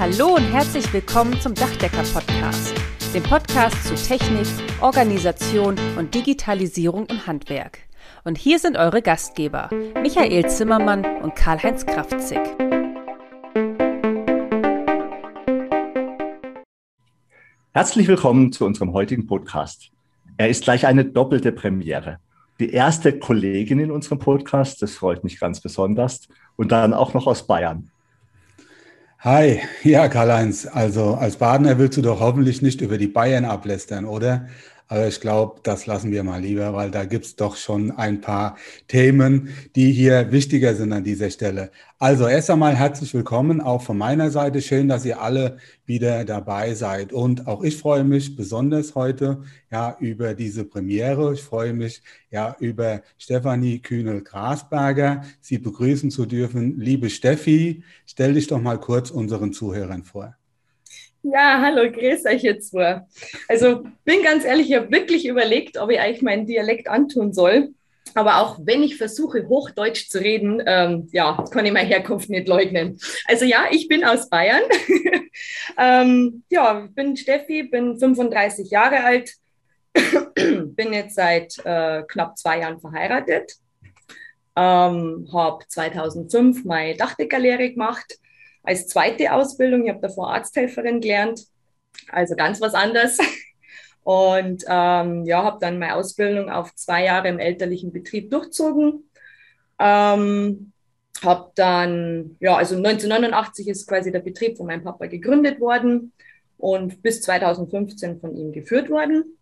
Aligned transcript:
Hallo 0.00 0.34
und 0.34 0.44
herzlich 0.44 0.90
willkommen 0.94 1.38
zum 1.42 1.54
Dachdecker 1.54 2.02
Podcast, 2.14 2.74
dem 3.12 3.22
Podcast 3.22 3.84
zu 3.84 3.94
Technik, 3.94 4.46
Organisation 4.80 5.76
und 5.98 6.14
Digitalisierung 6.14 7.04
im 7.08 7.26
Handwerk. 7.26 7.80
Und 8.24 8.38
hier 8.38 8.58
sind 8.58 8.78
eure 8.78 9.02
Gastgeber, 9.02 9.68
Michael 10.00 10.48
Zimmermann 10.48 11.04
und 11.20 11.36
Karl-Heinz 11.36 11.84
Kraftzig. 11.84 12.38
Herzlich 17.74 18.08
willkommen 18.08 18.52
zu 18.52 18.64
unserem 18.64 18.94
heutigen 18.94 19.26
Podcast. 19.26 19.90
Er 20.38 20.48
ist 20.48 20.64
gleich 20.64 20.86
eine 20.86 21.04
doppelte 21.04 21.52
Premiere. 21.52 22.20
Die 22.58 22.72
erste 22.72 23.18
Kollegin 23.18 23.78
in 23.78 23.90
unserem 23.90 24.18
Podcast, 24.18 24.80
das 24.80 24.94
freut 24.94 25.24
mich 25.24 25.38
ganz 25.38 25.60
besonders, 25.60 26.26
und 26.56 26.72
dann 26.72 26.94
auch 26.94 27.12
noch 27.12 27.26
aus 27.26 27.46
Bayern. 27.46 27.90
Hi, 29.22 29.60
ja, 29.82 30.08
Karl-Heinz, 30.08 30.66
also 30.66 31.12
als 31.14 31.36
Badener 31.36 31.76
willst 31.76 31.98
du 31.98 32.00
doch 32.00 32.20
hoffentlich 32.20 32.62
nicht 32.62 32.80
über 32.80 32.96
die 32.96 33.06
Bayern 33.06 33.44
ablästern, 33.44 34.06
oder? 34.06 34.48
Aber 34.90 35.06
ich 35.06 35.20
glaube, 35.20 35.60
das 35.62 35.86
lassen 35.86 36.10
wir 36.10 36.24
mal 36.24 36.42
lieber, 36.42 36.74
weil 36.74 36.90
da 36.90 37.04
gibt's 37.04 37.36
doch 37.36 37.54
schon 37.54 37.92
ein 37.92 38.20
paar 38.20 38.56
Themen, 38.88 39.50
die 39.76 39.92
hier 39.92 40.32
wichtiger 40.32 40.74
sind 40.74 40.92
an 40.92 41.04
dieser 41.04 41.30
Stelle. 41.30 41.70
Also 42.00 42.26
erst 42.26 42.50
einmal 42.50 42.74
herzlich 42.74 43.14
willkommen, 43.14 43.60
auch 43.60 43.82
von 43.82 43.96
meiner 43.96 44.32
Seite. 44.32 44.60
Schön, 44.60 44.88
dass 44.88 45.04
ihr 45.04 45.22
alle 45.22 45.58
wieder 45.86 46.24
dabei 46.24 46.74
seid. 46.74 47.12
Und 47.12 47.46
auch 47.46 47.62
ich 47.62 47.76
freue 47.76 48.02
mich 48.02 48.34
besonders 48.34 48.96
heute 48.96 49.42
ja 49.70 49.96
über 50.00 50.34
diese 50.34 50.64
Premiere. 50.64 51.34
Ich 51.34 51.42
freue 51.42 51.72
mich 51.72 52.02
ja 52.32 52.56
über 52.58 53.02
Stefanie 53.16 53.78
Kühnel-Grasberger, 53.78 55.22
Sie 55.40 55.58
begrüßen 55.58 56.10
zu 56.10 56.26
dürfen. 56.26 56.80
Liebe 56.80 57.10
Steffi, 57.10 57.84
stell 58.06 58.34
dich 58.34 58.48
doch 58.48 58.60
mal 58.60 58.80
kurz 58.80 59.12
unseren 59.12 59.52
Zuhörern 59.52 60.02
vor. 60.02 60.39
Ja, 61.22 61.60
hallo, 61.60 61.90
grüß 61.90 62.24
euch 62.24 62.42
jetzt 62.42 62.70
vor. 62.70 63.06
Also 63.46 63.84
bin 64.04 64.22
ganz 64.22 64.44
ehrlich, 64.44 64.70
ich 64.70 64.76
habe 64.76 64.90
wirklich 64.90 65.26
überlegt, 65.26 65.76
ob 65.76 65.90
ich 65.90 66.00
eigentlich 66.00 66.22
meinen 66.22 66.46
Dialekt 66.46 66.88
antun 66.88 67.34
soll. 67.34 67.74
Aber 68.14 68.38
auch 68.38 68.58
wenn 68.62 68.82
ich 68.82 68.96
versuche, 68.96 69.46
Hochdeutsch 69.46 70.08
zu 70.08 70.18
reden, 70.18 70.62
ähm, 70.64 71.08
ja, 71.12 71.44
kann 71.50 71.66
ich 71.66 71.72
meine 71.72 71.88
Herkunft 71.88 72.30
nicht 72.30 72.48
leugnen. 72.48 72.98
Also 73.26 73.44
ja, 73.44 73.66
ich 73.70 73.86
bin 73.86 74.02
aus 74.02 74.30
Bayern. 74.30 74.62
ähm, 75.78 76.42
ja, 76.48 76.88
bin 76.94 77.18
Steffi, 77.18 77.64
bin 77.64 77.98
35 77.98 78.70
Jahre 78.70 79.04
alt, 79.04 79.34
bin 80.34 80.94
jetzt 80.94 81.16
seit 81.16 81.58
äh, 81.64 82.02
knapp 82.08 82.38
zwei 82.38 82.60
Jahren 82.60 82.80
verheiratet, 82.80 83.56
ähm, 84.56 85.28
habe 85.32 85.64
2005 85.68 86.64
meine 86.64 86.96
Dachdeckerlehre 86.96 87.70
gemacht 87.70 88.18
als 88.62 88.86
zweite 88.88 89.32
Ausbildung. 89.32 89.84
Ich 89.84 89.90
habe 89.90 90.00
davor 90.00 90.32
Arzthelferin 90.32 91.00
gelernt, 91.00 91.44
also 92.10 92.36
ganz 92.36 92.60
was 92.60 92.74
anderes. 92.74 93.18
Und 94.02 94.64
ähm, 94.66 95.24
ja, 95.26 95.44
habe 95.44 95.58
dann 95.60 95.78
meine 95.78 95.96
Ausbildung 95.96 96.48
auf 96.48 96.74
zwei 96.74 97.04
Jahre 97.04 97.28
im 97.28 97.38
elterlichen 97.38 97.92
Betrieb 97.92 98.30
durchzogen. 98.30 99.10
Ähm, 99.78 100.72
habe 101.22 101.52
dann, 101.54 102.36
ja, 102.40 102.56
also 102.56 102.76
1989 102.76 103.68
ist 103.68 103.86
quasi 103.86 104.10
der 104.10 104.20
Betrieb 104.20 104.56
von 104.56 104.66
meinem 104.66 104.82
Papa 104.82 105.06
gegründet 105.06 105.60
worden 105.60 106.12
und 106.56 107.02
bis 107.02 107.22
2015 107.22 108.20
von 108.20 108.34
ihm 108.34 108.52
geführt 108.52 108.90
worden. 108.90 109.36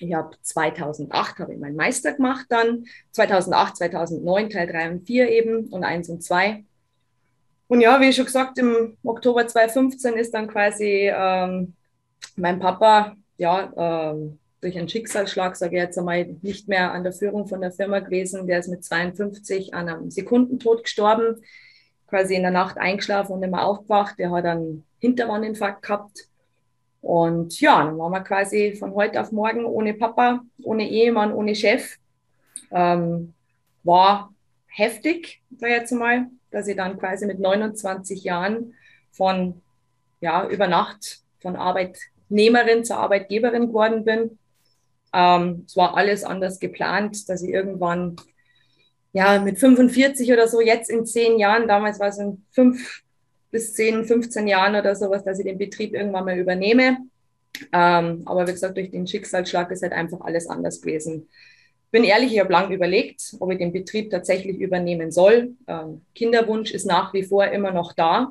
Ich 0.00 0.14
habe 0.14 0.34
2008 0.40 1.38
habe 1.38 1.52
ich 1.52 1.60
meinen 1.60 1.76
Meister 1.76 2.14
gemacht 2.14 2.46
dann, 2.48 2.86
2008, 3.12 3.76
2009 3.76 4.50
Teil 4.50 4.66
3 4.66 4.90
und 4.90 5.06
4 5.06 5.30
eben 5.30 5.66
und 5.68 5.84
1 5.84 6.08
und 6.08 6.22
2 6.22 6.64
und 7.72 7.80
ja, 7.80 7.98
wie 8.02 8.12
schon 8.12 8.26
gesagt, 8.26 8.58
im 8.58 8.98
Oktober 9.02 9.46
2015 9.46 10.12
ist 10.18 10.34
dann 10.34 10.46
quasi 10.46 11.10
ähm, 11.10 11.72
mein 12.36 12.60
Papa, 12.60 13.16
ja, 13.38 13.72
ähm, 13.74 14.38
durch 14.60 14.76
einen 14.76 14.90
Schicksalsschlag, 14.90 15.56
sage 15.56 15.76
ich 15.76 15.82
jetzt 15.82 15.96
einmal, 15.96 16.36
nicht 16.42 16.68
mehr 16.68 16.92
an 16.92 17.02
der 17.02 17.14
Führung 17.14 17.46
von 17.46 17.62
der 17.62 17.72
Firma 17.72 18.00
gewesen. 18.00 18.46
Der 18.46 18.58
ist 18.58 18.68
mit 18.68 18.84
52 18.84 19.72
an 19.72 19.88
einem 19.88 20.10
Sekundentod 20.10 20.84
gestorben, 20.84 21.42
quasi 22.08 22.34
in 22.34 22.42
der 22.42 22.50
Nacht 22.50 22.76
eingeschlafen 22.76 23.32
und 23.32 23.42
immer 23.42 23.64
aufgewacht. 23.64 24.18
Der 24.18 24.30
hat 24.32 24.44
einen 24.44 24.84
Hinterwandinfarkt 24.98 25.80
gehabt. 25.80 26.28
Und 27.00 27.58
ja, 27.58 27.82
dann 27.82 27.96
waren 27.96 28.12
wir 28.12 28.20
quasi 28.20 28.76
von 28.78 28.94
heute 28.94 29.18
auf 29.18 29.32
morgen 29.32 29.64
ohne 29.64 29.94
Papa, 29.94 30.42
ohne 30.62 30.90
Ehemann, 30.90 31.32
ohne 31.32 31.54
Chef. 31.54 31.96
Ähm, 32.70 33.32
war 33.82 34.30
heftig, 34.66 35.40
sag 35.56 35.70
ich 35.70 35.76
jetzt 35.76 35.92
mal 35.92 36.26
dass 36.52 36.68
ich 36.68 36.76
dann 36.76 36.98
quasi 36.98 37.26
mit 37.26 37.40
29 37.40 38.22
Jahren 38.22 38.74
von 39.10 39.62
ja, 40.20 40.48
über 40.48 40.68
Nacht 40.68 41.20
von 41.40 41.56
Arbeitnehmerin 41.56 42.84
zur 42.84 42.98
Arbeitgeberin 42.98 43.68
geworden 43.68 44.04
bin. 44.04 44.38
Ähm, 45.12 45.64
es 45.66 45.76
war 45.76 45.96
alles 45.96 46.24
anders 46.24 46.60
geplant, 46.60 47.28
dass 47.28 47.42
ich 47.42 47.50
irgendwann 47.50 48.16
ja 49.12 49.40
mit 49.40 49.58
45 49.58 50.32
oder 50.32 50.48
so, 50.48 50.60
jetzt 50.60 50.88
in 50.88 51.04
zehn 51.04 51.38
Jahren, 51.38 51.68
damals 51.68 51.98
war 51.98 52.08
es 52.08 52.18
in 52.18 52.44
fünf 52.52 53.02
bis 53.50 53.74
zehn, 53.74 54.04
15 54.04 54.48
Jahren 54.48 54.76
oder 54.76 54.96
sowas, 54.96 55.24
dass 55.24 55.38
ich 55.38 55.44
den 55.44 55.58
Betrieb 55.58 55.92
irgendwann 55.92 56.24
mal 56.24 56.38
übernehme. 56.38 56.98
Ähm, 57.72 58.22
aber 58.24 58.46
wie 58.46 58.52
gesagt, 58.52 58.78
durch 58.78 58.90
den 58.90 59.06
Schicksalsschlag 59.06 59.70
ist 59.70 59.82
halt 59.82 59.92
einfach 59.92 60.22
alles 60.22 60.48
anders 60.48 60.80
gewesen 60.80 61.28
bin 61.92 62.04
ehrlich, 62.04 62.32
ich 62.32 62.40
habe 62.40 62.52
lange 62.52 62.74
überlegt, 62.74 63.36
ob 63.38 63.52
ich 63.52 63.58
den 63.58 63.72
Betrieb 63.72 64.10
tatsächlich 64.10 64.58
übernehmen 64.58 65.12
soll. 65.12 65.54
Ähm, 65.68 66.00
Kinderwunsch 66.14 66.72
ist 66.72 66.86
nach 66.86 67.12
wie 67.14 67.22
vor 67.22 67.46
immer 67.46 67.70
noch 67.70 67.92
da. 67.92 68.30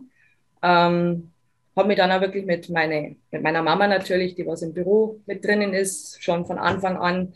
Ähm, 0.63 1.31
habe 1.75 1.87
mich 1.87 1.97
dann 1.97 2.11
auch 2.11 2.21
wirklich 2.21 2.45
mit, 2.45 2.69
meine, 2.69 3.15
mit 3.29 3.43
meiner 3.43 3.61
Mama 3.61 3.87
natürlich, 3.87 4.35
die 4.35 4.45
was 4.45 4.63
im 4.63 4.73
Büro 4.73 5.21
mit 5.25 5.45
drinnen 5.45 5.73
ist, 5.73 6.21
schon 6.21 6.45
von 6.45 6.57
Anfang 6.57 6.97
an, 6.97 7.33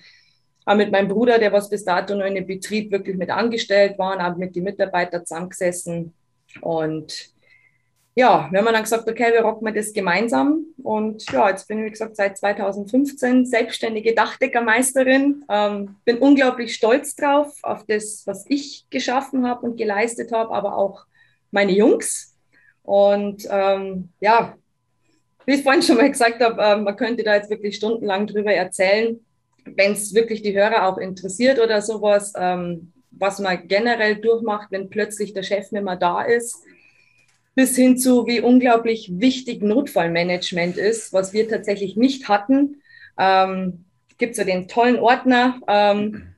auch 0.66 0.76
mit 0.76 0.92
meinem 0.92 1.08
Bruder, 1.08 1.38
der 1.38 1.54
was 1.54 1.70
bis 1.70 1.86
dato 1.86 2.16
noch 2.16 2.26
in 2.26 2.36
dem 2.36 2.48
Betrieb 2.48 2.92
wirklich 2.92 3.16
mit 3.16 3.30
angestellt 3.30 3.98
war, 4.00 4.20
auch 4.20 4.36
mit 4.36 4.56
den 4.56 4.64
Mitarbeitern 4.64 5.26
zusammengesessen. 5.26 6.14
Und 6.62 7.35
ja, 8.18 8.48
wir 8.50 8.60
haben 8.60 8.66
dann 8.66 8.82
gesagt, 8.82 9.10
okay, 9.10 9.34
wir 9.34 9.42
rocken 9.42 9.74
das 9.76 9.92
gemeinsam. 9.92 10.68
Und 10.82 11.30
ja, 11.34 11.50
jetzt 11.50 11.68
bin 11.68 11.80
ich, 11.80 11.86
wie 11.86 11.92
gesagt, 11.92 12.16
seit 12.16 12.38
2015 12.38 13.46
selbstständige 13.46 14.16
Dachdeckermeisterin. 14.16 15.44
Ähm, 15.50 15.98
bin 16.06 16.20
unglaublich 16.20 16.76
stolz 16.76 17.16
drauf, 17.16 17.54
auf 17.62 17.86
das, 17.86 18.24
was 18.26 18.46
ich 18.48 18.86
geschaffen 18.90 19.46
habe 19.46 19.66
und 19.66 19.76
geleistet 19.76 20.32
habe, 20.32 20.56
aber 20.56 20.78
auch 20.78 21.06
meine 21.52 21.74
Jungs. 21.74 22.34
Und 22.84 23.46
ähm, 23.50 24.10
ja, 24.22 24.56
wie 25.46 25.56
ich 25.56 25.64
vorhin 25.64 25.82
schon 25.82 25.98
mal 25.98 26.10
gesagt 26.10 26.42
habe, 26.42 26.62
äh, 26.62 26.78
man 26.78 26.96
könnte 26.96 27.24
da 27.24 27.36
jetzt 27.36 27.50
wirklich 27.50 27.76
stundenlang 27.76 28.28
drüber 28.28 28.54
erzählen, 28.54 29.20
wenn 29.66 29.92
es 29.92 30.14
wirklich 30.14 30.42
die 30.42 30.58
Hörer 30.58 30.88
auch 30.88 31.00
interessiert 31.00 31.60
oder 31.60 31.82
sowas, 31.82 32.32
ähm, 32.38 32.94
was 33.12 33.40
man 33.40 33.68
generell 33.68 34.16
durchmacht, 34.16 34.72
wenn 34.72 34.90
plötzlich 34.90 35.34
der 35.34 35.44
Chef 35.44 35.74
nicht 35.74 35.84
mehr 35.84 35.98
da 35.98 36.22
ist 36.22 36.66
bis 37.56 37.76
hin 37.76 37.98
zu, 37.98 38.28
wie 38.28 38.42
unglaublich 38.42 39.10
wichtig 39.14 39.64
Notfallmanagement 39.64 40.78
ist, 40.78 41.14
was 41.14 41.34
wir 41.34 41.48
tatsächlich 41.48 41.96
nicht 41.96 42.28
hatten. 42.28 42.82
Ähm, 43.18 43.86
gibt 44.18 44.36
so 44.36 44.44
den 44.44 44.68
tollen 44.68 45.00
Ordner, 45.00 45.60
ähm, 45.68 46.36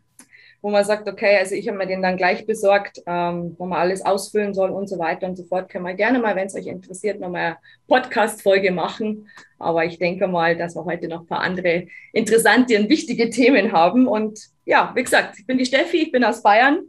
wo 0.62 0.70
man 0.70 0.86
sagt, 0.86 1.08
okay, 1.08 1.38
also 1.38 1.56
ich 1.56 1.68
habe 1.68 1.78
mir 1.78 1.88
den 1.88 2.02
dann 2.02 2.18
gleich 2.18 2.46
besorgt, 2.46 3.02
ähm, 3.08 3.56
wo 3.58 3.66
man 3.66 3.80
alles 3.80 4.06
ausfüllen 4.06 4.54
soll 4.54 4.70
und 4.70 4.88
so 4.88 5.00
weiter 5.00 5.28
und 5.28 5.36
so 5.36 5.44
fort. 5.44 5.70
Können 5.70 5.86
wir 5.86 5.94
gerne 5.94 6.20
mal, 6.20 6.36
wenn 6.36 6.48
es 6.48 6.56
euch 6.56 6.68
interessiert, 6.68 7.20
nochmal 7.20 7.42
eine 7.42 7.58
Podcast-Folge 7.88 8.72
machen. 8.72 9.28
Aber 9.60 9.86
ich 9.86 9.98
denke 9.98 10.28
mal, 10.28 10.56
dass 10.56 10.76
wir 10.76 10.86
heute 10.86 11.08
noch 11.08 11.22
ein 11.22 11.28
paar 11.28 11.42
andere 11.42 11.88
interessante 12.14 12.80
und 12.80 12.90
wichtige 12.90 13.30
Themen 13.30 13.72
haben. 13.72 14.08
Und 14.08 14.40
ja, 14.66 14.92
wie 14.96 15.04
gesagt, 15.04 15.40
ich 15.40 15.48
bin 15.48 15.58
die 15.58 15.66
Steffi, 15.66 15.98
ich 15.98 16.12
bin 16.12 16.24
aus 16.24 16.44
Bayern 16.44 16.82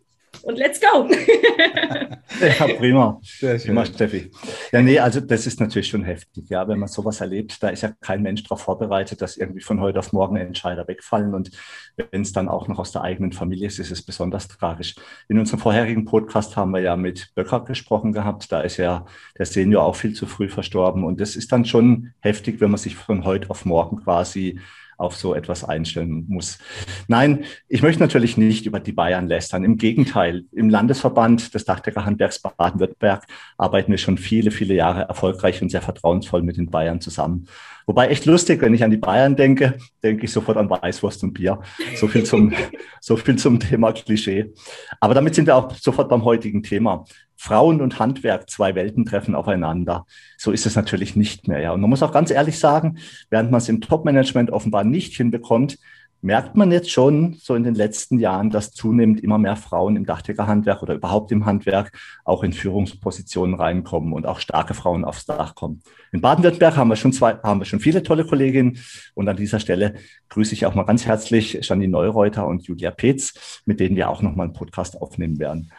und 0.42 0.58
let's 0.58 0.80
go. 0.80 1.08
ja, 2.40 2.66
prima. 2.76 3.20
Prima, 3.40 3.84
Steffi. 3.84 4.30
Ja, 4.72 4.82
nee, 4.82 4.98
also 4.98 5.20
das 5.20 5.46
ist 5.46 5.60
natürlich 5.60 5.88
schon 5.88 6.04
heftig, 6.04 6.48
ja, 6.48 6.66
wenn 6.68 6.78
man 6.78 6.88
sowas 6.88 7.20
erlebt, 7.20 7.62
da 7.62 7.68
ist 7.68 7.82
ja 7.82 7.92
kein 8.00 8.22
Mensch 8.22 8.42
darauf 8.42 8.62
vorbereitet, 8.62 9.20
dass 9.22 9.36
irgendwie 9.36 9.60
von 9.60 9.80
heute 9.80 9.98
auf 9.98 10.12
morgen 10.12 10.36
Entscheider 10.36 10.86
wegfallen 10.88 11.34
und 11.34 11.50
wenn 11.96 12.22
es 12.22 12.32
dann 12.32 12.48
auch 12.48 12.68
noch 12.68 12.78
aus 12.78 12.92
der 12.92 13.02
eigenen 13.02 13.32
Familie 13.32 13.66
ist, 13.66 13.78
ist 13.78 13.90
es 13.90 14.02
besonders 14.02 14.48
tragisch. 14.48 14.94
In 15.28 15.38
unserem 15.38 15.60
vorherigen 15.60 16.04
Podcast 16.04 16.56
haben 16.56 16.70
wir 16.70 16.80
ja 16.80 16.96
mit 16.96 17.32
Böcker 17.34 17.64
gesprochen 17.64 18.12
gehabt, 18.12 18.50
da 18.52 18.60
ist 18.60 18.76
ja 18.76 19.06
der 19.36 19.46
Senior 19.46 19.84
auch 19.84 19.96
viel 19.96 20.12
zu 20.12 20.26
früh 20.26 20.48
verstorben 20.48 21.04
und 21.04 21.20
das 21.20 21.36
ist 21.36 21.52
dann 21.52 21.64
schon 21.64 22.12
heftig, 22.20 22.60
wenn 22.60 22.70
man 22.70 22.78
sich 22.78 22.96
von 22.96 23.24
heute 23.24 23.50
auf 23.50 23.64
morgen 23.64 24.02
quasi 24.02 24.60
auf 24.98 25.16
so 25.16 25.34
etwas 25.34 25.64
einstellen 25.64 26.26
muss. 26.28 26.58
Nein, 27.06 27.44
ich 27.68 27.82
möchte 27.82 28.02
natürlich 28.02 28.36
nicht 28.36 28.66
über 28.66 28.80
die 28.80 28.92
Bayern 28.92 29.28
lästern. 29.28 29.64
Im 29.64 29.78
Gegenteil, 29.78 30.44
im 30.52 30.68
Landesverband 30.68 31.54
des 31.54 31.64
Dachdeckerhandwerks 31.64 32.40
Baden-Württemberg 32.40 33.24
arbeiten 33.56 33.92
wir 33.92 33.98
schon 33.98 34.18
viele, 34.18 34.50
viele 34.50 34.74
Jahre 34.74 35.02
erfolgreich 35.02 35.62
und 35.62 35.70
sehr 35.70 35.82
vertrauensvoll 35.82 36.42
mit 36.42 36.56
den 36.56 36.70
Bayern 36.70 37.00
zusammen. 37.00 37.46
Wobei 37.88 38.08
echt 38.08 38.26
lustig, 38.26 38.60
wenn 38.60 38.74
ich 38.74 38.84
an 38.84 38.90
die 38.90 38.98
Bayern 38.98 39.34
denke, 39.34 39.78
denke 40.02 40.26
ich 40.26 40.30
sofort 40.30 40.58
an 40.58 40.68
Weißwurst 40.68 41.24
und 41.24 41.32
Bier. 41.32 41.58
So 41.96 42.06
viel 42.06 42.22
zum, 42.22 42.52
so 43.00 43.16
viel 43.16 43.36
zum 43.36 43.58
Thema 43.58 43.92
Klischee. 43.92 44.52
Aber 45.00 45.14
damit 45.14 45.34
sind 45.34 45.46
wir 45.46 45.56
auch 45.56 45.74
sofort 45.74 46.10
beim 46.10 46.22
heutigen 46.22 46.62
Thema. 46.62 47.06
Frauen 47.34 47.80
und 47.80 47.98
Handwerk, 47.98 48.50
zwei 48.50 48.74
Welten 48.74 49.06
treffen 49.06 49.34
aufeinander. 49.34 50.04
So 50.36 50.52
ist 50.52 50.66
es 50.66 50.76
natürlich 50.76 51.16
nicht 51.16 51.48
mehr. 51.48 51.60
Ja. 51.60 51.72
Und 51.72 51.80
man 51.80 51.88
muss 51.88 52.02
auch 52.02 52.12
ganz 52.12 52.30
ehrlich 52.30 52.58
sagen, 52.58 52.98
während 53.30 53.50
man 53.50 53.58
es 53.58 53.70
im 53.70 53.80
Top-Management 53.80 54.50
offenbar 54.50 54.84
nicht 54.84 55.16
hinbekommt, 55.16 55.78
merkt 56.20 56.56
man 56.56 56.72
jetzt 56.72 56.90
schon 56.90 57.34
so 57.34 57.54
in 57.54 57.62
den 57.62 57.74
letzten 57.74 58.18
Jahren, 58.18 58.50
dass 58.50 58.72
zunehmend 58.72 59.20
immer 59.20 59.38
mehr 59.38 59.56
Frauen 59.56 59.96
im 59.96 60.04
Dachdeckerhandwerk 60.04 60.82
oder 60.82 60.94
überhaupt 60.94 61.30
im 61.30 61.46
Handwerk 61.46 61.92
auch 62.24 62.42
in 62.42 62.52
Führungspositionen 62.52 63.54
reinkommen 63.54 64.12
und 64.12 64.26
auch 64.26 64.40
starke 64.40 64.74
Frauen 64.74 65.04
aufs 65.04 65.26
Dach 65.26 65.54
kommen. 65.54 65.82
In 66.12 66.20
Baden-Württemberg 66.20 66.76
haben 66.76 66.88
wir 66.88 66.96
schon 66.96 67.12
zwei, 67.12 67.34
haben 67.42 67.60
wir 67.60 67.66
schon 67.66 67.80
viele 67.80 68.02
tolle 68.02 68.26
Kolleginnen 68.26 68.78
und 69.14 69.28
an 69.28 69.36
dieser 69.36 69.60
Stelle 69.60 69.94
grüße 70.28 70.54
ich 70.54 70.66
auch 70.66 70.74
mal 70.74 70.84
ganz 70.84 71.06
herzlich 71.06 71.58
Janine 71.62 71.92
Neureuter 71.92 72.46
und 72.46 72.66
Julia 72.66 72.90
Petz, 72.90 73.62
mit 73.64 73.78
denen 73.78 73.96
wir 73.96 74.10
auch 74.10 74.22
nochmal 74.22 74.46
einen 74.46 74.54
Podcast 74.54 75.00
aufnehmen 75.00 75.38
werden. 75.38 75.70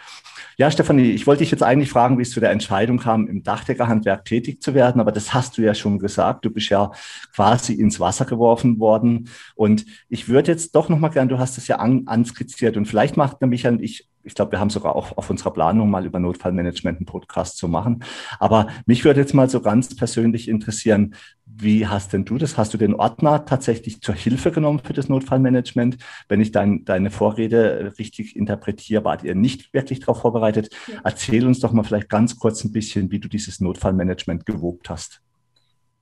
Ja, 0.60 0.70
Stefanie, 0.70 1.12
ich 1.12 1.26
wollte 1.26 1.40
dich 1.40 1.52
jetzt 1.52 1.64
eigentlich 1.64 1.90
fragen, 1.90 2.18
wie 2.18 2.22
es 2.22 2.32
zu 2.32 2.42
der 2.42 2.52
Entscheidung 2.52 2.98
kam, 2.98 3.28
im 3.28 3.44
Dachdeckerhandwerk 3.44 4.26
tätig 4.26 4.62
zu 4.62 4.74
werden, 4.74 5.00
aber 5.00 5.14
das 5.14 5.34
hast 5.34 5.58
du 5.58 5.62
ja 5.62 5.74
schon 5.74 6.00
gesagt. 6.00 6.44
Du 6.44 6.50
bist 6.50 6.68
ja 6.68 6.92
quasi 7.34 7.76
ins 7.76 8.02
Wasser 8.02 8.26
geworfen 8.26 8.78
worden. 8.78 9.30
Und 9.56 9.86
ich 10.10 10.28
würde 10.28 10.52
jetzt 10.52 10.76
doch 10.76 10.90
nochmal 10.90 11.12
gern, 11.12 11.30
du 11.30 11.40
hast 11.40 11.58
es 11.58 11.70
ja 11.70 11.78
an, 11.78 12.04
anskizziert 12.08 12.76
und 12.76 12.88
vielleicht 12.88 13.16
macht 13.16 13.40
Michael 13.40 13.76
und 13.76 13.82
ich 13.82 14.09
ich 14.24 14.36
glaube, 14.36 14.52
wir 14.52 14.60
haben 14.60 14.70
sogar 14.70 14.96
auch 14.96 15.18
auf 15.18 15.30
unserer 15.30 15.52
Planung 15.52 15.90
mal 15.90 16.06
über 16.06 16.20
Notfallmanagement 16.20 17.00
einen 17.00 17.06
Podcast 17.06 17.58
zu 17.58 17.68
machen. 17.68 18.04
Aber 18.40 18.68
mich 18.86 19.06
würde 19.06 19.22
jetzt 19.22 19.34
mal 19.34 19.50
so 19.50 19.62
ganz 19.62 19.96
persönlich 19.96 20.48
interessieren, 20.48 21.16
wie 21.46 21.88
hast 21.88 22.14
denn 22.14 22.26
du 22.26 22.38
das? 22.38 22.58
Hast 22.58 22.74
du 22.74 22.78
den 22.78 22.94
Ordner 22.94 23.46
tatsächlich 23.46 24.02
zur 24.02 24.16
Hilfe 24.16 24.52
genommen 24.52 24.80
für 24.84 24.94
das 24.94 25.10
Notfallmanagement? 25.10 25.98
Wenn 26.28 26.42
ich 26.42 26.52
dein, 26.52 26.86
deine 26.86 27.12
Vorrede 27.12 27.94
richtig 27.98 28.36
interpretiere, 28.36 29.04
wart 29.04 29.24
ihr 29.24 29.36
nicht 29.36 29.74
wirklich 29.74 30.00
darauf 30.00 30.22
vorbereitet? 30.22 30.70
Ja. 30.88 31.02
Erzähl 31.04 31.46
uns 31.46 31.60
doch 31.60 31.72
mal 31.72 31.84
vielleicht 31.84 32.10
ganz 32.10 32.38
kurz 32.38 32.64
ein 32.64 32.72
bisschen, 32.72 33.12
wie 33.12 33.20
du 33.20 33.28
dieses 33.28 33.60
Notfallmanagement 33.60 34.46
gewogt 34.46 34.90
hast. 34.90 35.22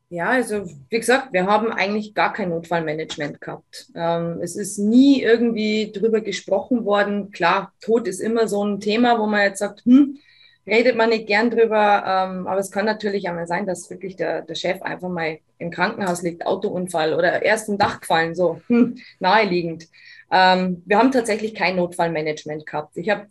Ja, 0.09 0.30
also 0.30 0.65
wie 0.89 1.00
gesagt, 1.00 1.33
wir 1.33 1.45
haben 1.48 1.69
eigentlich 1.69 2.13
gar 2.13 2.31
kein 2.31 2.50
Notfallmanagement 2.50 3.42
gehabt. 3.42 3.88
Ähm, 3.94 4.39
es 4.42 4.56
ist 4.56 4.77
nie 4.77 5.21
irgendwie 5.21 5.92
drüber 5.92 6.21
gesprochen 6.21 6.86
worden. 6.86 7.31
Klar, 7.31 7.74
Tod 7.81 8.07
ist 8.07 8.21
immer 8.21 8.48
so 8.48 8.63
ein 8.63 8.80
Thema, 8.80 9.19
wo 9.19 9.25
man 9.27 9.42
jetzt 9.42 9.59
sagt, 9.59 9.83
hm, 9.83 10.18
redet 10.65 10.95
man 10.95 11.09
nicht 11.09 11.27
gern 11.27 11.50
drüber. 11.50 12.04
Ähm, 12.07 12.48
aber 12.48 12.59
es 12.59 12.71
kann 12.71 12.86
natürlich 12.86 13.27
einmal 13.27 13.48
sein, 13.48 13.65
dass 13.65 13.89
wirklich 13.89 14.15
der, 14.15 14.44
der 14.44 14.56
Chef 14.56 14.81
einfach 14.81 15.09
mal 15.09 15.39
im 15.59 15.71
Krankenhaus 15.71 16.21
liegt, 16.21 16.45
Autounfall 16.45 17.13
oder 17.13 17.44
erst 17.44 17.68
im 17.68 17.77
Dach 17.77 18.00
gefallen, 18.00 18.33
so 18.33 18.62
hm, 18.68 18.98
naheliegend. 19.19 19.89
Ähm, 20.31 20.83
wir 20.86 21.00
haben 21.00 21.12
tatsächlich 21.12 21.54
kein 21.54 21.75
Notfallmanagement 21.75 22.65
gehabt. 22.65 22.95
Ich 22.95 23.09
habe 23.09 23.27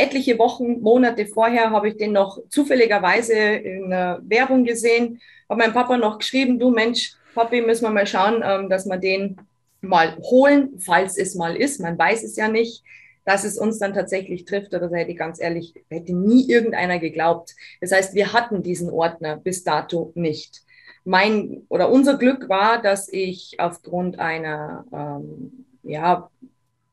etliche 0.00 0.38
Wochen, 0.38 0.80
Monate 0.80 1.26
vorher 1.26 1.70
habe 1.70 1.88
ich 1.88 1.96
den 1.96 2.12
noch 2.12 2.38
zufälligerweise 2.48 3.34
in 3.34 3.90
der 3.90 4.20
Werbung 4.22 4.64
gesehen 4.64 5.20
habe 5.50 5.58
mein 5.58 5.72
Papa 5.72 5.98
noch 5.98 6.18
geschrieben, 6.18 6.58
du 6.60 6.70
Mensch, 6.70 7.14
Papi, 7.34 7.60
müssen 7.60 7.84
wir 7.84 7.90
mal 7.90 8.06
schauen, 8.06 8.42
ähm, 8.44 8.70
dass 8.70 8.86
wir 8.86 8.98
den 8.98 9.36
mal 9.80 10.16
holen, 10.18 10.78
falls 10.78 11.18
es 11.18 11.34
mal 11.34 11.56
ist. 11.56 11.80
Man 11.80 11.98
weiß 11.98 12.22
es 12.22 12.36
ja 12.36 12.48
nicht, 12.48 12.84
dass 13.24 13.44
es 13.44 13.58
uns 13.58 13.78
dann 13.78 13.92
tatsächlich 13.92 14.44
trifft. 14.44 14.72
Oder 14.74 14.88
hätte 14.96 15.10
ich 15.10 15.18
ganz 15.18 15.40
ehrlich, 15.40 15.74
hätte 15.88 16.14
nie 16.14 16.48
irgendeiner 16.48 17.00
geglaubt. 17.00 17.56
Das 17.80 17.90
heißt, 17.90 18.14
wir 18.14 18.32
hatten 18.32 18.62
diesen 18.62 18.90
Ordner 18.90 19.36
bis 19.36 19.64
dato 19.64 20.12
nicht. 20.14 20.62
Mein 21.04 21.62
oder 21.68 21.90
unser 21.90 22.16
Glück 22.16 22.48
war, 22.48 22.80
dass 22.80 23.08
ich 23.08 23.56
aufgrund 23.58 24.20
einer, 24.20 24.84
ähm, 24.92 25.66
ja, 25.82 26.30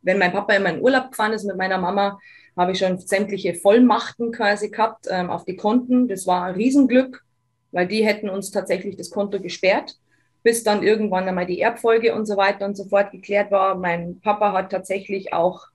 wenn 0.02 0.18
mein 0.18 0.32
Papa 0.32 0.54
immer 0.54 0.70
in 0.70 0.82
Urlaub 0.82 1.12
gefahren 1.12 1.34
ist 1.34 1.44
mit 1.44 1.58
meiner 1.58 1.78
Mama, 1.78 2.20
habe 2.58 2.72
ich 2.72 2.80
schon 2.80 2.98
sämtliche 2.98 3.54
Vollmachten 3.54 4.32
quasi 4.32 4.70
gehabt 4.70 5.06
ähm, 5.10 5.30
auf 5.30 5.46
die 5.46 5.56
Konten. 5.56 6.08
Das 6.08 6.26
war 6.26 6.46
ein 6.46 6.56
Riesenglück 6.56 7.24
weil 7.72 7.88
die 7.88 8.06
hätten 8.06 8.30
uns 8.30 8.52
tatsächlich 8.52 8.96
das 8.96 9.12
Konto 9.12 9.40
gesperrt, 9.40 9.98
bis 10.44 10.64
dann 10.64 10.84
irgendwann 10.84 11.28
einmal 11.28 11.46
die 11.46 11.62
Erbfolge 11.62 12.16
und 12.16 12.26
so 12.26 12.38
weiter 12.38 12.66
und 12.66 12.76
so 12.76 12.86
fort 12.86 13.12
geklärt 13.12 13.52
war. 13.52 13.76
Mein 13.76 14.20
Papa 14.22 14.54
hat 14.54 14.72
tatsächlich 14.72 15.34
auch 15.34 15.68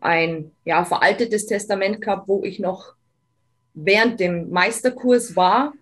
ein 0.00 0.52
ja, 0.64 0.84
veraltetes 0.84 1.46
Testament 1.46 2.00
gehabt, 2.00 2.28
wo 2.28 2.42
ich 2.44 2.60
noch 2.60 2.94
während 3.74 4.20
dem 4.20 4.50
Meisterkurs 4.50 5.36
war 5.36 5.72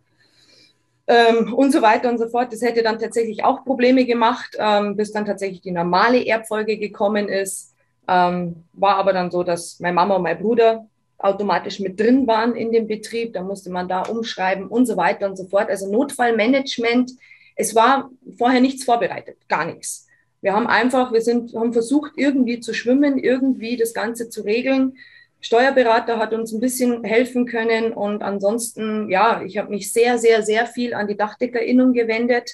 ähm, 1.06 1.55
und 1.55 1.72
so 1.72 1.82
weiter 1.82 2.08
und 2.08 2.19
so 2.19 2.28
fort. 2.28 2.52
Das 2.52 2.62
hätte 2.62 2.82
dann 2.82 2.99
tatsächlich 2.99 3.44
auch 3.44 3.64
Probleme 3.64 4.05
gemacht, 4.05 4.56
ähm, 4.58 4.96
bis 4.96 5.12
dann 5.12 5.26
tatsächlich 5.26 5.60
die 5.60 5.70
normale 5.70 6.26
Erbfolge 6.26 6.78
gekommen 6.78 7.28
ist. 7.28 7.68
Ähm, 8.08 8.64
war 8.72 8.96
aber 8.96 9.12
dann 9.12 9.31
so, 9.31 9.43
dass 9.43 9.78
meine 9.81 9.94
Mama 9.94 10.16
und 10.16 10.22
mein 10.22 10.38
Bruder 10.38 10.87
automatisch 11.19 11.81
mit 11.81 11.99
drin 12.00 12.26
waren 12.26 12.55
in 12.55 12.72
dem 12.72 12.87
Betrieb. 12.87 13.34
Da 13.34 13.43
musste 13.43 13.70
man 13.70 13.88
da 13.88 14.02
umschreiben 14.02 14.69
und 14.69 14.87
so 14.87 14.96
weiter 14.96 15.28
und 15.28 15.37
so 15.37 15.44
fort. 15.44 15.69
Also 15.69 15.90
Notfallmanagement, 15.90 17.12
es 17.56 17.75
war 17.75 18.10
vorher 18.38 18.60
nichts 18.60 18.84
vorbereitet, 18.84 19.37
gar 19.49 19.66
nichts. 19.66 20.06
Wir 20.40 20.55
haben 20.55 20.69
einfach, 20.69 21.12
wir 21.12 21.20
sind, 21.20 21.55
haben 21.55 21.72
versucht, 21.72 22.12
irgendwie 22.16 22.60
zu 22.60 22.72
schwimmen, 22.72 23.19
irgendwie 23.19 23.76
das 23.76 23.93
Ganze 23.93 24.31
zu 24.31 24.43
regeln. 24.43 24.96
Steuerberater 25.40 26.19
hat 26.19 26.32
uns 26.32 26.52
ein 26.52 26.60
bisschen 26.60 27.05
helfen 27.05 27.46
können 27.46 27.93
und 27.93 28.22
ansonsten, 28.22 29.10
ja, 29.10 29.43
ich 29.43 29.58
habe 29.58 29.70
mich 29.70 29.93
sehr, 29.93 30.19
sehr, 30.19 30.43
sehr 30.43 30.66
viel 30.66 30.94
an 30.94 31.08
die 31.08 31.16
Dachdeckerinnung 31.16 31.93
gewendet. 31.93 32.52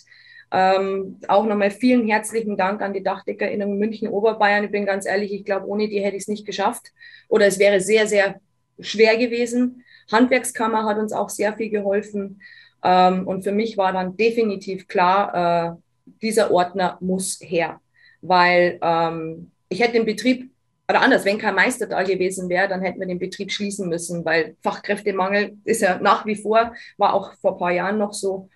Ähm, 0.53 1.19
auch 1.29 1.45
nochmal 1.47 1.71
vielen 1.71 2.07
herzlichen 2.07 2.57
Dank 2.57 2.81
an 2.81 2.93
die 2.93 3.03
Dachdeckerinnung 3.03 3.79
München 3.79 4.09
Oberbayern. 4.09 4.65
Ich 4.65 4.71
bin 4.71 4.87
ganz 4.87 5.07
ehrlich, 5.07 5.33
ich 5.33 5.45
glaube, 5.45 5.67
ohne 5.67 5.89
die 5.89 6.01
hätte 6.01 6.17
ich 6.17 6.23
es 6.23 6.29
nicht 6.29 6.47
geschafft. 6.47 6.93
Oder 7.29 7.47
es 7.47 7.59
wäre 7.59 7.81
sehr, 7.81 8.07
sehr 8.07 8.41
schwer 8.79 9.17
gewesen. 9.17 9.85
Handwerkskammer 10.11 10.85
hat 10.85 10.99
uns 10.99 11.13
auch 11.13 11.29
sehr 11.29 11.55
viel 11.57 11.71
geholfen. 11.71 12.41
Ähm, 12.83 13.27
und 13.27 13.43
für 13.43 13.53
mich 13.53 13.77
war 13.77 13.93
dann 13.93 14.17
definitiv 14.17 14.87
klar, 14.87 15.77
äh, 15.77 16.11
dieser 16.23 16.51
Ordner 16.51 16.99
muss 17.01 17.39
her. 17.43 17.81
Weil 18.21 18.79
ähm, 18.83 19.51
ich 19.69 19.81
hätte 19.81 19.93
den 19.93 20.07
Betrieb, 20.07 20.51
oder 20.89 21.01
anders, 21.01 21.25
wenn 21.25 21.39
kein 21.39 21.55
Meister 21.55 21.87
da 21.87 22.03
gewesen 22.03 22.49
wäre, 22.49 22.69
dann 22.69 22.83
hätten 22.83 23.01
wir 23.01 23.07
den 23.07 23.19
Betrieb 23.19 23.51
schließen 23.51 23.89
müssen, 23.89 24.25
weil 24.25 24.57
Fachkräftemangel 24.63 25.57
ist 25.65 25.81
ja 25.81 25.99
nach 25.99 26.27
wie 26.27 26.37
vor, 26.37 26.75
war 26.99 27.15
auch 27.15 27.33
vor 27.41 27.53
ein 27.53 27.59
paar 27.59 27.73
Jahren 27.73 27.99
noch 27.99 28.13
so. 28.13 28.49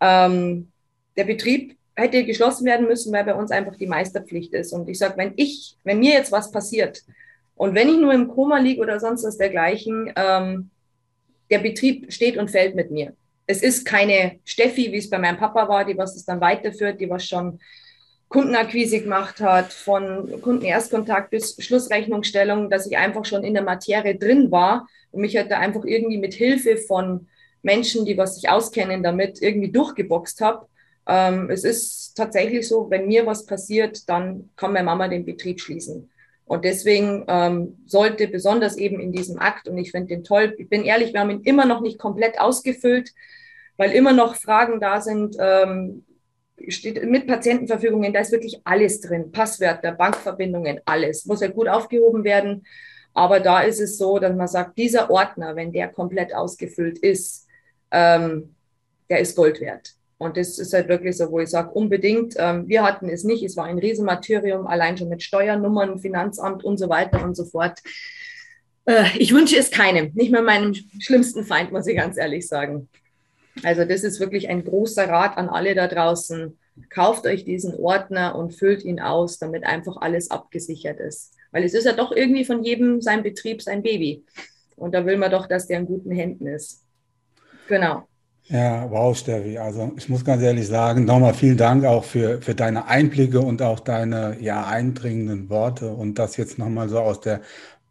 Ähm, 0.00 0.72
der 1.16 1.24
Betrieb 1.24 1.76
hätte 1.94 2.24
geschlossen 2.24 2.66
werden 2.66 2.86
müssen, 2.86 3.12
weil 3.12 3.24
bei 3.24 3.34
uns 3.34 3.50
einfach 3.50 3.76
die 3.76 3.86
Meisterpflicht 3.86 4.52
ist. 4.52 4.72
Und 4.72 4.88
ich 4.88 4.98
sage, 4.98 5.16
wenn 5.16 5.32
ich, 5.36 5.76
wenn 5.82 5.98
mir 5.98 6.12
jetzt 6.12 6.32
was 6.32 6.50
passiert, 6.50 7.02
und 7.56 7.74
wenn 7.74 7.88
ich 7.88 7.96
nur 7.96 8.12
im 8.12 8.28
Koma 8.28 8.58
liege 8.58 8.82
oder 8.82 9.00
sonst 9.00 9.24
was 9.24 9.38
dergleichen, 9.38 10.12
ähm, 10.14 10.70
der 11.50 11.58
Betrieb 11.58 12.12
steht 12.12 12.36
und 12.36 12.50
fällt 12.50 12.74
mit 12.74 12.90
mir. 12.90 13.14
Es 13.46 13.62
ist 13.62 13.86
keine 13.86 14.40
Steffi, 14.44 14.92
wie 14.92 14.98
es 14.98 15.08
bei 15.08 15.18
meinem 15.18 15.38
Papa 15.38 15.68
war, 15.68 15.84
die 15.84 15.96
was 15.96 16.14
das 16.14 16.24
dann 16.24 16.40
weiterführt, 16.40 17.00
die 17.00 17.08
was 17.08 17.24
schon 17.24 17.58
Kundenakquise 18.28 19.00
gemacht 19.00 19.40
hat, 19.40 19.72
von 19.72 20.40
Kundenerstkontakt 20.42 21.30
bis 21.30 21.56
Schlussrechnungsstellung, 21.58 22.68
dass 22.68 22.86
ich 22.86 22.96
einfach 22.96 23.24
schon 23.24 23.44
in 23.44 23.54
der 23.54 23.62
Materie 23.62 24.16
drin 24.16 24.50
war 24.50 24.86
und 25.12 25.20
mich 25.20 25.36
halt 25.36 25.50
da 25.50 25.58
einfach 25.58 25.84
irgendwie 25.84 26.18
mit 26.18 26.34
Hilfe 26.34 26.76
von 26.76 27.28
Menschen, 27.62 28.04
die 28.04 28.18
was 28.18 28.34
sich 28.34 28.50
auskennen, 28.50 29.02
damit 29.02 29.40
irgendwie 29.40 29.70
durchgeboxt 29.70 30.40
habe. 30.40 30.66
Ähm, 31.06 31.50
es 31.50 31.64
ist 31.64 32.14
tatsächlich 32.16 32.66
so, 32.68 32.90
wenn 32.90 33.06
mir 33.06 33.26
was 33.26 33.46
passiert, 33.46 34.08
dann 34.08 34.50
kann 34.56 34.72
meine 34.72 34.84
Mama 34.84 35.08
den 35.08 35.24
Betrieb 35.24 35.60
schließen. 35.60 36.10
Und 36.46 36.64
deswegen 36.64 37.24
ähm, 37.26 37.76
sollte 37.86 38.28
besonders 38.28 38.76
eben 38.76 39.00
in 39.00 39.12
diesem 39.12 39.38
Akt, 39.38 39.68
und 39.68 39.78
ich 39.78 39.90
finde 39.90 40.08
den 40.08 40.24
toll, 40.24 40.54
ich 40.58 40.68
bin 40.68 40.84
ehrlich, 40.84 41.12
wir 41.12 41.20
haben 41.20 41.30
ihn 41.30 41.42
immer 41.42 41.66
noch 41.66 41.80
nicht 41.80 41.98
komplett 41.98 42.40
ausgefüllt, 42.40 43.12
weil 43.76 43.92
immer 43.92 44.12
noch 44.12 44.36
Fragen 44.36 44.80
da 44.80 45.00
sind, 45.00 45.36
ähm, 45.40 46.04
steht 46.68 47.02
mit 47.04 47.26
Patientenverfügungen, 47.26 48.12
da 48.12 48.20
ist 48.20 48.32
wirklich 48.32 48.60
alles 48.64 49.00
drin, 49.00 49.32
Passwörter, 49.32 49.92
Bankverbindungen, 49.92 50.80
alles, 50.84 51.26
muss 51.26 51.40
ja 51.40 51.48
gut 51.48 51.68
aufgehoben 51.68 52.24
werden. 52.24 52.64
Aber 53.12 53.40
da 53.40 53.62
ist 53.62 53.80
es 53.80 53.98
so, 53.98 54.18
dass 54.18 54.34
man 54.34 54.46
sagt, 54.46 54.78
dieser 54.78 55.10
Ordner, 55.10 55.56
wenn 55.56 55.72
der 55.72 55.88
komplett 55.88 56.34
ausgefüllt 56.34 56.98
ist, 56.98 57.46
ähm, 57.90 58.54
der 59.08 59.20
ist 59.20 59.36
Gold 59.36 59.60
wert. 59.60 59.94
Und 60.18 60.36
das 60.36 60.58
ist 60.58 60.72
halt 60.72 60.88
wirklich 60.88 61.16
so, 61.16 61.30
wo 61.30 61.40
ich 61.40 61.50
sage, 61.50 61.70
unbedingt, 61.70 62.34
ähm, 62.38 62.66
wir 62.68 62.82
hatten 62.82 63.08
es 63.08 63.22
nicht, 63.22 63.42
es 63.42 63.56
war 63.56 63.66
ein 63.66 63.78
Riesenmartyrium, 63.78 64.66
allein 64.66 64.96
schon 64.96 65.10
mit 65.10 65.22
Steuernummern, 65.22 65.98
Finanzamt 65.98 66.64
und 66.64 66.78
so 66.78 66.88
weiter 66.88 67.22
und 67.22 67.36
so 67.36 67.44
fort. 67.44 67.80
Äh, 68.86 69.04
ich 69.18 69.34
wünsche 69.34 69.58
es 69.58 69.70
keinem, 69.70 70.12
nicht 70.14 70.30
mehr 70.30 70.42
meinem 70.42 70.74
schlimmsten 70.74 71.44
Feind, 71.44 71.70
muss 71.70 71.86
ich 71.86 71.96
ganz 71.96 72.16
ehrlich 72.16 72.48
sagen. 72.48 72.88
Also 73.62 73.84
das 73.84 74.04
ist 74.04 74.20
wirklich 74.20 74.48
ein 74.48 74.64
großer 74.64 75.08
Rat 75.08 75.36
an 75.36 75.48
alle 75.48 75.74
da 75.74 75.86
draußen. 75.86 76.58
Kauft 76.90 77.26
euch 77.26 77.44
diesen 77.44 77.74
Ordner 77.74 78.36
und 78.36 78.54
füllt 78.54 78.84
ihn 78.84 79.00
aus, 79.00 79.38
damit 79.38 79.64
einfach 79.64 79.96
alles 79.98 80.30
abgesichert 80.30 81.00
ist. 81.00 81.34
Weil 81.52 81.64
es 81.64 81.74
ist 81.74 81.84
ja 81.84 81.92
doch 81.92 82.12
irgendwie 82.12 82.44
von 82.44 82.62
jedem 82.62 83.00
sein 83.00 83.22
Betrieb, 83.22 83.62
sein 83.62 83.82
Baby. 83.82 84.24
Und 84.76 84.94
da 84.94 85.06
will 85.06 85.16
man 85.16 85.30
doch, 85.30 85.46
dass 85.46 85.66
der 85.66 85.78
in 85.78 85.86
guten 85.86 86.10
Händen 86.10 86.46
ist. 86.46 86.84
Genau. 87.68 88.06
Ja, 88.48 88.88
wow, 88.90 89.16
Steffi. 89.16 89.58
Also 89.58 89.92
ich 89.96 90.08
muss 90.08 90.24
ganz 90.24 90.40
ehrlich 90.42 90.68
sagen, 90.68 91.04
nochmal 91.04 91.34
vielen 91.34 91.56
Dank 91.56 91.84
auch 91.84 92.04
für, 92.04 92.40
für 92.40 92.54
deine 92.54 92.86
Einblicke 92.86 93.40
und 93.40 93.60
auch 93.60 93.80
deine 93.80 94.36
ja, 94.40 94.64
eindringenden 94.66 95.48
Worte 95.50 95.90
und 95.92 96.14
das 96.18 96.36
jetzt 96.36 96.56
nochmal 96.56 96.88
so 96.88 97.00
aus 97.00 97.20
der 97.20 97.40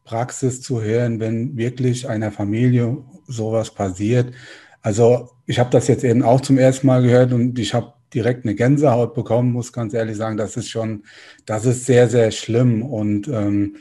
Praxis 0.06 0.62
zu 0.62 0.82
hören, 0.82 1.20
wenn 1.20 1.58
wirklich 1.58 2.08
einer 2.08 2.32
Familie 2.32 2.98
sowas 3.28 3.72
passiert. 3.74 4.34
Also 4.82 5.30
ich 5.46 5.60
habe 5.60 5.72
das 5.72 5.88
jetzt 5.88 6.06
eben 6.06 6.24
auch 6.24 6.40
zum 6.40 6.58
ersten 6.58 6.88
Mal 6.88 7.02
gehört 7.02 7.34
und 7.34 7.60
ich 7.60 7.74
habe 7.74 7.94
direkt 8.14 8.46
eine 8.46 8.56
Gänsehaut 8.56 9.14
bekommen, 9.14 9.52
muss 9.52 9.74
ganz 9.74 9.94
ehrlich 9.94 10.16
sagen, 10.16 10.38
das 10.38 10.56
ist 10.56 10.70
schon, 10.70 11.04
das 11.46 11.66
ist 11.66 11.86
sehr, 11.86 12.08
sehr 12.08 12.32
schlimm 12.32 12.82
und 12.82 13.28
ähm, 13.28 13.76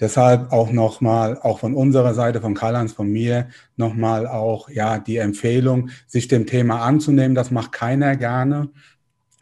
deshalb 0.00 0.52
auch 0.52 0.70
nochmal, 0.72 1.38
auch 1.38 1.58
von 1.58 1.74
unserer 1.74 2.14
Seite, 2.14 2.40
von 2.40 2.54
Karl-Heinz, 2.54 2.92
von 2.92 3.10
mir, 3.10 3.48
nochmal 3.76 4.26
auch, 4.26 4.68
ja, 4.68 4.98
die 4.98 5.18
Empfehlung, 5.18 5.90
sich 6.06 6.28
dem 6.28 6.46
Thema 6.46 6.82
anzunehmen, 6.82 7.34
das 7.34 7.50
macht 7.50 7.72
keiner 7.72 8.16
gerne. 8.16 8.70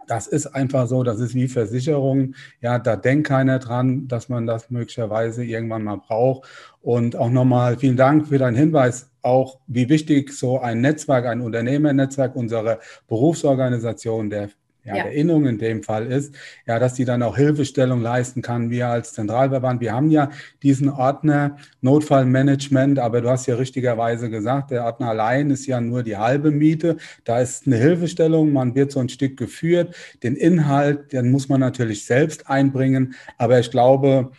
Das 0.09 0.26
ist 0.26 0.47
einfach 0.49 0.88
so, 0.88 1.04
das 1.04 1.21
ist 1.21 1.35
wie 1.35 1.49
Versicherung. 1.49 2.35
Ja, 2.61 2.78
da 2.78 2.97
denkt 2.97 3.28
keiner 3.28 3.59
dran, 3.61 4.09
dass 4.09 4.28
man 4.28 4.47
das 4.47 4.68
möglicherweise 4.68 5.44
irgendwann 5.44 5.85
mal 5.85 5.97
braucht. 5.97 6.49
Und 6.80 7.16
auch 7.16 7.30
nochmal 7.30 7.78
vielen 7.78 7.97
Dank 7.97 8.26
für 8.26 8.38
deinen 8.38 8.56
Hinweis, 8.56 9.11
auch 9.23 9.61
wie 9.68 9.88
wichtig 9.88 10.32
so 10.32 10.59
ein 10.59 10.80
Netzwerk, 10.80 11.26
ein 11.26 11.40
Unternehmernetzwerk 11.40 12.35
unserer 12.35 12.80
Berufsorganisation, 13.06 14.28
der 14.28 14.50
ja, 14.84 14.96
ja. 14.96 15.02
der 15.04 15.12
Innung 15.12 15.46
in 15.46 15.58
dem 15.58 15.82
Fall 15.82 16.06
ist, 16.06 16.34
ja, 16.66 16.78
dass 16.78 16.94
die 16.94 17.04
dann 17.04 17.22
auch 17.22 17.36
Hilfestellung 17.36 18.00
leisten 18.00 18.42
kann. 18.42 18.70
Wir 18.70 18.88
als 18.88 19.12
Zentralverband, 19.12 19.80
wir 19.80 19.92
haben 19.92 20.10
ja 20.10 20.30
diesen 20.62 20.88
Ordner 20.88 21.56
Notfallmanagement, 21.80 22.98
aber 22.98 23.20
du 23.20 23.30
hast 23.30 23.46
ja 23.46 23.54
richtigerweise 23.54 24.28
gesagt, 24.28 24.70
der 24.72 24.84
Ordner 24.84 25.10
allein 25.10 25.50
ist 25.50 25.66
ja 25.66 25.80
nur 25.80 26.02
die 26.02 26.16
halbe 26.16 26.50
Miete. 26.50 26.96
Da 27.24 27.40
ist 27.40 27.66
eine 27.66 27.76
Hilfestellung, 27.76 28.52
man 28.52 28.74
wird 28.74 28.90
so 28.90 29.00
ein 29.00 29.08
Stück 29.08 29.36
geführt. 29.36 29.94
Den 30.22 30.34
Inhalt, 30.34 31.12
den 31.12 31.30
muss 31.30 31.48
man 31.48 31.60
natürlich 31.60 32.04
selbst 32.04 32.48
einbringen, 32.48 33.14
aber 33.38 33.60
ich 33.60 33.70
glaube, 33.70 34.32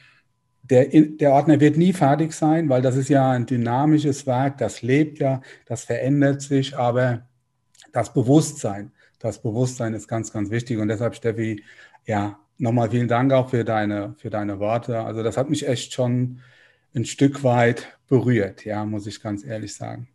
der, 0.63 0.87
der 0.87 1.31
Ordner 1.31 1.59
wird 1.59 1.77
nie 1.77 1.93
fertig 1.93 2.33
sein, 2.33 2.69
weil 2.69 2.81
das 2.81 2.95
ist 2.95 3.09
ja 3.09 3.31
ein 3.31 3.45
dynamisches 3.45 4.25
Werk, 4.25 4.57
das 4.57 4.81
lebt 4.81 5.19
ja, 5.19 5.41
das 5.65 5.83
verändert 5.83 6.41
sich, 6.41 6.77
aber 6.77 7.27
das 7.91 8.13
Bewusstsein, 8.13 8.91
das 9.23 9.41
Bewusstsein 9.41 9.93
ist 9.93 10.07
ganz, 10.07 10.33
ganz 10.33 10.51
wichtig. 10.51 10.77
Und 10.79 10.89
deshalb, 10.89 11.15
Steffi, 11.15 11.63
ja, 12.05 12.37
nochmal 12.57 12.91
vielen 12.91 13.07
Dank 13.07 13.31
auch 13.31 13.49
für 13.49 13.63
deine, 13.63 14.15
für 14.17 14.29
deine 14.29 14.59
Worte. 14.59 14.99
Also 14.99 15.23
das 15.23 15.37
hat 15.37 15.49
mich 15.49 15.67
echt 15.67 15.93
schon 15.93 16.41
ein 16.93 17.05
Stück 17.05 17.43
weit 17.43 17.97
berührt, 18.07 18.65
ja, 18.65 18.83
muss 18.85 19.07
ich 19.07 19.21
ganz 19.21 19.45
ehrlich 19.45 19.73
sagen. 19.73 20.09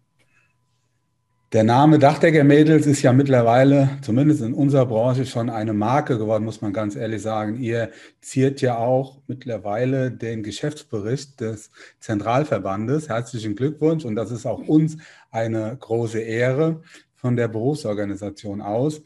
Der 1.52 1.64
Name 1.64 1.98
Dachdecker 1.98 2.44
Mädels 2.44 2.86
ist 2.86 3.00
ja 3.00 3.14
mittlerweile, 3.14 3.88
zumindest 4.02 4.42
in 4.42 4.52
unserer 4.52 4.84
Branche, 4.84 5.24
schon 5.24 5.48
eine 5.48 5.72
Marke 5.72 6.18
geworden, 6.18 6.44
muss 6.44 6.60
man 6.60 6.74
ganz 6.74 6.94
ehrlich 6.94 7.22
sagen. 7.22 7.58
Ihr 7.58 7.90
ziert 8.20 8.60
ja 8.60 8.76
auch 8.76 9.22
mittlerweile 9.26 10.10
den 10.10 10.42
Geschäftsbericht 10.42 11.40
des 11.40 11.70
Zentralverbandes. 12.00 13.08
Herzlichen 13.08 13.56
Glückwunsch 13.56 14.04
und 14.04 14.14
das 14.14 14.30
ist 14.30 14.44
auch 14.44 14.68
uns 14.68 14.98
eine 15.30 15.74
große 15.80 16.20
Ehre 16.20 16.82
von 17.18 17.36
der 17.36 17.48
Berufsorganisation 17.48 18.62
aus. 18.62 19.02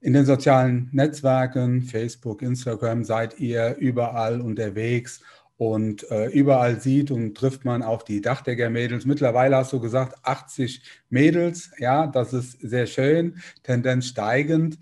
In 0.00 0.12
den 0.12 0.24
sozialen 0.24 0.88
Netzwerken, 0.92 1.82
Facebook, 1.82 2.42
Instagram, 2.42 3.02
seid 3.02 3.40
ihr 3.40 3.76
überall 3.78 4.40
unterwegs 4.40 5.20
und 5.56 6.08
äh, 6.10 6.26
überall 6.26 6.80
sieht 6.80 7.10
und 7.10 7.34
trifft 7.34 7.64
man 7.64 7.82
auf 7.82 8.04
die 8.04 8.20
Dachdecker-Mädels. 8.20 9.06
Mittlerweile 9.06 9.56
hast 9.56 9.72
du 9.72 9.80
gesagt 9.80 10.18
80 10.22 10.82
Mädels. 11.08 11.70
Ja, 11.78 12.06
das 12.06 12.34
ist 12.34 12.60
sehr 12.60 12.86
schön, 12.86 13.40
Tendenz 13.62 14.06
steigend. 14.06 14.78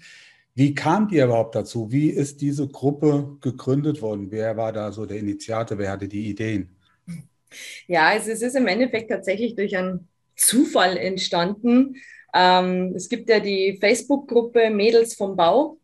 Wie 0.56 0.74
kamt 0.74 1.12
ihr 1.12 1.24
überhaupt 1.24 1.54
dazu? 1.54 1.90
Wie 1.90 2.10
ist 2.10 2.40
diese 2.40 2.68
Gruppe 2.68 3.36
gegründet 3.40 4.02
worden? 4.02 4.30
Wer 4.30 4.56
war 4.56 4.72
da 4.72 4.92
so 4.92 5.06
der 5.06 5.18
Initiator? 5.18 5.78
Wer 5.78 5.90
hatte 5.90 6.08
die 6.08 6.28
Ideen? 6.28 6.76
Ja, 7.86 8.14
es 8.14 8.26
ist 8.26 8.56
im 8.56 8.66
Endeffekt 8.66 9.10
tatsächlich 9.10 9.54
durch 9.54 9.76
einen 9.76 10.08
Zufall 10.36 10.96
entstanden. 10.96 11.96
Ähm, 12.34 12.92
es 12.96 13.08
gibt 13.08 13.28
ja 13.30 13.40
die 13.40 13.78
Facebook-Gruppe 13.80 14.70
Mädels 14.70 15.14
vom 15.14 15.36
Bau, 15.36 15.78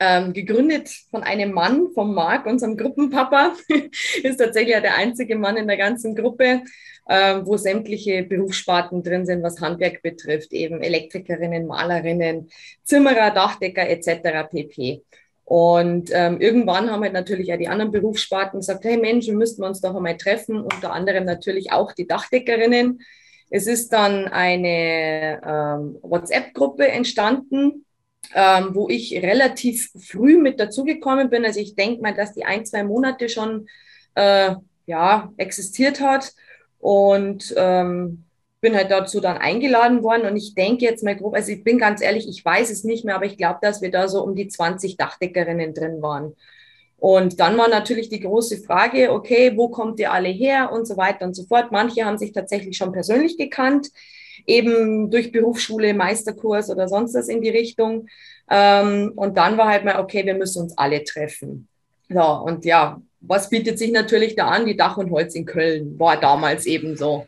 ähm, 0.00 0.32
gegründet 0.32 0.88
von 1.10 1.22
einem 1.22 1.52
Mann, 1.52 1.88
vom 1.94 2.14
Marc, 2.14 2.46
unserem 2.46 2.76
Gruppenpapa. 2.76 3.54
ist 4.22 4.36
tatsächlich 4.36 4.76
der 4.80 4.96
einzige 4.96 5.36
Mann 5.36 5.56
in 5.56 5.66
der 5.66 5.76
ganzen 5.76 6.14
Gruppe, 6.14 6.62
ähm, 7.08 7.46
wo 7.46 7.56
sämtliche 7.56 8.22
Berufssparten 8.22 9.02
drin 9.02 9.26
sind, 9.26 9.42
was 9.42 9.60
Handwerk 9.60 10.02
betrifft, 10.02 10.52
eben 10.52 10.82
Elektrikerinnen, 10.82 11.66
Malerinnen, 11.66 12.48
Zimmerer, 12.82 13.30
Dachdecker 13.30 13.88
etc. 13.88 14.48
pp. 14.50 15.02
Und 15.44 16.10
ähm, 16.14 16.40
irgendwann 16.40 16.90
haben 16.90 17.02
halt 17.02 17.12
natürlich 17.12 17.52
auch 17.52 17.58
die 17.58 17.68
anderen 17.68 17.92
Berufssparten 17.92 18.60
gesagt, 18.60 18.84
hey 18.84 18.96
Mensch, 18.96 19.26
wir 19.26 19.34
müssten 19.34 19.62
uns 19.62 19.82
doch 19.82 19.94
einmal 19.94 20.16
treffen, 20.16 20.60
unter 20.60 20.92
anderem 20.92 21.24
natürlich 21.24 21.72
auch 21.72 21.92
die 21.92 22.06
Dachdeckerinnen 22.06 23.00
es 23.54 23.68
ist 23.68 23.92
dann 23.92 24.26
eine 24.26 25.40
ähm, 25.46 25.98
WhatsApp-Gruppe 26.02 26.88
entstanden, 26.88 27.86
ähm, 28.34 28.74
wo 28.74 28.88
ich 28.88 29.14
relativ 29.22 29.92
früh 29.96 30.38
mit 30.38 30.58
dazugekommen 30.58 31.30
bin. 31.30 31.44
Also 31.44 31.60
ich 31.60 31.76
denke 31.76 32.02
mal, 32.02 32.14
dass 32.14 32.34
die 32.34 32.44
ein, 32.44 32.66
zwei 32.66 32.82
Monate 32.82 33.28
schon 33.28 33.68
äh, 34.16 34.56
ja, 34.86 35.32
existiert 35.36 36.00
hat 36.00 36.32
und 36.80 37.54
ähm, 37.56 38.24
bin 38.60 38.74
halt 38.74 38.90
dazu 38.90 39.20
dann 39.20 39.38
eingeladen 39.38 40.02
worden. 40.02 40.26
Und 40.26 40.36
ich 40.36 40.56
denke 40.56 40.84
jetzt 40.84 41.04
mal 41.04 41.14
grob, 41.14 41.34
also 41.36 41.52
ich 41.52 41.62
bin 41.62 41.78
ganz 41.78 42.02
ehrlich, 42.02 42.28
ich 42.28 42.44
weiß 42.44 42.70
es 42.70 42.82
nicht 42.82 43.04
mehr, 43.04 43.14
aber 43.14 43.26
ich 43.26 43.36
glaube, 43.36 43.60
dass 43.62 43.80
wir 43.80 43.92
da 43.92 44.08
so 44.08 44.24
um 44.24 44.34
die 44.34 44.48
20 44.48 44.96
Dachdeckerinnen 44.96 45.74
drin 45.74 46.02
waren. 46.02 46.34
Und 47.04 47.38
dann 47.38 47.58
war 47.58 47.68
natürlich 47.68 48.08
die 48.08 48.20
große 48.20 48.62
Frage, 48.62 49.12
okay, 49.12 49.52
wo 49.56 49.68
kommt 49.68 50.00
ihr 50.00 50.10
alle 50.10 50.30
her 50.30 50.72
und 50.72 50.86
so 50.86 50.96
weiter 50.96 51.26
und 51.26 51.34
so 51.34 51.44
fort. 51.44 51.70
Manche 51.70 52.06
haben 52.06 52.16
sich 52.16 52.32
tatsächlich 52.32 52.78
schon 52.78 52.92
persönlich 52.92 53.36
gekannt, 53.36 53.90
eben 54.46 55.10
durch 55.10 55.30
Berufsschule, 55.30 55.92
Meisterkurs 55.92 56.70
oder 56.70 56.88
sonst 56.88 57.14
was 57.14 57.28
in 57.28 57.42
die 57.42 57.50
Richtung. 57.50 58.06
Ähm, 58.50 59.12
und 59.16 59.36
dann 59.36 59.58
war 59.58 59.68
halt 59.68 59.84
mal, 59.84 60.00
okay, 60.00 60.24
wir 60.24 60.32
müssen 60.32 60.62
uns 60.62 60.78
alle 60.78 61.04
treffen. 61.04 61.68
So, 62.08 62.22
und 62.22 62.64
ja, 62.64 63.02
was 63.20 63.50
bietet 63.50 63.78
sich 63.78 63.92
natürlich 63.92 64.34
da 64.34 64.48
an? 64.48 64.64
Die 64.64 64.74
Dach 64.78 64.96
und 64.96 65.10
Holz 65.10 65.34
in 65.34 65.44
Köln 65.44 65.98
war 65.98 66.18
damals 66.18 66.64
eben 66.64 66.96
so. 66.96 67.26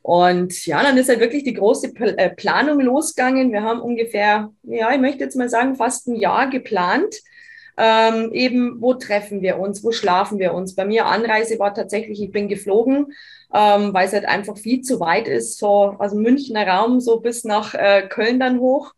Und 0.00 0.64
ja, 0.64 0.80
dann 0.80 0.96
ist 0.96 1.08
halt 1.08 1.18
wirklich 1.18 1.42
die 1.42 1.54
große 1.54 1.92
äh, 1.96 2.30
Planung 2.30 2.78
losgegangen. 2.78 3.50
Wir 3.50 3.64
haben 3.64 3.80
ungefähr, 3.80 4.52
ja, 4.62 4.92
ich 4.92 5.00
möchte 5.00 5.24
jetzt 5.24 5.34
mal 5.34 5.48
sagen, 5.48 5.74
fast 5.74 6.06
ein 6.06 6.14
Jahr 6.14 6.48
geplant 6.48 7.16
ähm, 7.78 8.32
eben, 8.32 8.80
wo 8.82 8.94
treffen 8.94 9.40
wir 9.40 9.58
uns, 9.58 9.84
wo 9.84 9.92
schlafen 9.92 10.40
wir 10.40 10.52
uns. 10.52 10.74
Bei 10.74 10.84
mir 10.84 11.06
Anreise 11.06 11.58
war 11.60 11.72
tatsächlich, 11.72 12.20
ich 12.20 12.32
bin 12.32 12.48
geflogen, 12.48 13.12
ähm, 13.54 13.94
weil 13.94 14.06
es 14.06 14.12
halt 14.12 14.26
einfach 14.26 14.58
viel 14.58 14.82
zu 14.82 14.98
weit 14.98 15.28
ist, 15.28 15.58
so 15.58 15.94
aus 15.98 16.10
dem 16.10 16.22
Münchner 16.22 16.66
Raum 16.66 17.00
so 17.00 17.20
bis 17.20 17.44
nach 17.44 17.74
äh, 17.74 18.02
Köln 18.08 18.40
dann 18.40 18.58
hoch. 18.58 18.92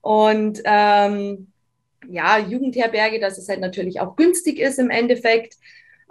Und 0.00 0.62
ähm, 0.64 1.48
ja, 2.08 2.38
Jugendherberge, 2.38 3.18
dass 3.18 3.38
es 3.38 3.48
halt 3.48 3.60
natürlich 3.60 4.00
auch 4.00 4.14
günstig 4.14 4.60
ist 4.60 4.78
im 4.78 4.90
Endeffekt. 4.90 5.54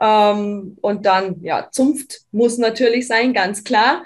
Ähm, 0.01 0.77
und 0.81 1.05
dann, 1.05 1.41
ja, 1.41 1.69
Zunft 1.71 2.21
muss 2.31 2.57
natürlich 2.57 3.07
sein, 3.07 3.33
ganz 3.33 3.63
klar 3.63 4.03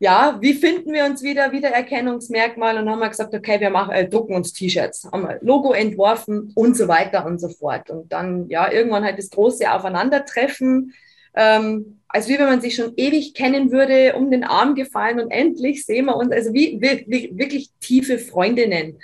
ja, 0.00 0.38
wie 0.40 0.54
finden 0.54 0.92
wir 0.92 1.04
uns 1.04 1.22
wieder, 1.22 1.50
Wiedererkennungsmerkmal 1.50 2.78
und 2.78 2.88
haben 2.88 3.00
wir 3.00 3.08
gesagt, 3.08 3.34
okay, 3.34 3.58
wir 3.60 3.70
machen, 3.70 3.92
äh, 3.92 4.08
drucken 4.08 4.34
uns 4.34 4.52
T-Shirts, 4.52 5.08
haben 5.12 5.22
wir 5.22 5.38
Logo 5.42 5.72
entworfen 5.72 6.52
und 6.54 6.76
so 6.76 6.86
weiter 6.86 7.26
und 7.26 7.40
so 7.40 7.48
fort. 7.48 7.90
Und 7.90 8.12
dann, 8.12 8.48
ja, 8.48 8.70
irgendwann 8.70 9.04
halt 9.04 9.18
das 9.18 9.30
große 9.30 9.72
Aufeinandertreffen, 9.72 10.94
ähm, 11.34 12.00
als 12.08 12.28
wie 12.28 12.38
wenn 12.38 12.46
man 12.46 12.60
sich 12.60 12.76
schon 12.76 12.92
ewig 12.96 13.34
kennen 13.34 13.72
würde, 13.72 14.14
um 14.14 14.30
den 14.30 14.44
Arm 14.44 14.76
gefallen 14.76 15.20
und 15.20 15.30
endlich 15.30 15.84
sehen 15.84 16.06
wir 16.06 16.16
uns, 16.16 16.32
also 16.32 16.54
wie, 16.54 16.78
wie, 16.80 17.04
wie 17.08 17.36
wirklich 17.36 17.70
tiefe 17.80 18.18
Freundinnen. 18.18 18.98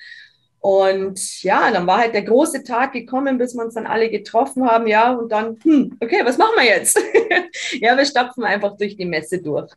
Und 0.61 1.43
ja, 1.43 1.71
dann 1.71 1.87
war 1.87 1.99
halt 1.99 2.15
der 2.15 2.23
große 2.23 2.63
Tag 2.63 2.93
gekommen, 2.93 3.37
bis 3.37 3.55
wir 3.55 3.65
uns 3.65 3.75
dann 3.75 3.87
alle 3.87 4.09
getroffen 4.09 4.65
haben, 4.65 4.87
ja, 4.87 5.13
und 5.13 5.31
dann, 5.31 5.59
hm, 5.63 5.99
okay, 6.01 6.23
was 6.25 6.39
machen 6.39 6.55
wir 6.57 6.65
jetzt? 6.65 6.99
ja, 7.81 7.97
wir 7.97 8.07
stapfen 8.07 8.45
einfach 8.45 8.75
durch 8.79 8.97
die 8.97 9.05
Messe 9.05 9.43
durch. 9.43 9.71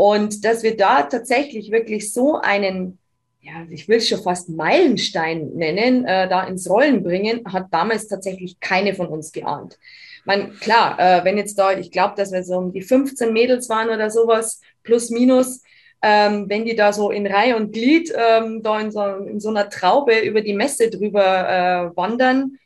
Und 0.00 0.46
dass 0.46 0.62
wir 0.62 0.78
da 0.78 1.02
tatsächlich 1.02 1.70
wirklich 1.70 2.10
so 2.10 2.36
einen, 2.36 2.96
ja, 3.42 3.66
ich 3.68 3.86
will 3.86 3.98
es 3.98 4.08
schon 4.08 4.22
fast 4.22 4.48
Meilenstein 4.48 5.50
nennen, 5.50 6.06
äh, 6.06 6.26
da 6.26 6.44
ins 6.44 6.70
Rollen 6.70 7.02
bringen, 7.02 7.42
hat 7.44 7.66
damals 7.70 8.08
tatsächlich 8.08 8.58
keine 8.60 8.94
von 8.94 9.08
uns 9.08 9.30
geahnt. 9.30 9.78
Man, 10.24 10.58
klar, 10.58 10.98
äh, 10.98 11.22
wenn 11.26 11.36
jetzt 11.36 11.58
da, 11.58 11.76
ich 11.78 11.90
glaube, 11.90 12.14
dass 12.16 12.32
wir 12.32 12.42
so 12.44 12.56
um 12.56 12.72
die 12.72 12.80
15 12.80 13.30
Mädels 13.30 13.68
waren 13.68 13.90
oder 13.90 14.08
sowas, 14.08 14.62
plus 14.84 15.10
minus, 15.10 15.62
ähm, 16.00 16.48
wenn 16.48 16.64
die 16.64 16.76
da 16.76 16.94
so 16.94 17.10
in 17.10 17.26
Reihe 17.26 17.54
und 17.56 17.72
Glied 17.72 18.10
ähm, 18.16 18.62
da 18.62 18.80
in 18.80 18.90
so, 18.90 19.04
in 19.04 19.38
so, 19.38 19.50
einer 19.50 19.68
Traube 19.68 20.18
über 20.20 20.40
die 20.40 20.54
Messe 20.54 20.88
drüber 20.88 21.92
äh, 21.92 21.94
wandern, 21.94 22.56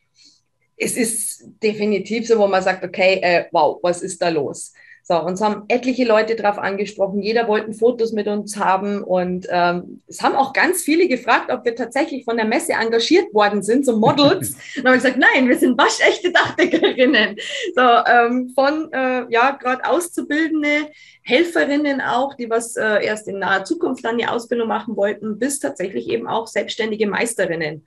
es 0.77 0.95
ist 0.95 1.43
definitiv 1.61 2.29
so, 2.29 2.39
wo 2.39 2.47
man 2.47 2.63
sagt, 2.63 2.85
okay, 2.85 3.19
äh, 3.21 3.43
wow, 3.51 3.77
was 3.83 4.01
ist 4.01 4.21
da 4.21 4.29
los? 4.29 4.71
So, 5.07 5.21
uns 5.21 5.39
haben 5.39 5.65
etliche 5.67 6.03
Leute 6.03 6.35
darauf 6.35 6.57
angesprochen. 6.57 7.21
Jeder 7.21 7.47
wollte 7.47 7.73
Fotos 7.73 8.11
mit 8.11 8.27
uns 8.27 8.57
haben. 8.57 9.03
Und 9.03 9.45
ähm, 9.51 10.01
es 10.07 10.23
haben 10.23 10.33
auch 10.33 10.51
ganz 10.51 10.81
viele 10.81 11.07
gefragt, 11.07 11.51
ob 11.51 11.63
wir 11.63 11.75
tatsächlich 11.75 12.25
von 12.25 12.37
der 12.37 12.47
Messe 12.47 12.73
engagiert 12.73 13.31
worden 13.31 13.61
sind, 13.61 13.85
so 13.85 13.99
Models. 13.99 14.49
und 14.49 14.57
dann 14.77 14.85
habe 14.87 14.97
ich 14.97 15.03
gesagt, 15.03 15.19
nein, 15.19 15.47
wir 15.47 15.59
sind 15.59 15.77
waschechte 15.77 16.31
Dachdeckerinnen. 16.31 17.35
So, 17.75 17.81
ähm, 17.81 18.51
von, 18.55 18.91
äh, 18.93 19.31
ja, 19.31 19.51
gerade 19.51 19.87
Auszubildende, 19.87 20.89
Helferinnen 21.21 22.01
auch, 22.01 22.33
die 22.33 22.49
was 22.49 22.75
äh, 22.75 23.05
erst 23.05 23.27
in 23.27 23.37
naher 23.37 23.63
Zukunft 23.63 24.03
dann 24.03 24.17
die 24.17 24.25
Ausbildung 24.25 24.67
machen 24.67 24.95
wollten, 24.95 25.37
bis 25.37 25.59
tatsächlich 25.59 26.09
eben 26.09 26.27
auch 26.27 26.47
selbstständige 26.47 27.05
Meisterinnen. 27.05 27.85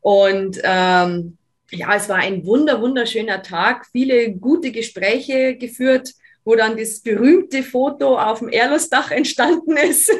Und 0.00 0.60
ähm, 0.62 1.38
ja, 1.72 1.96
es 1.96 2.08
war 2.08 2.18
ein 2.18 2.46
wunder, 2.46 2.80
wunderschöner 2.80 3.42
Tag, 3.42 3.86
viele 3.90 4.30
gute 4.30 4.70
Gespräche 4.70 5.56
geführt 5.56 6.12
wo 6.46 6.54
dann 6.54 6.76
das 6.76 7.00
berühmte 7.00 7.64
Foto 7.64 8.16
auf 8.16 8.38
dem 8.38 8.48
Erlosdach 8.48 9.10
entstanden 9.10 9.76
ist. 9.76 10.10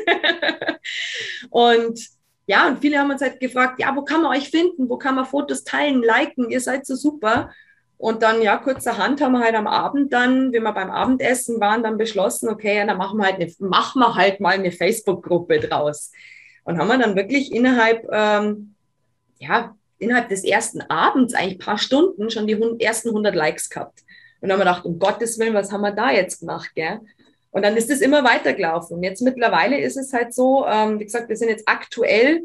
und 1.51 2.01
ja, 2.49 2.67
und 2.67 2.81
viele 2.81 2.99
haben 2.99 3.11
uns 3.11 3.23
halt 3.23 3.39
gefragt, 3.39 3.81
ja, 3.81 3.95
wo 3.95 4.03
kann 4.03 4.23
man 4.23 4.37
euch 4.37 4.51
finden? 4.51 4.89
Wo 4.89 4.99
kann 4.99 5.15
man 5.15 5.25
Fotos 5.25 5.63
teilen, 5.63 6.03
liken? 6.03 6.51
Ihr 6.51 6.61
seid 6.61 6.85
so 6.85 6.97
super. 6.97 7.53
Und 7.97 8.23
dann, 8.23 8.43
ja, 8.43 8.57
kurzerhand 8.57 9.21
haben 9.21 9.33
wir 9.33 9.41
halt 9.41 9.55
am 9.55 9.69
Abend 9.69 10.13
dann, 10.13 10.53
wenn 10.53 10.65
wir 10.65 10.73
beim 10.73 10.91
Abendessen 10.91 11.61
waren, 11.61 11.85
dann 11.85 11.97
beschlossen, 11.97 12.49
okay, 12.49 12.85
dann 12.85 12.99
machen 12.99 13.19
wir 13.19 13.27
halt, 13.27 13.37
eine, 13.37 13.51
machen 13.61 14.01
wir 14.01 14.17
halt 14.17 14.41
mal 14.41 14.55
eine 14.55 14.73
Facebook-Gruppe 14.73 15.61
draus. 15.61 16.11
Und 16.65 16.79
haben 16.79 16.89
wir 16.89 16.99
dann 16.99 17.15
wirklich 17.15 17.53
innerhalb, 17.53 18.05
ähm, 18.11 18.75
ja, 19.39 19.77
innerhalb 19.99 20.29
des 20.29 20.43
ersten 20.43 20.81
Abends, 20.83 21.35
eigentlich 21.35 21.61
paar 21.61 21.79
Stunden, 21.79 22.31
schon 22.31 22.49
die 22.49 22.61
ersten 22.81 23.11
100 23.11 23.35
Likes 23.35 23.71
gehabt. 23.71 24.03
Und 24.41 24.49
dann 24.49 24.53
haben 24.53 24.67
wir 24.67 24.71
gedacht, 24.71 24.85
um 24.85 24.99
Gottes 24.99 25.39
Willen, 25.39 25.55
was 25.55 25.73
haben 25.73 25.81
wir 25.81 25.93
da 25.93 26.11
jetzt 26.11 26.41
gemacht, 26.41 26.71
gell? 26.75 27.01
Und 27.51 27.63
dann 27.63 27.77
ist 27.77 27.91
es 27.91 28.01
immer 28.01 28.23
weitergelaufen. 28.23 28.99
Und 28.99 29.03
jetzt 29.03 29.23
mittlerweile 29.23 29.79
ist 29.81 29.97
es 29.97 30.13
halt 30.13 30.35
so, 30.35 30.67
ähm, 30.67 31.01
wie 31.01 31.05
gesagt, 31.05 31.29
wir 31.29 31.37
sind 31.37 31.49
jetzt 31.49 31.67
aktuell 31.67 32.43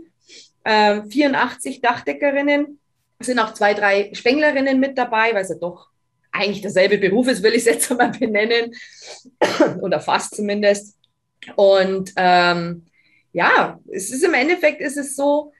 äh, 0.63 1.01
84 1.03 1.81
Dachdeckerinnen, 1.81 2.79
sind 3.19 3.39
auch 3.39 3.53
zwei, 3.53 3.73
drei 3.73 4.11
Spenglerinnen 4.13 4.79
mit 4.79 4.97
dabei, 4.97 5.33
weil 5.33 5.43
es 5.43 5.49
ja 5.49 5.55
doch 5.55 5.89
eigentlich 6.31 6.61
derselbe 6.61 6.97
Beruf 6.97 7.27
ist, 7.27 7.43
will 7.43 7.51
ich 7.51 7.59
es 7.59 7.65
jetzt 7.65 7.89
mal 7.97 8.11
benennen. 8.11 8.73
Oder 9.81 9.99
fast 9.99 10.35
zumindest. 10.35 10.97
Und 11.55 12.13
ähm, 12.15 12.85
ja, 13.33 13.79
es 13.91 14.11
ist 14.11 14.23
im 14.23 14.33
Endeffekt 14.33 14.81
ist 14.81 14.97
es 14.97 15.15
so, 15.15 15.51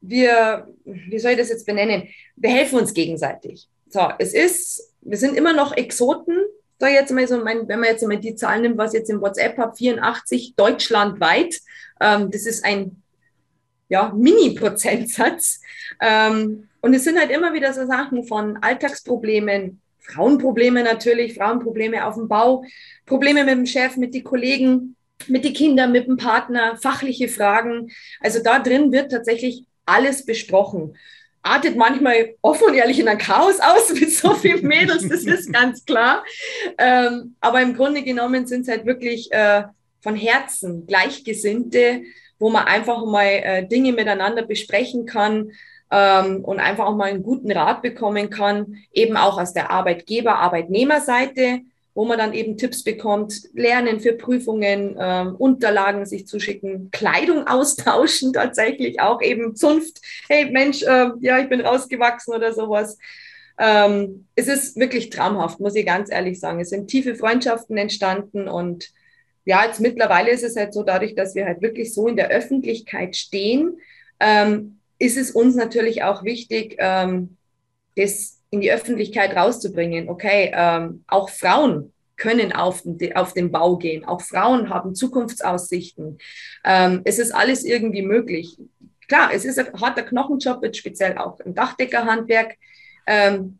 wir, 0.00 0.66
wie 0.84 1.18
soll 1.18 1.32
ich 1.32 1.38
das 1.38 1.48
jetzt 1.48 1.66
benennen? 1.66 2.08
Wir 2.36 2.50
helfen 2.50 2.78
uns 2.78 2.92
gegenseitig. 2.92 3.68
So, 3.92 4.08
es 4.18 4.32
ist, 4.32 4.94
wir 5.02 5.18
sind 5.18 5.36
immer 5.36 5.52
noch 5.52 5.76
Exoten. 5.76 6.38
Da 6.78 6.88
jetzt 6.88 7.12
mal 7.12 7.28
so, 7.28 7.36
mein, 7.38 7.68
wenn 7.68 7.78
man 7.78 7.90
jetzt 7.90 8.06
mal 8.06 8.16
die 8.16 8.34
Zahlen 8.34 8.62
nimmt, 8.62 8.78
was 8.78 8.94
jetzt 8.94 9.10
im 9.10 9.20
WhatsApp 9.20 9.58
habe, 9.58 9.76
84 9.76 10.54
deutschlandweit. 10.56 11.60
Ähm, 12.00 12.30
das 12.30 12.46
ist 12.46 12.64
ein 12.64 13.02
ja, 13.90 14.10
Mini-Prozentsatz. 14.16 15.60
Ähm, 16.00 16.68
und 16.80 16.94
es 16.94 17.04
sind 17.04 17.18
halt 17.18 17.30
immer 17.30 17.52
wieder 17.52 17.74
so 17.74 17.86
Sachen 17.86 18.24
von 18.24 18.56
Alltagsproblemen, 18.56 19.82
Frauenprobleme 20.00 20.82
natürlich, 20.82 21.34
Frauenprobleme 21.34 22.06
auf 22.06 22.14
dem 22.14 22.28
Bau, 22.28 22.64
Probleme 23.04 23.44
mit 23.44 23.54
dem 23.54 23.66
Chef, 23.66 23.98
mit 23.98 24.14
den 24.14 24.24
Kollegen, 24.24 24.96
mit 25.28 25.44
den 25.44 25.52
Kindern, 25.52 25.92
mit 25.92 26.06
dem 26.06 26.16
Partner, 26.16 26.78
fachliche 26.78 27.28
Fragen. 27.28 27.92
Also 28.20 28.42
da 28.42 28.58
drin 28.58 28.90
wird 28.90 29.12
tatsächlich 29.12 29.66
alles 29.84 30.24
besprochen 30.24 30.96
artet 31.42 31.76
manchmal 31.76 32.34
offen 32.40 32.68
und 32.68 32.74
ehrlich 32.74 32.98
in 32.98 33.08
ein 33.08 33.18
Chaos 33.18 33.58
aus 33.60 33.92
mit 34.00 34.12
so 34.12 34.34
vielen 34.34 34.66
Mädels, 34.66 35.08
das 35.08 35.24
ist 35.24 35.52
ganz 35.52 35.84
klar. 35.84 36.24
Ähm, 36.78 37.36
aber 37.40 37.60
im 37.60 37.74
Grunde 37.74 38.02
genommen 38.02 38.46
sind 38.46 38.62
es 38.62 38.68
halt 38.68 38.86
wirklich 38.86 39.30
äh, 39.32 39.64
von 40.00 40.16
Herzen 40.16 40.86
Gleichgesinnte, 40.86 42.02
wo 42.38 42.50
man 42.50 42.64
einfach 42.64 43.04
mal 43.04 43.26
äh, 43.26 43.66
Dinge 43.66 43.92
miteinander 43.92 44.42
besprechen 44.42 45.06
kann 45.06 45.52
ähm, 45.90 46.44
und 46.44 46.58
einfach 46.58 46.86
auch 46.86 46.96
mal 46.96 47.10
einen 47.10 47.22
guten 47.22 47.52
Rat 47.52 47.82
bekommen 47.82 48.30
kann, 48.30 48.76
eben 48.92 49.16
auch 49.16 49.38
aus 49.38 49.52
der 49.52 49.70
Arbeitgeber-Arbeitnehmerseite 49.70 51.60
wo 51.94 52.04
man 52.04 52.18
dann 52.18 52.32
eben 52.32 52.56
Tipps 52.56 52.82
bekommt, 52.82 53.34
lernen 53.52 54.00
für 54.00 54.14
Prüfungen, 54.14 54.96
ähm, 54.98 55.34
Unterlagen 55.36 56.06
sich 56.06 56.26
zuschicken, 56.26 56.90
Kleidung 56.90 57.46
austauschen 57.46 58.32
tatsächlich 58.32 59.00
auch 59.00 59.20
eben 59.20 59.54
Zunft. 59.56 60.00
Hey 60.28 60.50
Mensch, 60.50 60.82
äh, 60.82 61.10
ja, 61.20 61.38
ich 61.38 61.48
bin 61.48 61.60
rausgewachsen 61.60 62.34
oder 62.34 62.52
sowas. 62.52 62.98
Ähm, 63.58 64.26
es 64.34 64.48
ist 64.48 64.76
wirklich 64.76 65.10
traumhaft, 65.10 65.60
muss 65.60 65.74
ich 65.74 65.84
ganz 65.84 66.10
ehrlich 66.10 66.40
sagen. 66.40 66.60
Es 66.60 66.70
sind 66.70 66.88
tiefe 66.88 67.14
Freundschaften 67.14 67.76
entstanden 67.76 68.48
und 68.48 68.90
ja, 69.44 69.64
jetzt 69.64 69.80
mittlerweile 69.80 70.30
ist 70.30 70.44
es 70.44 70.56
halt 70.56 70.72
so, 70.72 70.82
dadurch, 70.84 71.14
dass 71.14 71.34
wir 71.34 71.44
halt 71.44 71.62
wirklich 71.62 71.92
so 71.92 72.06
in 72.06 72.16
der 72.16 72.28
Öffentlichkeit 72.28 73.16
stehen, 73.16 73.78
ähm, 74.20 74.78
ist 74.98 75.16
es 75.16 75.32
uns 75.32 75.56
natürlich 75.56 76.04
auch 76.04 76.22
wichtig, 76.22 76.76
ähm, 76.78 77.36
das 77.96 78.38
in 78.50 78.60
die 78.60 78.70
Öffentlichkeit 78.70 79.34
rauszubringen. 79.34 80.08
Okay, 80.08 80.52
ähm, 80.54 81.04
auch 81.08 81.28
Frauen 81.28 81.91
können 82.22 82.52
auf 82.52 82.82
den, 82.84 83.16
auf 83.16 83.32
den 83.32 83.50
Bau 83.50 83.76
gehen. 83.76 84.04
Auch 84.04 84.20
Frauen 84.20 84.68
haben 84.68 84.94
Zukunftsaussichten. 84.94 86.18
Ähm, 86.64 87.00
es 87.04 87.18
ist 87.18 87.34
alles 87.34 87.64
irgendwie 87.64 88.02
möglich. 88.02 88.56
Klar, 89.08 89.30
es 89.34 89.44
ist 89.44 89.58
ein 89.58 89.80
harter 89.80 90.04
Knochenjob, 90.04 90.64
speziell 90.76 91.18
auch 91.18 91.40
im 91.40 91.52
Dachdeckerhandwerk. 91.52 92.54
Ähm, 93.08 93.58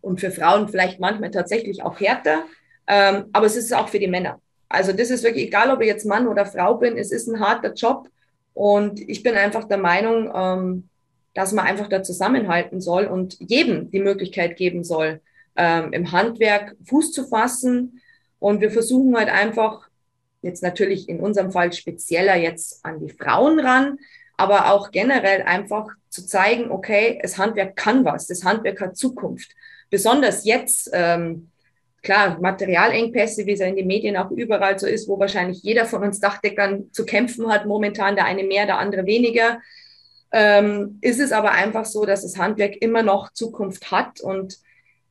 und 0.00 0.20
für 0.20 0.30
Frauen 0.30 0.68
vielleicht 0.68 1.00
manchmal 1.00 1.32
tatsächlich 1.32 1.82
auch 1.82 1.98
härter. 1.98 2.44
Ähm, 2.86 3.24
aber 3.32 3.46
es 3.46 3.56
ist 3.56 3.74
auch 3.74 3.88
für 3.88 3.98
die 3.98 4.06
Männer. 4.06 4.40
Also 4.68 4.92
das 4.92 5.10
ist 5.10 5.24
wirklich 5.24 5.46
egal, 5.48 5.72
ob 5.72 5.80
ich 5.80 5.88
jetzt 5.88 6.06
Mann 6.06 6.28
oder 6.28 6.46
Frau 6.46 6.76
bin, 6.76 6.96
es 6.96 7.10
ist 7.10 7.26
ein 7.26 7.40
harter 7.40 7.74
Job. 7.74 8.08
Und 8.54 9.00
ich 9.00 9.24
bin 9.24 9.34
einfach 9.34 9.64
der 9.64 9.78
Meinung, 9.78 10.30
ähm, 10.32 10.88
dass 11.34 11.50
man 11.50 11.66
einfach 11.66 11.88
da 11.88 12.04
zusammenhalten 12.04 12.80
soll 12.80 13.06
und 13.06 13.36
jedem 13.40 13.90
die 13.90 13.98
Möglichkeit 13.98 14.56
geben 14.56 14.84
soll, 14.84 15.20
ähm, 15.56 15.92
im 15.92 16.12
Handwerk 16.12 16.76
Fuß 16.84 17.12
zu 17.12 17.26
fassen. 17.26 18.00
Und 18.38 18.60
wir 18.60 18.70
versuchen 18.70 19.16
halt 19.16 19.28
einfach, 19.28 19.88
jetzt 20.42 20.62
natürlich 20.62 21.08
in 21.08 21.20
unserem 21.20 21.52
Fall 21.52 21.72
spezieller 21.72 22.36
jetzt 22.36 22.84
an 22.84 23.00
die 23.00 23.10
Frauen 23.10 23.58
ran, 23.58 23.98
aber 24.36 24.70
auch 24.72 24.90
generell 24.90 25.42
einfach 25.42 25.88
zu 26.10 26.26
zeigen, 26.26 26.70
okay, 26.70 27.18
das 27.22 27.38
Handwerk 27.38 27.76
kann 27.76 28.04
was, 28.04 28.26
das 28.26 28.44
Handwerk 28.44 28.80
hat 28.80 28.96
Zukunft. 28.96 29.50
Besonders 29.90 30.44
jetzt, 30.44 30.90
ähm, 30.92 31.50
klar, 32.02 32.38
Materialengpässe, 32.40 33.46
wie 33.46 33.52
es 33.52 33.60
ja 33.60 33.66
in 33.66 33.76
den 33.76 33.86
Medien 33.86 34.16
auch 34.16 34.30
überall 34.30 34.78
so 34.78 34.86
ist, 34.86 35.08
wo 35.08 35.18
wahrscheinlich 35.18 35.62
jeder 35.62 35.86
von 35.86 36.02
uns 36.02 36.20
Dachdeckern 36.20 36.92
zu 36.92 37.04
kämpfen 37.04 37.48
hat, 37.48 37.66
momentan 37.66 38.14
der 38.14 38.26
eine 38.26 38.44
mehr, 38.44 38.66
der 38.66 38.78
andere 38.78 39.06
weniger 39.06 39.58
ähm, 40.32 40.98
ist 41.00 41.20
es 41.20 41.32
aber 41.32 41.52
einfach 41.52 41.84
so, 41.84 42.04
dass 42.04 42.22
das 42.22 42.36
Handwerk 42.36 42.76
immer 42.82 43.02
noch 43.02 43.32
Zukunft 43.32 43.90
hat 43.90 44.20
und 44.20 44.58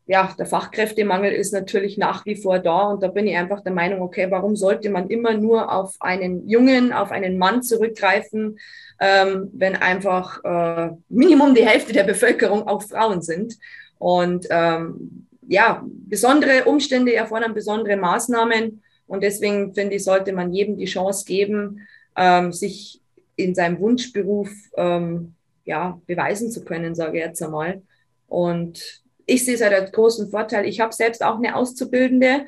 ja, 0.07 0.33
der 0.37 0.45
Fachkräftemangel 0.45 1.31
ist 1.31 1.51
natürlich 1.51 1.97
nach 1.97 2.25
wie 2.25 2.35
vor 2.35 2.59
da 2.59 2.89
und 2.91 3.01
da 3.01 3.07
bin 3.07 3.25
ich 3.25 3.35
einfach 3.35 3.61
der 3.61 3.73
Meinung, 3.73 4.01
okay, 4.01 4.27
warum 4.29 4.55
sollte 4.55 4.89
man 4.91 5.09
immer 5.09 5.33
nur 5.33 5.71
auf 5.71 5.95
einen 5.99 6.47
Jungen, 6.47 6.93
auf 6.93 7.11
einen 7.11 7.39
Mann 7.39 7.63
zurückgreifen, 7.63 8.59
ähm, 8.99 9.49
wenn 9.53 9.75
einfach 9.75 10.43
äh, 10.43 10.91
Minimum 11.09 11.55
die 11.55 11.65
Hälfte 11.65 11.91
der 11.91 12.03
Bevölkerung 12.03 12.67
auch 12.67 12.83
Frauen 12.83 13.23
sind. 13.23 13.57
Und 13.97 14.45
ähm, 14.51 15.27
ja, 15.47 15.83
besondere 15.87 16.65
Umstände 16.65 17.15
erfordern 17.15 17.53
besondere 17.53 17.97
Maßnahmen 17.97 18.83
und 19.07 19.23
deswegen 19.23 19.73
finde 19.73 19.95
ich, 19.95 20.03
sollte 20.03 20.33
man 20.33 20.53
jedem 20.53 20.77
die 20.77 20.85
Chance 20.85 21.25
geben, 21.25 21.87
ähm, 22.15 22.51
sich 22.51 23.01
in 23.35 23.55
seinem 23.55 23.79
Wunschberuf 23.79 24.51
ähm, 24.77 25.33
ja, 25.65 25.99
beweisen 26.05 26.51
zu 26.51 26.63
können, 26.63 26.95
sage 26.95 27.17
ich 27.17 27.25
jetzt 27.25 27.41
einmal. 27.41 27.81
Und 28.27 29.03
ich 29.25 29.45
sehe 29.45 29.55
es 29.55 29.61
halt 29.61 29.73
als 29.73 29.91
großen 29.91 30.29
Vorteil. 30.29 30.65
Ich 30.65 30.79
habe 30.79 30.93
selbst 30.93 31.23
auch 31.23 31.37
eine 31.37 31.55
Auszubildende, 31.55 32.45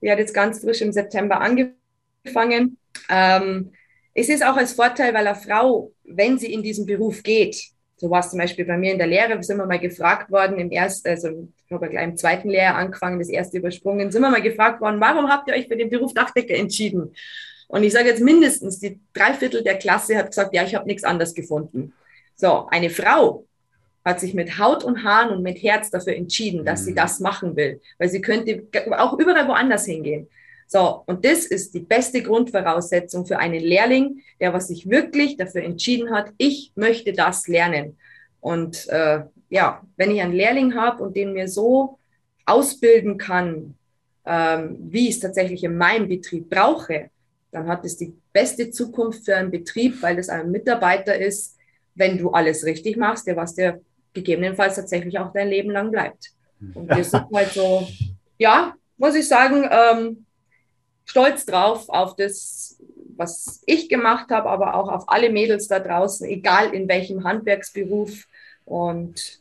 die 0.00 0.10
hat 0.10 0.18
jetzt 0.18 0.34
ganz 0.34 0.60
frisch 0.60 0.80
im 0.80 0.92
September 0.92 1.40
angefangen. 1.40 2.78
Ähm, 3.08 3.72
ich 4.14 4.26
sehe 4.26 4.36
es 4.36 4.42
auch 4.42 4.56
als 4.56 4.72
Vorteil, 4.72 5.14
weil 5.14 5.26
eine 5.26 5.36
Frau, 5.36 5.92
wenn 6.04 6.38
sie 6.38 6.52
in 6.52 6.62
diesen 6.62 6.86
Beruf 6.86 7.22
geht, 7.22 7.70
so 7.96 8.10
war 8.10 8.20
es 8.20 8.30
zum 8.30 8.38
Beispiel 8.38 8.64
bei 8.64 8.78
mir 8.78 8.92
in 8.92 8.98
der 8.98 9.06
Lehre, 9.06 9.42
sind 9.42 9.58
wir 9.58 9.66
mal 9.66 9.78
gefragt 9.78 10.30
worden, 10.30 10.58
im 10.58 10.70
ersten, 10.70 11.08
also 11.08 11.48
ich 11.66 11.72
habe 11.72 11.88
gleich 11.88 12.04
im 12.04 12.16
zweiten 12.16 12.48
Lehrjahr 12.48 12.76
angefangen, 12.76 13.18
das 13.18 13.28
erste 13.28 13.58
übersprungen, 13.58 14.10
sind 14.10 14.22
wir 14.22 14.30
mal 14.30 14.40
gefragt 14.40 14.80
worden, 14.80 15.00
warum 15.00 15.28
habt 15.28 15.48
ihr 15.48 15.54
euch 15.54 15.68
für 15.68 15.76
den 15.76 15.90
Beruf 15.90 16.14
Dachdecker 16.14 16.54
entschieden? 16.54 17.14
Und 17.68 17.84
ich 17.84 17.92
sage 17.92 18.08
jetzt 18.08 18.22
mindestens, 18.22 18.80
die 18.80 18.98
Dreiviertel 19.12 19.62
der 19.62 19.78
Klasse 19.78 20.16
hat 20.16 20.28
gesagt, 20.28 20.54
ja, 20.54 20.64
ich 20.64 20.74
habe 20.74 20.86
nichts 20.86 21.04
anderes 21.04 21.34
gefunden. 21.34 21.92
So, 22.34 22.66
eine 22.70 22.90
Frau 22.90 23.46
hat 24.04 24.20
sich 24.20 24.34
mit 24.34 24.58
Haut 24.58 24.82
und 24.84 25.04
Haaren 25.04 25.30
und 25.30 25.42
mit 25.42 25.62
Herz 25.62 25.90
dafür 25.90 26.14
entschieden, 26.14 26.64
dass 26.64 26.82
mhm. 26.82 26.84
sie 26.86 26.94
das 26.94 27.20
machen 27.20 27.56
will, 27.56 27.80
weil 27.98 28.08
sie 28.08 28.20
könnte 28.20 28.64
auch 28.96 29.18
überall 29.18 29.46
woanders 29.46 29.84
hingehen. 29.84 30.28
So, 30.66 31.02
und 31.06 31.24
das 31.24 31.46
ist 31.46 31.74
die 31.74 31.80
beste 31.80 32.22
Grundvoraussetzung 32.22 33.26
für 33.26 33.38
einen 33.38 33.60
Lehrling, 33.60 34.22
der 34.38 34.52
was 34.52 34.68
sich 34.68 34.88
wirklich 34.88 35.36
dafür 35.36 35.62
entschieden 35.62 36.12
hat, 36.12 36.32
ich 36.38 36.72
möchte 36.76 37.12
das 37.12 37.48
lernen. 37.48 37.98
Und 38.40 38.88
äh, 38.88 39.22
ja, 39.48 39.82
wenn 39.96 40.12
ich 40.12 40.22
einen 40.22 40.32
Lehrling 40.32 40.76
habe 40.76 41.02
und 41.02 41.16
den 41.16 41.32
mir 41.32 41.48
so 41.48 41.98
ausbilden 42.46 43.18
kann, 43.18 43.74
ähm, 44.24 44.76
wie 44.80 45.08
ich 45.08 45.16
es 45.16 45.20
tatsächlich 45.20 45.64
in 45.64 45.76
meinem 45.76 46.08
Betrieb 46.08 46.48
brauche, 46.48 47.10
dann 47.50 47.66
hat 47.66 47.84
es 47.84 47.96
die 47.96 48.14
beste 48.32 48.70
Zukunft 48.70 49.24
für 49.24 49.36
einen 49.36 49.50
Betrieb, 49.50 50.00
weil 50.02 50.18
es 50.18 50.28
ein 50.28 50.52
Mitarbeiter 50.52 51.18
ist, 51.18 51.56
wenn 51.96 52.16
du 52.16 52.30
alles 52.30 52.64
richtig 52.64 52.96
machst, 52.96 53.26
der 53.26 53.36
was 53.36 53.56
dir 53.56 53.80
gegebenenfalls 54.12 54.76
tatsächlich 54.76 55.18
auch 55.18 55.32
dein 55.32 55.48
Leben 55.48 55.70
lang 55.70 55.90
bleibt. 55.90 56.30
Und 56.74 56.88
wir 56.94 57.04
sind 57.04 57.24
halt 57.34 57.52
so, 57.52 57.86
ja, 58.38 58.74
muss 58.96 59.14
ich 59.14 59.26
sagen, 59.26 59.68
ähm, 59.70 60.26
stolz 61.04 61.46
drauf 61.46 61.88
auf 61.88 62.16
das, 62.16 62.78
was 63.16 63.62
ich 63.66 63.88
gemacht 63.88 64.30
habe, 64.30 64.48
aber 64.48 64.74
auch 64.74 64.88
auf 64.88 65.08
alle 65.08 65.30
Mädels 65.30 65.68
da 65.68 65.80
draußen, 65.80 66.26
egal 66.28 66.74
in 66.74 66.88
welchem 66.88 67.24
Handwerksberuf. 67.24 68.26
Und 68.64 69.39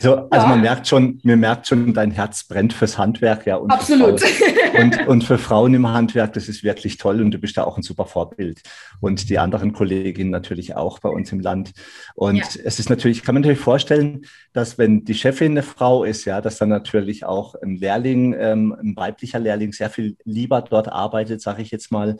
so, 0.00 0.28
also 0.30 0.46
ja. 0.46 0.48
man 0.48 0.60
merkt 0.60 0.86
schon, 0.86 1.20
mir 1.22 1.36
merkt 1.36 1.66
schon, 1.66 1.92
dein 1.92 2.10
Herz 2.10 2.44
brennt 2.44 2.72
fürs 2.72 2.98
Handwerk, 2.98 3.46
ja. 3.46 3.56
Und 3.56 3.70
Absolut. 3.70 4.20
Für 4.20 4.80
und, 4.80 5.06
und 5.08 5.24
für 5.24 5.38
Frauen 5.38 5.74
im 5.74 5.88
Handwerk, 5.88 6.32
das 6.34 6.48
ist 6.48 6.62
wirklich 6.62 6.98
toll 6.98 7.20
und 7.20 7.32
du 7.32 7.38
bist 7.38 7.56
da 7.56 7.64
auch 7.64 7.76
ein 7.76 7.82
super 7.82 8.06
Vorbild. 8.06 8.60
Und 9.00 9.30
die 9.30 9.38
anderen 9.38 9.72
Kolleginnen 9.72 10.30
natürlich 10.30 10.76
auch 10.76 10.98
bei 10.98 11.08
uns 11.08 11.32
im 11.32 11.40
Land. 11.40 11.72
Und 12.14 12.36
ja. 12.36 12.44
es 12.64 12.78
ist 12.78 12.90
natürlich, 12.90 13.22
kann 13.22 13.34
man 13.34 13.42
natürlich 13.42 13.60
vorstellen, 13.60 14.26
dass 14.52 14.78
wenn 14.78 15.04
die 15.04 15.14
Chefin 15.14 15.52
eine 15.52 15.62
Frau 15.62 16.04
ist, 16.04 16.24
ja, 16.24 16.40
dass 16.40 16.58
dann 16.58 16.68
natürlich 16.68 17.24
auch 17.24 17.54
ein 17.54 17.76
Lehrling, 17.76 18.34
ähm, 18.38 18.76
ein 18.80 18.96
weiblicher 18.96 19.38
Lehrling 19.38 19.72
sehr 19.72 19.90
viel 19.90 20.16
lieber 20.24 20.62
dort 20.62 20.88
arbeitet, 20.88 21.40
sage 21.40 21.62
ich 21.62 21.70
jetzt 21.70 21.90
mal. 21.90 22.16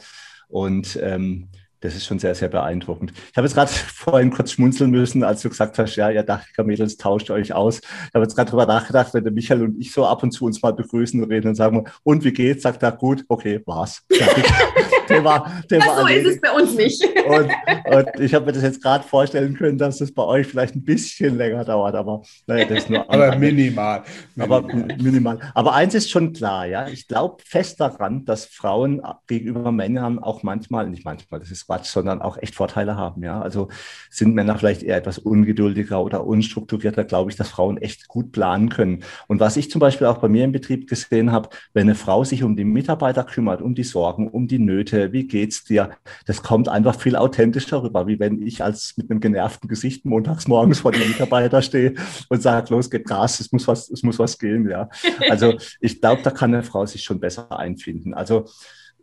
Und 0.49 0.99
ähm, 1.03 1.49
das 1.81 1.95
ist 1.95 2.07
schon 2.07 2.19
sehr, 2.19 2.35
sehr 2.35 2.49
beeindruckend. 2.49 3.12
Ich 3.31 3.37
habe 3.37 3.47
jetzt 3.47 3.55
gerade 3.55 3.71
vorhin 3.95 4.31
kurz 4.31 4.53
schmunzeln 4.53 4.91
müssen, 4.91 5.23
als 5.25 5.43
du 5.43 5.49
gesagt 5.49 5.79
hast, 5.79 5.97
ja, 5.97 6.11
ihr 6.11 6.23
Dachdecker-Mädels 6.23 6.97
tauscht 6.97 7.31
euch 7.31 7.53
aus. 7.53 7.81
Ich 7.81 8.14
habe 8.14 8.25
jetzt 8.25 8.35
gerade 8.35 8.51
drüber 8.51 8.67
nachgedacht, 8.67 9.14
wenn 9.14 9.25
der 9.25 9.33
Michael 9.33 9.62
und 9.62 9.81
ich 9.81 9.93
so 9.93 10.07
ab 10.07 10.23
und 10.23 10.33
zu 10.33 10.45
uns 10.45 10.62
mal 10.62 10.73
begrüßen 10.73 11.23
und 11.23 11.31
reden 11.31 11.49
und 11.49 11.55
sagen, 11.55 11.85
und 12.03 12.25
wie 12.25 12.33
geht's? 12.33 12.62
Sagt 12.62 12.83
er, 12.83 12.93
gut, 12.93 13.25
okay, 13.29 13.61
war's. 13.64 14.05
Thema, 15.18 15.62
Thema 15.68 15.87
ja, 15.87 15.94
so 15.94 16.00
erledigt. 16.00 16.26
ist 16.26 16.35
es 16.35 16.40
bei 16.40 16.50
uns 16.50 16.74
nicht. 16.74 17.04
Und, 17.28 17.50
und 17.94 18.20
ich 18.20 18.35
habe 18.35 18.46
mir 18.46 18.52
das 18.52 18.62
jetzt 18.62 18.83
gerade 18.83 19.04
vorstellen 19.04 19.54
können, 19.54 19.78
dass 19.78 19.98
das 19.98 20.12
bei 20.12 20.22
euch 20.22 20.46
vielleicht 20.46 20.74
ein 20.74 20.85
bisschen 20.85 21.37
länger 21.37 21.64
dauert, 21.64 21.94
aber 21.94 22.22
naja, 22.46 22.64
das 22.64 22.78
ist 22.78 22.90
nur. 22.90 23.09
aber 23.11 23.37
minimal, 23.37 24.02
minimal. 24.35 24.59
Aber 24.59 24.74
minimal. 25.02 25.38
Aber 25.54 25.74
eins 25.74 25.94
ist 25.94 26.11
schon 26.11 26.33
klar, 26.33 26.66
ja. 26.66 26.88
Ich 26.88 27.09
glaube 27.09 27.42
fest 27.44 27.81
daran, 27.81 28.24
dass 28.24 28.46
Frauen 28.46 29.02
gegenüber 29.26 29.72
Männern 29.72 30.18
auch 30.18 30.42
manchmal, 30.42 30.88
nicht 30.88 31.04
manchmal, 31.04 31.40
das 31.40 31.50
ist 31.50 31.66
Quatsch, 31.66 31.87
sondern 31.87 32.22
auch 32.22 32.37
echt 32.38 32.54
Vorteile 32.54 32.96
haben, 32.96 33.22
ja. 33.22 33.40
Also 33.40 33.68
sind 34.11 34.35
Männer 34.35 34.59
vielleicht 34.59 34.83
eher 34.83 34.96
etwas 34.96 35.18
ungeduldiger 35.18 36.02
oder 36.02 36.24
unstrukturierter, 36.24 37.04
glaube 37.04 37.31
ich, 37.31 37.37
dass 37.37 37.48
Frauen 37.48 37.78
echt 37.78 38.09
gut 38.09 38.33
planen 38.33 38.68
können. 38.68 39.04
Und 39.26 39.40
was 39.40 39.57
ich 39.57 39.70
zum 39.70 39.81
Beispiel 39.81 40.07
auch 40.07 40.18
bei 40.18 40.28
mir 40.28 40.44
im 40.44 40.52
Betrieb 40.52 40.88
gesehen 40.88 41.33
habe, 41.33 41.50
wenn 41.72 41.83
eine 41.83 41.94
Frau 41.94 42.24
sich 42.24 42.42
um 42.42 42.57
die 42.57 42.64
Mitarbeiter 42.64 43.24
kümmert, 43.24 43.62
um 43.62 43.74
die 43.74 43.85
Sorgen, 43.85 44.28
um 44.28 44.48
die 44.48 44.59
Nöte, 44.59 45.08
Leute, 45.09 45.12
wie 45.12 45.27
geht's 45.27 45.64
dir? 45.64 45.90
Das 46.27 46.42
kommt 46.42 46.68
einfach 46.68 46.99
viel 46.99 47.16
authentischer 47.16 47.83
rüber, 47.83 48.07
wie 48.07 48.18
wenn 48.18 48.42
ich 48.42 48.62
als 48.62 48.97
mit 48.97 49.11
einem 49.11 49.21
genervten 49.21 49.68
Gesicht 49.68 50.05
montags 50.05 50.47
morgens 50.47 50.81
vor 50.81 50.92
den 50.92 51.09
Mitarbeiter 51.09 51.62
stehe 51.62 51.94
und 52.29 52.42
sage, 52.42 52.73
los, 52.73 52.90
geht 52.90 53.07
Gas, 53.07 53.40
es 53.40 53.53
muss 53.53 53.66
was, 53.66 53.90
es 53.90 54.03
muss 54.03 54.18
was 54.18 54.38
gehen, 54.38 54.68
ja. 54.68 54.88
Also 55.29 55.57
ich 55.81 56.01
glaube, 56.01 56.23
da 56.23 56.31
kann 56.31 56.55
eine 56.55 56.62
Frau 56.62 56.87
sich 56.87 57.03
schon 57.03 57.21
besser 57.21 57.59
einfinden. 57.59 58.14
Also 58.14 58.47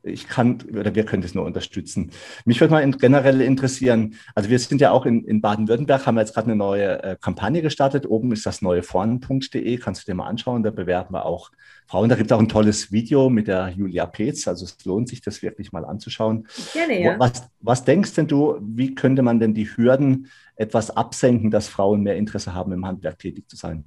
ich 0.05 0.27
kann 0.27 0.59
oder 0.71 0.93
wir 0.93 1.05
können 1.05 1.21
das 1.21 1.33
nur 1.33 1.45
unterstützen. 1.45 2.11
Mich 2.45 2.61
würde 2.61 2.73
mal 2.73 2.91
generell 2.91 3.41
interessieren, 3.41 4.15
also 4.35 4.49
wir 4.49 4.59
sind 4.59 4.79
ja 4.81 4.91
auch 4.91 5.05
in, 5.05 5.23
in 5.25 5.41
Baden-Württemberg, 5.41 6.05
haben 6.05 6.15
wir 6.15 6.21
jetzt 6.21 6.33
gerade 6.33 6.47
eine 6.47 6.55
neue 6.55 7.03
äh, 7.03 7.17
Kampagne 7.19 7.61
gestartet. 7.61 8.05
Oben 8.05 8.31
ist 8.31 8.45
das 8.45 8.61
neue 8.61 8.83
vorn.de, 8.83 9.77
kannst 9.77 10.03
du 10.03 10.11
dir 10.11 10.15
mal 10.15 10.27
anschauen, 10.27 10.63
da 10.63 10.71
bewerben 10.71 11.13
wir 11.13 11.25
auch 11.25 11.51
Frauen. 11.87 12.09
Da 12.09 12.15
gibt 12.15 12.31
es 12.31 12.35
auch 12.35 12.41
ein 12.41 12.49
tolles 12.49 12.91
Video 12.91 13.29
mit 13.29 13.47
der 13.47 13.69
Julia 13.69 14.05
Petz, 14.05 14.47
also 14.47 14.65
es 14.65 14.83
lohnt 14.85 15.09
sich, 15.09 15.21
das 15.21 15.41
wirklich 15.41 15.71
mal 15.71 15.85
anzuschauen. 15.85 16.47
Gerne, 16.73 17.01
ja. 17.01 17.19
Was, 17.19 17.49
was 17.59 17.83
denkst 17.83 18.13
denn 18.13 18.27
du, 18.27 18.57
wie 18.61 18.95
könnte 18.95 19.21
man 19.21 19.39
denn 19.39 19.53
die 19.53 19.67
Hürden 19.67 20.29
etwas 20.55 20.95
absenken, 20.95 21.51
dass 21.51 21.67
Frauen 21.67 22.01
mehr 22.01 22.15
Interesse 22.15 22.53
haben, 22.53 22.71
im 22.71 22.85
Handwerk 22.85 23.19
tätig 23.19 23.49
zu 23.49 23.55
sein? 23.55 23.83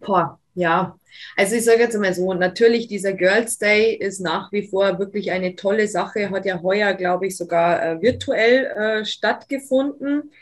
Boah, 0.00 0.38
ja, 0.54 0.96
also 1.36 1.54
ich 1.56 1.64
sage 1.64 1.80
jetzt 1.80 1.98
mal 1.98 2.14
so, 2.14 2.34
natürlich 2.34 2.88
dieser 2.88 3.12
Girls 3.12 3.58
Day 3.58 3.94
ist 3.94 4.20
nach 4.20 4.52
wie 4.52 4.66
vor 4.66 4.98
wirklich 4.98 5.30
eine 5.30 5.56
tolle 5.56 5.88
Sache, 5.88 6.30
hat 6.30 6.46
ja 6.46 6.62
heuer, 6.62 6.94
glaube 6.94 7.26
ich, 7.26 7.36
sogar 7.36 7.82
äh, 7.82 8.02
virtuell 8.02 8.66
äh, 8.66 9.04
stattgefunden. 9.04 10.32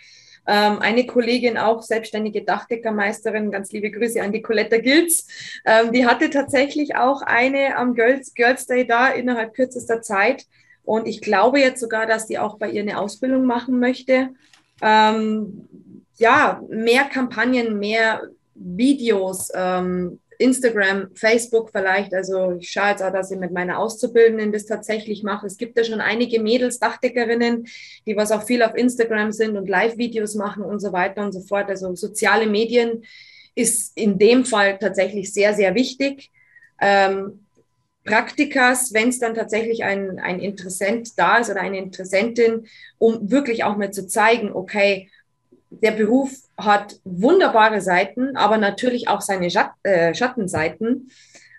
Ähm, 0.49 0.79
eine 0.79 1.07
Kollegin, 1.07 1.59
auch 1.59 1.83
selbstständige 1.83 2.45
Dachdeckermeisterin, 2.45 3.51
ganz 3.51 3.73
liebe 3.73 3.91
Grüße 3.91 4.23
an 4.23 4.33
die 4.33 4.43
Coletta 4.43 4.79
Gilz, 4.79 5.27
ähm, 5.65 5.93
die 5.93 6.07
hatte 6.07 6.31
tatsächlich 6.31 6.95
auch 6.95 7.23
eine 7.23 7.77
am 7.77 7.95
Girls, 7.95 8.33
Girls 8.35 8.67
Day 8.67 8.87
da 8.87 9.09
innerhalb 9.09 9.55
kürzester 9.55 10.03
Zeit. 10.03 10.47
Und 10.85 11.09
ich 11.09 11.21
glaube 11.21 11.59
jetzt 11.59 11.81
sogar, 11.81 12.07
dass 12.07 12.27
die 12.27 12.39
auch 12.39 12.59
bei 12.59 12.71
ihr 12.71 12.83
eine 12.83 12.99
Ausbildung 12.99 13.45
machen 13.45 13.81
möchte. 13.81 14.31
Ähm, 14.81 15.69
ja, 16.17 16.63
mehr 16.69 17.05
Kampagnen, 17.05 17.79
mehr 17.79 18.23
Videos, 18.55 19.51
ähm, 19.55 20.21
Instagram, 20.39 21.15
Facebook 21.15 21.71
vielleicht. 21.71 22.15
Also 22.15 22.57
ich 22.59 22.71
schaue 22.71 22.91
jetzt 22.91 23.03
auch, 23.03 23.13
dass 23.13 23.31
ich 23.31 23.39
mit 23.39 23.53
meiner 23.53 23.79
Auszubildenden 23.79 24.53
das 24.53 24.67
tatsächlich 24.67 25.23
mache. 25.23 25.47
Es 25.47 25.57
gibt 25.57 25.77
ja 25.77 25.85
schon 25.85 26.01
einige 26.01 26.41
Mädels, 26.41 26.79
Dachdeckerinnen, 26.79 27.67
die 28.07 28.17
was 28.17 28.33
auch 28.33 28.45
viel 28.45 28.63
auf 28.63 28.75
Instagram 28.77 29.33
sind 29.33 29.57
und 29.57 29.69
Live-Videos 29.69 30.35
machen 30.35 30.63
und 30.63 30.81
so 30.81 30.93
weiter 30.93 31.23
und 31.23 31.33
so 31.33 31.41
fort. 31.41 31.69
Also 31.69 31.95
soziale 31.95 32.47
Medien 32.47 33.05
ist 33.55 33.97
in 33.97 34.19
dem 34.19 34.45
Fall 34.45 34.79
tatsächlich 34.79 35.33
sehr, 35.33 35.55
sehr 35.55 35.75
wichtig. 35.75 36.31
Ähm, 36.81 37.47
Praktikas, 38.05 38.95
wenn 38.95 39.09
es 39.09 39.19
dann 39.19 39.35
tatsächlich 39.35 39.83
ein, 39.83 40.21
ein 40.21 40.39
Interessent 40.39 41.19
da 41.19 41.39
ist 41.39 41.51
oder 41.51 41.61
eine 41.61 41.79
Interessentin, 41.79 42.67
um 42.99 43.31
wirklich 43.31 43.65
auch 43.65 43.77
mal 43.77 43.91
zu 43.91 44.07
zeigen, 44.07 44.53
okay, 44.53 45.11
der 45.71 45.91
Beruf 45.91 46.31
hat 46.57 46.97
wunderbare 47.05 47.81
Seiten, 47.81 48.37
aber 48.37 48.59
natürlich 48.59 49.09
auch 49.09 49.21
seine 49.21 49.51
Schatt, 49.51 49.73
äh, 49.83 50.15
Schattenseiten. 50.15 51.11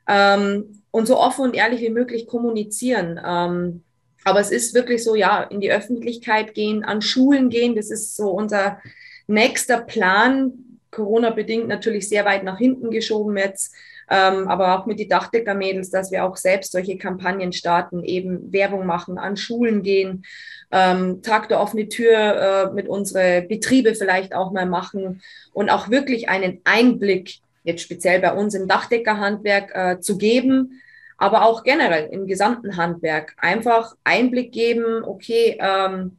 Ähm, 0.08 0.82
und 0.92 1.06
so 1.06 1.20
offen 1.20 1.46
und 1.46 1.56
ehrlich 1.56 1.82
wie 1.82 1.90
möglich 1.90 2.28
kommunizieren. 2.28 3.20
Ähm, 3.24 3.84
aber 4.24 4.40
es 4.40 4.52
ist 4.52 4.74
wirklich 4.74 5.04
so, 5.04 5.16
ja, 5.16 5.44
in 5.44 5.62
die 5.62 5.72
Öffentlichkeit 5.72 6.54
gehen, 6.54 6.84
an 6.84 7.02
Schulen 7.02 7.50
gehen, 7.50 7.76
das 7.76 7.92
ist 7.92 8.16
so 8.16 8.32
unser 8.32 8.82
nächster 9.28 9.80
Plan. 9.80 10.54
Corona 10.92 11.30
bedingt 11.30 11.68
natürlich 11.68 12.10
sehr 12.10 12.26
weit 12.26 12.44
nach 12.44 12.58
hinten 12.58 12.90
geschoben 12.90 13.38
jetzt, 13.38 13.74
ähm, 14.10 14.48
aber 14.48 14.78
auch 14.78 14.86
mit 14.86 15.00
die 15.00 15.08
Dachdecker-Mädels, 15.08 15.90
dass 15.90 16.12
wir 16.12 16.24
auch 16.24 16.38
selbst 16.38 16.72
solche 16.72 16.98
Kampagnen 16.98 17.52
starten, 17.52 18.04
eben 18.04 18.52
Werbung 18.54 18.86
machen, 18.86 19.18
an 19.18 19.36
Schulen 19.36 19.84
gehen, 19.84 20.24
ähm, 20.72 21.22
Tag 21.22 21.50
der 21.50 21.60
offene 21.60 21.90
Tür 21.90 22.70
äh, 22.70 22.74
mit 22.74 22.88
unsere 22.88 23.42
Betriebe 23.42 23.96
vielleicht 23.96 24.34
auch 24.34 24.52
mal 24.52 24.66
machen 24.66 25.22
und 25.54 25.70
auch 25.70 25.90
wirklich 25.90 26.30
einen 26.30 26.62
Einblick, 26.64 27.40
jetzt 27.64 27.82
speziell 27.82 28.22
bei 28.22 28.34
uns 28.34 28.56
im 28.56 28.68
Dachdeckerhandwerk, 28.68 29.72
äh, 29.76 30.00
zu 30.00 30.18
geben, 30.18 30.82
aber 31.18 31.46
auch 31.46 31.64
generell 31.64 32.10
im 32.12 32.28
gesamten 32.28 32.78
Handwerk. 32.78 33.34
Einfach 33.38 33.96
Einblick 34.04 34.52
geben, 34.52 35.04
okay, 35.04 35.58
ähm, 35.60 36.18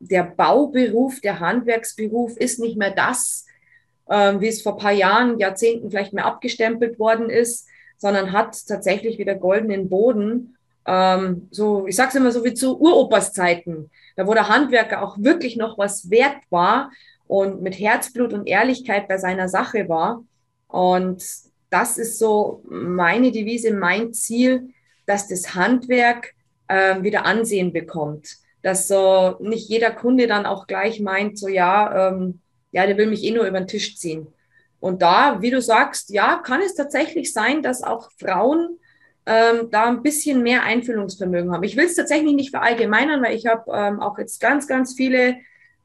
der 0.00 0.24
Bauberuf, 0.24 1.20
der 1.20 1.40
Handwerksberuf 1.40 2.36
ist 2.36 2.58
nicht 2.58 2.76
mehr 2.76 2.90
das, 2.90 3.46
ähm, 4.10 4.40
wie 4.40 4.48
es 4.48 4.62
vor 4.62 4.76
paar 4.76 4.92
Jahren, 4.92 5.38
Jahrzehnten 5.38 5.90
vielleicht 5.90 6.12
mehr 6.12 6.26
abgestempelt 6.26 6.98
worden 6.98 7.30
ist, 7.30 7.66
sondern 7.98 8.32
hat 8.32 8.66
tatsächlich 8.66 9.18
wieder 9.18 9.34
goldenen 9.34 9.88
Boden 9.88 10.54
ähm, 10.86 11.48
so, 11.50 11.86
ich 11.86 11.96
sag's 11.96 12.14
immer 12.14 12.30
so 12.30 12.44
wie 12.44 12.54
zu 12.54 12.78
Uropas 12.78 13.32
Zeiten, 13.32 13.90
da 14.16 14.26
wo 14.26 14.34
der 14.34 14.48
Handwerker 14.48 15.02
auch 15.02 15.16
wirklich 15.18 15.56
noch 15.56 15.78
was 15.78 16.10
wert 16.10 16.36
war 16.50 16.90
und 17.26 17.62
mit 17.62 17.78
Herzblut 17.78 18.32
und 18.32 18.46
Ehrlichkeit 18.46 19.08
bei 19.08 19.18
seiner 19.18 19.48
Sache 19.48 19.88
war. 19.88 20.22
Und 20.68 21.24
das 21.70 21.98
ist 21.98 22.18
so 22.18 22.62
meine 22.68 23.32
Devise, 23.32 23.72
mein 23.72 24.12
Ziel, 24.12 24.70
dass 25.06 25.28
das 25.28 25.54
Handwerk 25.54 26.34
äh, 26.68 27.02
wieder 27.02 27.24
Ansehen 27.24 27.72
bekommt. 27.72 28.36
Dass 28.62 28.88
so 28.88 29.36
nicht 29.40 29.68
jeder 29.68 29.90
Kunde 29.90 30.26
dann 30.26 30.46
auch 30.46 30.66
gleich 30.66 31.00
meint, 31.00 31.38
so 31.38 31.48
ja, 31.48 32.10
ähm, 32.10 32.40
ja, 32.74 32.86
der 32.86 32.96
will 32.96 33.06
mich 33.06 33.22
eh 33.22 33.30
nur 33.30 33.46
über 33.46 33.60
den 33.60 33.68
Tisch 33.68 33.96
ziehen. 33.96 34.26
Und 34.80 35.00
da, 35.00 35.40
wie 35.40 35.50
du 35.50 35.62
sagst, 35.62 36.10
ja, 36.10 36.42
kann 36.44 36.60
es 36.60 36.74
tatsächlich 36.74 37.32
sein, 37.32 37.62
dass 37.62 37.82
auch 37.82 38.10
Frauen 38.18 38.78
ähm, 39.26 39.68
da 39.70 39.86
ein 39.86 40.02
bisschen 40.02 40.42
mehr 40.42 40.64
Einfühlungsvermögen 40.64 41.52
haben. 41.52 41.62
Ich 41.62 41.76
will 41.76 41.86
es 41.86 41.94
tatsächlich 41.94 42.34
nicht 42.34 42.50
verallgemeinern, 42.50 43.22
weil 43.22 43.36
ich 43.36 43.46
habe 43.46 43.70
ähm, 43.72 44.00
auch 44.00 44.18
jetzt 44.18 44.40
ganz, 44.40 44.66
ganz 44.66 44.94
viele 44.94 45.36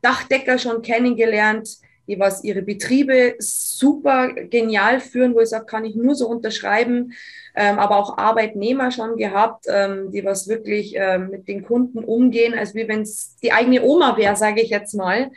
Dachdecker 0.02 0.58
schon 0.58 0.82
kennengelernt, 0.82 1.78
die 2.08 2.20
was 2.20 2.44
ihre 2.44 2.64
Betriebe 2.64 3.36
super 3.38 4.34
genial 4.34 5.00
führen, 5.00 5.36
wo 5.36 5.42
ich 5.42 5.50
sage, 5.50 5.66
kann 5.68 5.86
ich 5.86 5.96
nur 5.96 6.16
so 6.16 6.28
unterschreiben, 6.28 7.14
ähm, 7.56 7.78
aber 7.78 7.98
auch 7.98 8.18
Arbeitnehmer 8.18 8.90
schon 8.90 9.16
gehabt, 9.16 9.66
ähm, 9.70 10.12
die 10.12 10.26
was 10.26 10.48
wirklich 10.48 10.96
ähm, 10.96 11.30
mit 11.30 11.48
den 11.48 11.64
Kunden 11.64 12.04
umgehen, 12.04 12.58
als 12.58 12.74
wie 12.74 12.88
wenn 12.88 13.04
es 13.04 13.36
die 13.44 13.52
eigene 13.52 13.84
Oma 13.84 14.18
wäre, 14.18 14.36
sage 14.36 14.62
ich 14.62 14.72
jetzt 14.72 14.96
mal. 14.96 15.30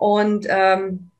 Und 0.00 0.46
ähm, 0.48 1.10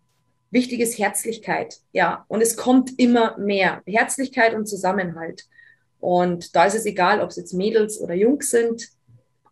wichtig 0.51 0.81
ist 0.81 0.99
Herzlichkeit, 0.99 1.81
ja. 1.93 2.25
Und 2.29 2.41
es 2.41 2.57
kommt 2.57 2.99
immer 2.99 3.37
mehr. 3.37 3.83
Herzlichkeit 3.85 4.55
und 4.55 4.67
Zusammenhalt. 4.67 5.45
Und 6.01 6.57
da 6.57 6.65
ist 6.65 6.75
es 6.75 6.87
egal, 6.87 7.21
ob 7.21 7.29
es 7.29 7.37
jetzt 7.37 7.53
Mädels 7.53 8.01
oder 8.01 8.15
Jungs 8.15 8.49
sind 8.49 8.89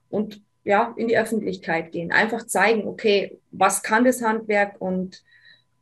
und 0.08 0.40
ja, 0.64 0.94
in 0.96 1.08
die 1.08 1.18
Öffentlichkeit 1.18 1.92
gehen. 1.92 2.10
Einfach 2.10 2.46
zeigen, 2.46 2.88
okay, 2.88 3.38
was 3.50 3.82
kann 3.82 4.06
das 4.06 4.22
Handwerk 4.22 4.80
und 4.80 5.22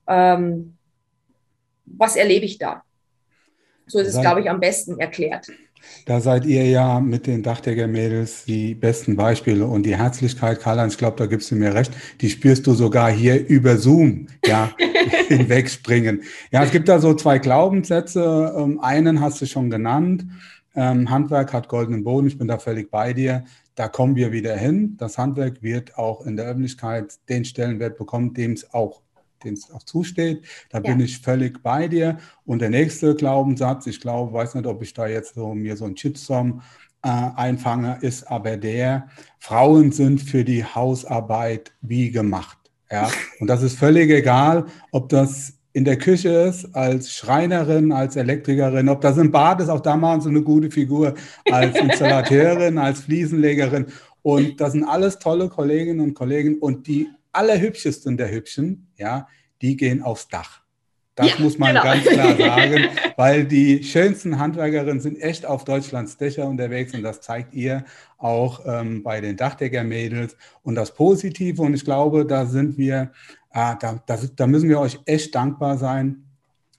ähm, 0.08 0.76
was 1.84 2.16
erlebe 2.16 2.46
ich 2.46 2.58
da? 2.58 2.82
So 3.86 4.00
ist 4.00 4.08
es, 4.08 4.20
glaube 4.20 4.40
ich, 4.40 4.50
am 4.50 4.58
besten 4.58 4.98
erklärt. 4.98 5.52
Da 6.06 6.20
seid 6.20 6.46
ihr 6.46 6.64
ja 6.66 7.00
mit 7.00 7.26
den 7.26 7.42
Dachdecker-Mädels 7.42 8.44
die 8.44 8.74
besten 8.74 9.16
Beispiele 9.16 9.66
und 9.66 9.84
die 9.84 9.96
Herzlichkeit, 9.96 10.60
Karl-Heinz, 10.60 10.94
ich 10.94 10.98
glaube, 10.98 11.16
da 11.16 11.26
gibst 11.26 11.50
du 11.50 11.56
mir 11.56 11.74
recht, 11.74 11.92
die 12.20 12.30
spürst 12.30 12.66
du 12.66 12.74
sogar 12.74 13.10
hier 13.10 13.46
über 13.48 13.76
Zoom, 13.76 14.28
ja, 14.44 14.70
hinwegspringen. 15.28 16.22
Ja, 16.50 16.62
es 16.62 16.70
gibt 16.70 16.88
da 16.88 16.98
so 16.98 17.14
zwei 17.14 17.38
Glaubenssätze. 17.38 18.54
Ähm, 18.56 18.78
einen 18.80 19.20
hast 19.20 19.40
du 19.40 19.46
schon 19.46 19.68
genannt. 19.70 20.24
Ähm, 20.76 21.10
Handwerk 21.10 21.52
hat 21.52 21.68
goldenen 21.68 22.04
Boden, 22.04 22.26
ich 22.26 22.38
bin 22.38 22.48
da 22.48 22.58
völlig 22.58 22.90
bei 22.90 23.12
dir. 23.12 23.44
Da 23.74 23.88
kommen 23.88 24.14
wir 24.14 24.32
wieder 24.32 24.56
hin. 24.56 24.96
Das 24.98 25.18
Handwerk 25.18 25.62
wird 25.62 25.98
auch 25.98 26.24
in 26.24 26.36
der 26.36 26.46
Öffentlichkeit 26.46 27.14
den 27.28 27.44
Stellenwert 27.44 27.98
bekommen, 27.98 28.32
dem 28.32 28.52
es 28.52 28.72
auch 28.72 29.02
dem 29.44 29.54
es 29.54 29.70
auch 29.70 29.82
zusteht. 29.82 30.44
Da 30.70 30.78
ja. 30.78 30.84
bin 30.84 31.00
ich 31.00 31.18
völlig 31.18 31.62
bei 31.62 31.88
dir. 31.88 32.18
Und 32.44 32.60
der 32.60 32.70
nächste 32.70 33.14
Glaubenssatz, 33.14 33.86
ich 33.86 34.00
glaube, 34.00 34.32
weiß 34.32 34.54
nicht, 34.54 34.66
ob 34.66 34.82
ich 34.82 34.92
da 34.94 35.06
jetzt 35.06 35.34
so 35.34 35.54
mir 35.54 35.76
so 35.76 35.84
ein 35.84 35.96
Shitstorm 35.96 36.62
äh, 37.02 37.08
einfange, 37.08 37.98
ist 38.00 38.24
aber 38.24 38.56
der, 38.56 39.08
Frauen 39.38 39.92
sind 39.92 40.20
für 40.20 40.44
die 40.44 40.64
Hausarbeit 40.64 41.72
wie 41.80 42.10
gemacht. 42.10 42.58
Ja, 42.90 43.08
und 43.40 43.48
das 43.48 43.62
ist 43.62 43.78
völlig 43.78 44.10
egal, 44.10 44.66
ob 44.90 45.08
das 45.08 45.54
in 45.72 45.84
der 45.84 45.98
Küche 45.98 46.30
ist, 46.30 46.74
als 46.74 47.12
Schreinerin, 47.12 47.92
als 47.92 48.16
Elektrikerin, 48.16 48.88
ob 48.88 49.02
das 49.02 49.18
im 49.18 49.30
Bad 49.30 49.60
ist, 49.60 49.68
auch 49.68 49.80
da 49.80 49.94
machen 49.94 50.22
sie 50.22 50.30
eine 50.30 50.40
gute 50.40 50.70
Figur, 50.70 51.12
als 51.52 51.76
Installateurin, 51.80 52.78
als 52.78 53.00
Fliesenlegerin. 53.00 53.86
Und 54.22 54.58
das 54.58 54.72
sind 54.72 54.84
alles 54.84 55.18
tolle 55.18 55.50
Kolleginnen 55.50 56.00
und 56.00 56.14
Kollegen 56.14 56.58
und 56.58 56.86
die 56.86 57.08
allerhübschesten 57.36 58.16
der 58.16 58.30
Hübschen, 58.30 58.92
ja, 58.96 59.28
die 59.62 59.76
gehen 59.76 60.02
aufs 60.02 60.28
Dach. 60.28 60.66
Das 61.16 61.30
ja, 61.30 61.40
muss 61.40 61.58
man 61.58 61.70
genau. 61.70 61.82
ganz 61.82 62.04
klar 62.04 62.36
sagen, 62.38 62.88
weil 63.16 63.46
die 63.46 63.82
schönsten 63.82 64.38
Handwerkerinnen 64.38 65.00
sind 65.00 65.18
echt 65.20 65.46
auf 65.46 65.64
Deutschlands 65.64 66.18
Dächer 66.18 66.46
unterwegs 66.46 66.92
und 66.94 67.02
das 67.02 67.22
zeigt 67.22 67.54
ihr 67.54 67.84
auch 68.18 68.60
ähm, 68.66 69.02
bei 69.02 69.22
den 69.22 69.36
Dachdecker-Mädels. 69.36 70.36
Und 70.62 70.74
das 70.74 70.92
Positive, 70.92 71.62
und 71.62 71.72
ich 71.72 71.84
glaube, 71.84 72.26
da 72.26 72.44
sind 72.44 72.76
wir, 72.76 73.12
äh, 73.52 73.74
da, 73.80 74.02
da, 74.04 74.18
da 74.36 74.46
müssen 74.46 74.68
wir 74.68 74.78
euch 74.78 75.00
echt 75.06 75.34
dankbar 75.34 75.78
sein, 75.78 76.26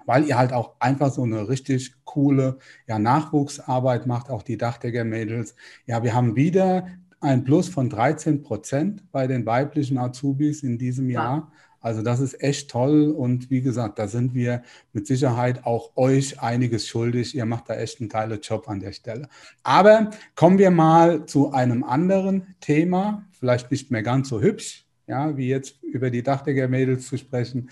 weil 0.06 0.26
ihr 0.26 0.38
halt 0.38 0.54
auch 0.54 0.76
einfach 0.80 1.12
so 1.12 1.24
eine 1.24 1.50
richtig 1.50 1.96
coole 2.06 2.60
ja, 2.88 3.00
Nachwuchsarbeit 3.00 4.06
macht, 4.06 4.30
auch 4.30 4.44
die 4.44 4.58
Dachdecker-Mädels. 4.58 5.56
Ja, 5.88 6.04
wir 6.04 6.14
haben 6.14 6.36
wieder 6.36 6.88
ein 7.20 7.44
Plus 7.44 7.70
von 7.70 7.90
13 7.90 8.42
Prozent 8.42 9.12
bei 9.12 9.28
den 9.28 9.46
weiblichen 9.46 9.98
Azubis 9.98 10.64
in 10.64 10.78
diesem 10.78 11.10
Jahr. 11.10 11.52
Also 11.80 12.02
das 12.02 12.20
ist 12.20 12.42
echt 12.42 12.70
toll 12.70 13.12
und 13.12 13.50
wie 13.50 13.62
gesagt, 13.62 14.00
da 14.00 14.08
sind 14.08 14.34
wir 14.34 14.64
mit 14.94 15.08
Sicherheit 15.08 15.66
auch 15.66 15.96
euch 15.96 16.42
einiges 16.42 16.88
schuldig. 16.88 17.36
Ihr 17.36 17.46
macht 17.46 17.70
da 17.70 17.76
echt 17.76 18.02
einen 18.02 18.10
geilen 18.10 18.42
Job 18.42 18.68
an 18.68 18.80
der 18.80 18.92
Stelle. 18.92 19.30
Aber 19.64 20.10
kommen 20.36 20.58
wir 20.58 20.72
mal 20.72 21.26
zu 21.28 21.52
einem 21.52 21.84
anderen 21.84 22.56
Thema, 22.60 23.26
vielleicht 23.32 23.72
nicht 23.72 23.92
mehr 23.92 24.04
ganz 24.04 24.30
so 24.30 24.42
hübsch, 24.42 24.86
ja, 25.08 25.38
wie 25.38 25.48
jetzt 25.48 25.82
über 25.84 26.10
die 26.10 26.24
Dachdecker-Mädels 26.24 27.08
zu 27.08 27.18
sprechen. 27.18 27.70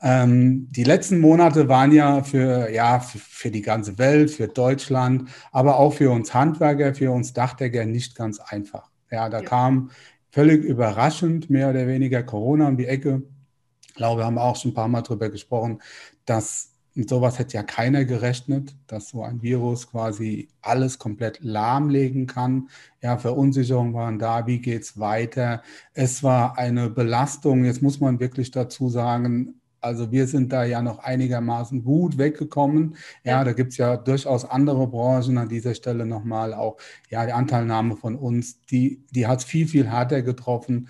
Ähm, 0.00 0.68
die 0.70 0.84
letzten 0.84 1.20
Monate 1.20 1.68
waren 1.68 1.92
ja 1.92 2.22
für, 2.22 2.70
ja, 2.70 3.00
für, 3.00 3.18
für, 3.18 3.50
die 3.50 3.60
ganze 3.60 3.98
Welt, 3.98 4.30
für 4.30 4.48
Deutschland, 4.48 5.28
aber 5.52 5.78
auch 5.78 5.92
für 5.92 6.10
uns 6.10 6.32
Handwerker, 6.32 6.94
für 6.94 7.10
uns 7.10 7.34
Dachdecker 7.34 7.84
nicht 7.84 8.14
ganz 8.14 8.40
einfach. 8.40 8.87
Ja, 9.10 9.28
da 9.28 9.40
ja. 9.40 9.44
kam 9.44 9.90
völlig 10.30 10.64
überraschend 10.64 11.50
mehr 11.50 11.70
oder 11.70 11.86
weniger 11.86 12.22
Corona 12.22 12.68
um 12.68 12.76
die 12.76 12.86
Ecke. 12.86 13.22
Ich 13.86 13.94
glaube, 13.94 14.20
wir 14.20 14.26
haben 14.26 14.38
auch 14.38 14.56
schon 14.56 14.72
ein 14.72 14.74
paar 14.74 14.88
Mal 14.88 15.02
darüber 15.02 15.28
gesprochen, 15.30 15.80
dass 16.24 16.74
mit 16.94 17.08
sowas 17.08 17.38
hätte 17.38 17.54
ja 17.54 17.62
keiner 17.62 18.04
gerechnet, 18.04 18.74
dass 18.88 19.10
so 19.10 19.22
ein 19.22 19.40
Virus 19.40 19.88
quasi 19.88 20.48
alles 20.62 20.98
komplett 20.98 21.38
lahmlegen 21.40 22.26
kann. 22.26 22.70
Ja, 23.00 23.18
Verunsicherungen 23.18 23.94
waren 23.94 24.18
da, 24.18 24.48
wie 24.48 24.58
geht 24.60 24.82
es 24.82 24.98
weiter? 24.98 25.62
Es 25.94 26.24
war 26.24 26.58
eine 26.58 26.90
Belastung, 26.90 27.64
jetzt 27.64 27.82
muss 27.82 28.00
man 28.00 28.18
wirklich 28.18 28.50
dazu 28.50 28.88
sagen, 28.88 29.57
also 29.80 30.10
wir 30.12 30.26
sind 30.26 30.52
da 30.52 30.64
ja 30.64 30.82
noch 30.82 30.98
einigermaßen 30.98 31.84
gut 31.84 32.18
weggekommen. 32.18 32.96
Ja, 33.24 33.44
da 33.44 33.52
gibt 33.52 33.72
es 33.72 33.78
ja 33.78 33.96
durchaus 33.96 34.44
andere 34.44 34.86
Branchen 34.88 35.38
an 35.38 35.48
dieser 35.48 35.74
Stelle 35.74 36.06
nochmal 36.06 36.54
auch, 36.54 36.76
ja, 37.10 37.24
die 37.26 37.32
Anteilnahme 37.32 37.96
von 37.96 38.16
uns, 38.16 38.60
die, 38.66 39.04
die 39.10 39.26
hat 39.26 39.40
es 39.40 39.44
viel, 39.44 39.68
viel 39.68 39.88
härter 39.88 40.22
getroffen. 40.22 40.88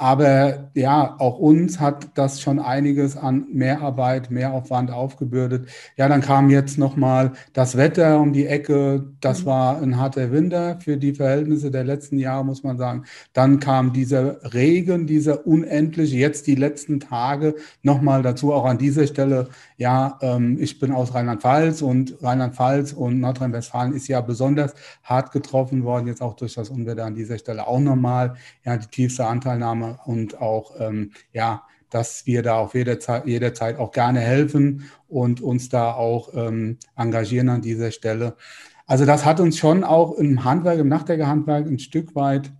Aber 0.00 0.70
ja, 0.72 1.14
auch 1.18 1.38
uns 1.38 1.78
hat 1.78 2.12
das 2.14 2.40
schon 2.40 2.58
einiges 2.58 3.18
an 3.18 3.44
Mehrarbeit, 3.52 4.30
Mehraufwand 4.30 4.90
aufgebürdet. 4.90 5.68
Ja, 5.98 6.08
dann 6.08 6.22
kam 6.22 6.48
jetzt 6.48 6.78
nochmal 6.78 7.32
das 7.52 7.76
Wetter 7.76 8.18
um 8.18 8.32
die 8.32 8.46
Ecke. 8.46 9.04
Das 9.20 9.42
mhm. 9.42 9.46
war 9.46 9.82
ein 9.82 9.98
harter 9.98 10.32
Winter 10.32 10.80
für 10.80 10.96
die 10.96 11.12
Verhältnisse 11.12 11.70
der 11.70 11.84
letzten 11.84 12.18
Jahre, 12.18 12.46
muss 12.46 12.62
man 12.62 12.78
sagen. 12.78 13.04
Dann 13.34 13.60
kam 13.60 13.92
dieser 13.92 14.54
Regen, 14.54 15.06
dieser 15.06 15.46
unendliche, 15.46 16.16
jetzt 16.16 16.46
die 16.46 16.54
letzten 16.54 17.00
Tage 17.00 17.56
nochmal 17.82 18.22
dazu. 18.22 18.54
Auch 18.54 18.64
an 18.64 18.78
dieser 18.78 19.06
Stelle, 19.06 19.50
ja, 19.80 20.18
ähm, 20.20 20.58
ich 20.60 20.78
bin 20.78 20.92
aus 20.92 21.14
Rheinland-Pfalz 21.14 21.80
und 21.80 22.22
Rheinland-Pfalz 22.22 22.92
und 22.92 23.18
Nordrhein-Westfalen 23.18 23.94
ist 23.94 24.08
ja 24.08 24.20
besonders 24.20 24.74
hart 25.02 25.32
getroffen 25.32 25.84
worden, 25.84 26.06
jetzt 26.06 26.20
auch 26.20 26.34
durch 26.34 26.52
das 26.52 26.68
Unwetter 26.68 27.06
an 27.06 27.14
dieser 27.14 27.38
Stelle 27.38 27.66
auch 27.66 27.80
nochmal. 27.80 28.34
Ja, 28.62 28.76
die 28.76 28.88
tiefste 28.88 29.26
Anteilnahme 29.26 29.98
und 30.04 30.38
auch, 30.38 30.74
ähm, 30.78 31.12
ja, 31.32 31.62
dass 31.88 32.26
wir 32.26 32.42
da 32.42 32.58
auf 32.58 32.74
jederzeit, 32.74 33.24
jederzeit 33.24 33.78
auch 33.78 33.90
gerne 33.90 34.20
helfen 34.20 34.84
und 35.08 35.40
uns 35.40 35.70
da 35.70 35.92
auch 35.92 36.28
ähm, 36.34 36.76
engagieren 36.94 37.48
an 37.48 37.62
dieser 37.62 37.90
Stelle. 37.90 38.36
Also 38.86 39.06
das 39.06 39.24
hat 39.24 39.40
uns 39.40 39.56
schon 39.56 39.82
auch 39.82 40.12
im 40.18 40.44
Handwerk, 40.44 40.78
im 40.78 40.88
Nachtdecker-Handwerk 40.88 41.66
ein 41.66 41.78
Stück 41.78 42.14
weit 42.14 42.52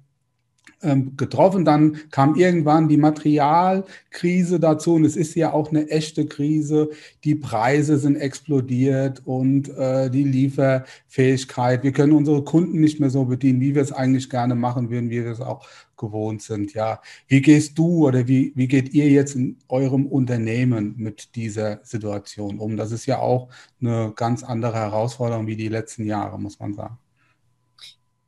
ähm, 0.83 1.16
getroffen. 1.16 1.64
Dann 1.64 1.99
kam 2.11 2.35
irgendwann 2.37 2.88
die 2.88 2.97
Materialkrise 2.97 4.61
dazu 4.61 4.95
und 4.95 5.05
es 5.05 5.16
ist 5.16 5.35
ja 5.35 5.53
auch 5.53 5.71
eine 5.71 5.88
echte 5.88 6.27
Krise. 6.27 6.90
Die 7.25 7.35
Preise 7.35 7.99
sind 7.99 8.16
explodiert 8.16 9.23
und 9.25 9.69
äh, 9.77 10.11
die 10.11 10.25
Lieferfähigkeit. 10.25 11.83
Wir 11.83 11.93
können 11.93 12.12
unsere 12.12 12.45
Kunden 12.45 12.81
nicht 12.81 13.01
mehr 13.01 13.11
so 13.11 13.25
bedienen, 13.25 13.61
wie 13.61 13.75
wir 13.75 13.83
es 13.83 13.93
eigentlich 13.93 14.31
gerne 14.31 14.55
machen 14.55 14.90
würden, 14.90 15.11
wie 15.11 15.25
wir 15.25 15.33
es 15.33 15.40
auch 15.40 15.66
gewohnt 15.97 16.43
sind. 16.43 16.73
Ja, 16.73 17.01
wie 17.29 17.43
gehst 17.43 17.79
du 17.79 18.07
oder 18.07 18.27
wie, 18.27 18.53
wie 18.57 18.66
geht 18.66 18.95
ihr 18.95 19.09
jetzt 19.09 19.37
in 19.37 19.59
eurem 19.69 20.07
Unternehmen 20.07 20.95
mit 20.97 21.37
dieser 21.37 21.81
Situation 21.85 22.59
um? 22.59 22.77
Das 22.77 22.90
ist 22.90 23.07
ja 23.07 23.19
auch 23.19 23.49
eine 23.81 24.12
ganz 24.16 24.43
andere 24.43 24.75
Herausforderung 24.75 25.47
wie 25.47 25.57
die 25.57 25.69
letzten 25.69 26.05
Jahre, 26.05 26.40
muss 26.40 26.59
man 26.59 26.75
sagen. 26.75 26.99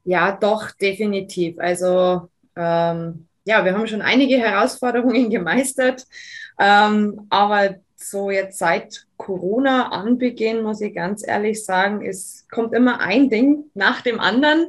Ja, 0.05 0.33
doch, 0.33 0.71
definitiv. 0.73 1.59
Also 1.59 2.29
ähm, 2.57 3.27
ja, 3.45 3.65
wir 3.65 3.75
haben 3.75 3.87
schon 3.87 4.03
einige 4.03 4.39
Herausforderungen 4.39 5.31
gemeistert, 5.31 6.07
ähm, 6.59 7.27
aber 7.31 7.77
so 7.97 8.31
jetzt 8.31 8.59
seit 8.59 9.07
Corona 9.17 9.91
anbeginn, 9.91 10.63
muss 10.63 10.81
ich 10.81 10.95
ganz 10.95 11.27
ehrlich 11.27 11.65
sagen, 11.65 12.05
es 12.05 12.47
kommt 12.51 12.75
immer 12.75 13.01
ein 13.01 13.31
Ding 13.31 13.65
nach 13.75 14.01
dem 14.01 14.19
anderen, 14.19 14.67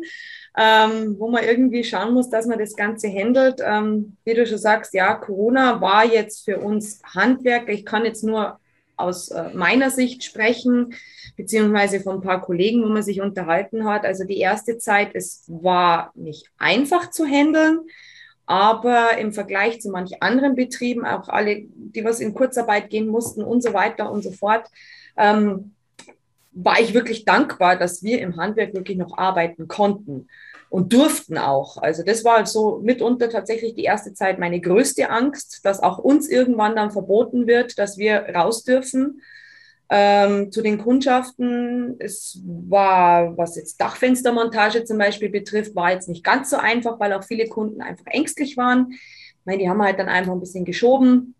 ähm, 0.56 1.15
wo 1.17 1.30
man 1.30 1.43
irgendwie 1.43 1.84
schauen 1.84 2.13
muss, 2.13 2.30
dass 2.30 2.46
man 2.46 2.60
das 2.60 2.76
Ganze 2.76 3.08
handelt. 3.10 3.60
Ähm, 3.63 4.17
wie 4.24 4.36
du 4.36 4.46
schon 4.46 4.60
sagst, 4.60 4.93
ja, 4.93 5.15
Corona 5.15 5.82
war 5.82 6.06
jetzt 6.06 6.46
für 6.46 6.60
uns 6.60 7.02
Handwerker. 7.04 7.72
Ich 7.72 7.86
kann 7.86 8.06
jetzt 8.06 8.24
nur 8.24 8.60
aus 8.95 9.29
äh, 9.29 9.49
meiner 9.53 9.89
Sicht 9.89 10.23
sprechen, 10.23 10.93
beziehungsweise 11.36 11.99
von 11.99 12.17
ein 12.17 12.21
paar 12.21 12.41
Kollegen, 12.41 12.84
wo 12.84 12.89
man 12.89 13.03
sich 13.03 13.21
unterhalten 13.21 13.86
hat. 13.86 14.06
Also 14.06 14.23
die 14.23 14.38
erste 14.39 14.77
Zeit, 14.77 15.12
es 15.13 15.43
war 15.47 16.12
nicht 16.15 16.49
einfach 16.58 17.10
zu 17.10 17.25
handeln, 17.25 17.79
aber 18.45 19.17
im 19.17 19.34
Vergleich 19.34 19.82
zu 19.82 19.89
manchen 19.89 20.21
anderen 20.21 20.56
Betrieben, 20.56 21.06
auch 21.06 21.29
alle, 21.29 21.63
die 21.65 22.03
was 22.03 22.19
in 22.19 22.34
Kurzarbeit 22.34 22.89
gehen 22.89 23.08
mussten 23.08 23.43
und 23.43 23.63
so 23.63 23.73
weiter 23.73 24.12
und 24.12 24.23
so 24.23 24.32
fort, 24.32 24.67
ähm, 25.17 25.73
war 26.51 26.79
ich 26.79 26.93
wirklich 26.93 27.25
dankbar, 27.25 27.77
dass 27.77 28.03
wir 28.03 28.21
im 28.21 28.38
Handwerk 28.38 28.75
wirklich 28.75 28.97
noch 28.97 29.17
arbeiten 29.17 29.67
konnten 29.67 30.27
und 30.73 30.91
durften 30.91 31.38
auch. 31.38 31.77
Also 31.77 32.01
das 32.01 32.25
war 32.25 32.43
so 32.47 32.79
mitunter 32.79 33.29
tatsächlich 33.29 33.75
die 33.75 33.83
erste 33.83 34.15
Zeit 34.15 34.39
meine 34.39 34.59
größte 34.59 35.07
Angst, 35.07 35.59
dass 35.63 35.79
auch 35.79 35.99
uns 35.99 36.27
irgendwann 36.27 36.75
dann 36.75 36.89
verboten 36.89 37.45
wird, 37.45 37.77
dass 37.77 37.99
wir 37.99 38.25
raus 38.33 38.63
dürfen. 38.63 39.21
Ähm, 39.89 40.51
zu 40.51 40.63
den 40.63 40.79
Kundschaften, 40.79 41.95
es 41.99 42.41
war, 42.43 43.38
was 43.38 43.55
jetzt 43.55 43.79
Dachfenstermontage 43.79 44.83
zum 44.83 44.97
Beispiel 44.97 45.29
betrifft, 45.29 45.75
war 45.75 45.91
jetzt 45.91 46.09
nicht 46.09 46.23
ganz 46.23 46.49
so 46.49 46.57
einfach, 46.57 46.99
weil 46.99 47.13
auch 47.13 47.23
viele 47.23 47.47
Kunden 47.47 47.83
einfach 47.83 48.07
ängstlich 48.07 48.57
waren. 48.57 48.93
Ich 48.93 49.45
meine, 49.45 49.59
die 49.59 49.69
haben 49.69 49.83
halt 49.83 49.99
dann 49.99 50.09
einfach 50.09 50.33
ein 50.33 50.39
bisschen 50.39 50.65
geschoben. 50.65 51.36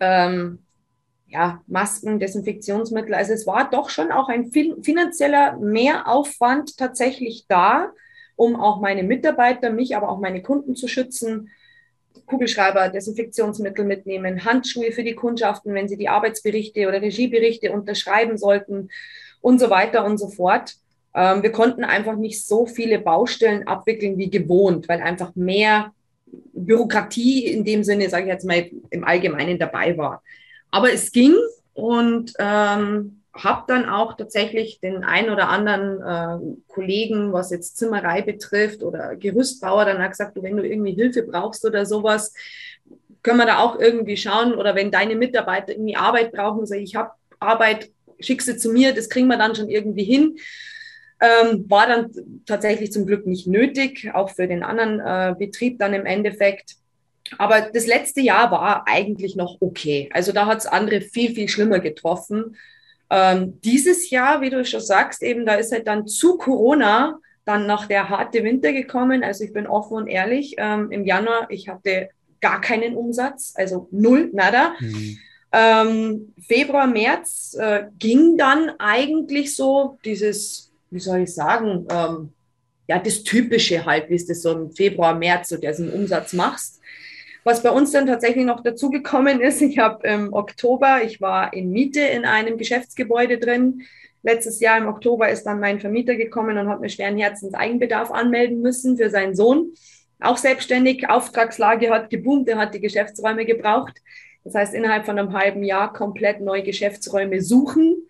Ähm, 0.00 0.58
ja, 1.28 1.62
Masken, 1.68 2.18
Desinfektionsmittel. 2.18 3.14
Also 3.14 3.32
es 3.32 3.46
war 3.46 3.70
doch 3.70 3.90
schon 3.90 4.10
auch 4.10 4.28
ein 4.28 4.50
finanzieller 4.50 5.56
Mehraufwand 5.58 6.76
tatsächlich 6.76 7.46
da, 7.46 7.92
um 8.36 8.56
auch 8.56 8.80
meine 8.80 9.02
Mitarbeiter, 9.02 9.70
mich, 9.70 9.96
aber 9.96 10.08
auch 10.08 10.20
meine 10.20 10.42
Kunden 10.42 10.74
zu 10.74 10.88
schützen. 10.88 11.50
Kugelschreiber, 12.26 12.88
Desinfektionsmittel 12.88 13.84
mitnehmen, 13.84 14.44
Handschuhe 14.44 14.92
für 14.92 15.04
die 15.04 15.14
Kundschaften, 15.14 15.74
wenn 15.74 15.88
sie 15.88 15.96
die 15.96 16.08
Arbeitsberichte 16.08 16.88
oder 16.88 17.02
Regieberichte 17.02 17.72
unterschreiben 17.72 18.38
sollten 18.38 18.90
und 19.40 19.58
so 19.58 19.70
weiter 19.70 20.04
und 20.04 20.18
so 20.18 20.28
fort. 20.28 20.74
Ähm, 21.14 21.42
wir 21.42 21.52
konnten 21.52 21.84
einfach 21.84 22.16
nicht 22.16 22.46
so 22.46 22.66
viele 22.66 22.98
Baustellen 22.98 23.66
abwickeln 23.66 24.18
wie 24.18 24.30
gewohnt, 24.30 24.88
weil 24.88 25.00
einfach 25.00 25.34
mehr 25.34 25.92
Bürokratie 26.52 27.46
in 27.46 27.64
dem 27.64 27.84
Sinne, 27.84 28.08
sage 28.08 28.24
ich 28.24 28.30
jetzt 28.30 28.46
mal, 28.46 28.70
im 28.90 29.04
Allgemeinen 29.04 29.58
dabei 29.58 29.96
war. 29.98 30.22
Aber 30.70 30.92
es 30.92 31.12
ging 31.12 31.34
und 31.74 32.32
ähm, 32.38 33.21
habe 33.34 33.64
dann 33.66 33.88
auch 33.88 34.16
tatsächlich 34.16 34.80
den 34.80 35.04
ein 35.04 35.30
oder 35.30 35.48
anderen 35.48 36.00
äh, 36.02 36.56
Kollegen, 36.68 37.32
was 37.32 37.50
jetzt 37.50 37.78
Zimmerei 37.78 38.20
betrifft 38.20 38.82
oder 38.82 39.16
Gerüstbauer, 39.16 39.86
dann 39.86 40.02
hat 40.02 40.10
gesagt, 40.10 40.36
wenn 40.40 40.56
du 40.56 40.66
irgendwie 40.66 40.92
Hilfe 40.92 41.22
brauchst 41.22 41.64
oder 41.64 41.86
sowas, 41.86 42.34
können 43.22 43.38
wir 43.38 43.46
da 43.46 43.58
auch 43.58 43.78
irgendwie 43.78 44.16
schauen. 44.16 44.54
Oder 44.54 44.74
wenn 44.74 44.90
deine 44.90 45.16
Mitarbeiter 45.16 45.72
irgendwie 45.72 45.96
Arbeit 45.96 46.32
brauchen, 46.32 46.66
sage 46.66 46.82
ich, 46.82 46.90
ich 46.90 46.96
habe 46.96 47.12
Arbeit, 47.38 47.90
schick 48.20 48.42
sie 48.42 48.56
zu 48.56 48.70
mir, 48.70 48.94
das 48.94 49.08
kriegen 49.08 49.28
wir 49.28 49.38
dann 49.38 49.54
schon 49.54 49.70
irgendwie 49.70 50.04
hin. 50.04 50.36
Ähm, 51.20 51.64
war 51.70 51.86
dann 51.86 52.10
tatsächlich 52.46 52.92
zum 52.92 53.06
Glück 53.06 53.26
nicht 53.26 53.46
nötig, 53.46 54.10
auch 54.12 54.30
für 54.30 54.48
den 54.48 54.64
anderen 54.64 55.00
äh, 55.00 55.34
Betrieb 55.38 55.78
dann 55.78 55.94
im 55.94 56.04
Endeffekt. 56.04 56.74
Aber 57.38 57.60
das 57.60 57.86
letzte 57.86 58.20
Jahr 58.20 58.50
war 58.50 58.84
eigentlich 58.86 59.36
noch 59.36 59.58
okay. 59.60 60.10
Also 60.12 60.32
da 60.32 60.46
hat 60.46 60.58
es 60.58 60.66
andere 60.66 61.00
viel, 61.00 61.32
viel 61.34 61.48
schlimmer 61.48 61.78
getroffen. 61.78 62.56
Ähm, 63.12 63.60
dieses 63.60 64.10
Jahr, 64.10 64.40
wie 64.40 64.50
du 64.50 64.64
schon 64.64 64.80
sagst, 64.80 65.22
eben 65.22 65.44
da 65.46 65.54
ist 65.54 65.70
halt 65.70 65.86
dann 65.86 66.06
zu 66.06 66.38
Corona 66.38 67.18
dann 67.44 67.66
noch 67.66 67.86
der 67.86 68.08
harte 68.08 68.42
Winter 68.42 68.72
gekommen. 68.72 69.22
Also 69.22 69.44
ich 69.44 69.52
bin 69.52 69.66
offen 69.66 69.96
und 69.96 70.06
ehrlich, 70.08 70.54
ähm, 70.58 70.90
im 70.90 71.04
Januar, 71.04 71.46
ich 71.50 71.68
hatte 71.68 72.08
gar 72.40 72.60
keinen 72.60 72.96
Umsatz, 72.96 73.52
also 73.56 73.88
null, 73.90 74.30
nada. 74.32 74.74
Mhm. 74.80 75.18
Ähm, 75.52 76.34
Februar, 76.40 76.86
März 76.86 77.54
äh, 77.60 77.84
ging 77.98 78.38
dann 78.38 78.72
eigentlich 78.78 79.54
so 79.54 79.98
dieses 80.04 80.72
wie 80.92 81.00
soll 81.00 81.20
ich 81.20 81.34
sagen, 81.34 81.86
ähm, 81.90 82.32
ja, 82.86 82.98
das 82.98 83.24
Typische 83.24 83.84
halt, 83.86 84.10
wie 84.10 84.14
es 84.14 84.26
das 84.26 84.42
so 84.42 84.52
im 84.52 84.72
Februar, 84.72 85.14
März 85.14 85.48
so 85.48 85.56
diesen 85.56 85.90
Umsatz 85.90 86.34
machst. 86.34 86.80
Was 87.44 87.62
bei 87.62 87.70
uns 87.70 87.90
dann 87.90 88.06
tatsächlich 88.06 88.44
noch 88.44 88.62
dazugekommen 88.62 89.40
ist, 89.40 89.60
ich 89.62 89.78
habe 89.78 90.06
im 90.06 90.32
Oktober, 90.32 91.02
ich 91.04 91.20
war 91.20 91.52
in 91.52 91.70
Miete 91.70 92.00
in 92.00 92.24
einem 92.24 92.56
Geschäftsgebäude 92.56 93.38
drin. 93.38 93.82
Letztes 94.22 94.60
Jahr 94.60 94.78
im 94.78 94.86
Oktober 94.86 95.28
ist 95.28 95.44
dann 95.44 95.58
mein 95.58 95.80
Vermieter 95.80 96.14
gekommen 96.14 96.56
und 96.56 96.68
hat 96.68 96.80
mir 96.80 96.88
schweren 96.88 97.18
Herzens 97.18 97.54
Eigenbedarf 97.54 98.12
anmelden 98.12 98.60
müssen 98.60 98.96
für 98.96 99.10
seinen 99.10 99.34
Sohn. 99.34 99.72
Auch 100.20 100.36
selbstständig, 100.36 101.08
Auftragslage 101.08 101.90
hat 101.90 102.10
geboomt, 102.10 102.48
er 102.48 102.58
hat 102.58 102.74
die 102.74 102.80
Geschäftsräume 102.80 103.44
gebraucht. 103.44 104.00
Das 104.44 104.54
heißt, 104.54 104.74
innerhalb 104.74 105.04
von 105.04 105.18
einem 105.18 105.32
halben 105.32 105.64
Jahr 105.64 105.92
komplett 105.92 106.40
neue 106.40 106.62
Geschäftsräume 106.62 107.40
suchen 107.40 108.06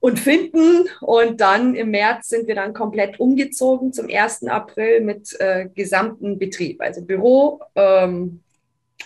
und 0.00 0.18
finden. 0.18 0.88
Und 1.00 1.40
dann 1.40 1.74
im 1.74 1.90
März 1.90 2.28
sind 2.28 2.48
wir 2.48 2.54
dann 2.54 2.72
komplett 2.72 3.20
umgezogen 3.20 3.92
zum 3.92 4.08
1. 4.10 4.44
April 4.48 5.02
mit 5.02 5.38
äh, 5.40 5.68
gesamten 5.74 6.38
Betrieb, 6.38 6.80
also 6.80 7.02
Büro, 7.02 7.60
ähm, 7.74 8.40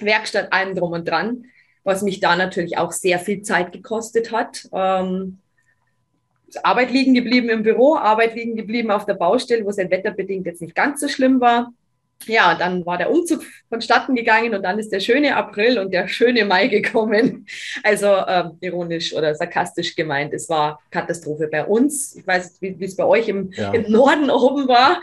Werkstatt, 0.01 0.53
allem 0.53 0.75
drum 0.75 0.93
und 0.93 1.09
dran, 1.09 1.45
was 1.85 2.03
mich 2.03 2.21
da 2.21 2.37
natürlich 2.37 2.79
auch 2.79 2.93
sehr 2.93 3.19
viel 3.19 3.43
Zeit 3.43 3.73
gekostet 3.73 4.33
hat. 4.33 4.69
Ähm, 4.73 5.39
Arbeit 6.63 6.93
liegen 6.93 7.15
geblieben 7.15 7.49
im 7.49 7.65
Büro, 7.65 7.97
Arbeit 7.97 8.35
liegen 8.35 8.57
geblieben 8.57 8.91
auf 8.91 9.07
der 9.07 9.15
Baustelle, 9.15 9.65
wo 9.65 9.71
es 9.71 9.77
ja 9.77 9.91
wetterbedingt 9.91 10.47
jetzt 10.47 10.63
nicht 10.63 10.75
ganz 10.75 11.01
so 11.01 11.09
schlimm 11.09 11.41
war 11.41 11.73
ja, 12.27 12.55
dann 12.55 12.85
war 12.87 12.99
der 12.99 13.11
Umzug 13.11 13.43
vonstatten 13.69 14.15
gegangen 14.15 14.55
und 14.55 14.63
dann 14.63 14.79
ist 14.79 14.91
der 14.91 15.01
schöne 15.01 15.37
April 15.37 15.79
und 15.79 15.93
der 15.93 16.09
schöne 16.09 16.45
Mai 16.45 16.67
gekommen. 16.69 17.47
Also 17.83 18.07
äh, 18.07 18.51
ironisch 18.61 19.15
oder 19.15 19.35
sarkastisch 19.35 19.95
gemeint, 19.95 20.33
es 20.33 20.49
war 20.49 20.81
Katastrophe 20.91 21.49
bei 21.49 21.65
uns. 21.65 22.17
Ich 22.17 22.27
weiß 22.27 22.61
nicht, 22.61 22.81
wie 22.81 22.85
es 22.85 22.97
bei 22.97 23.05
euch 23.05 23.29
im, 23.29 23.53
ja. 23.53 23.73
im, 23.73 23.91
Norden 23.91 24.31
oben 24.31 24.69
war. 24.69 25.03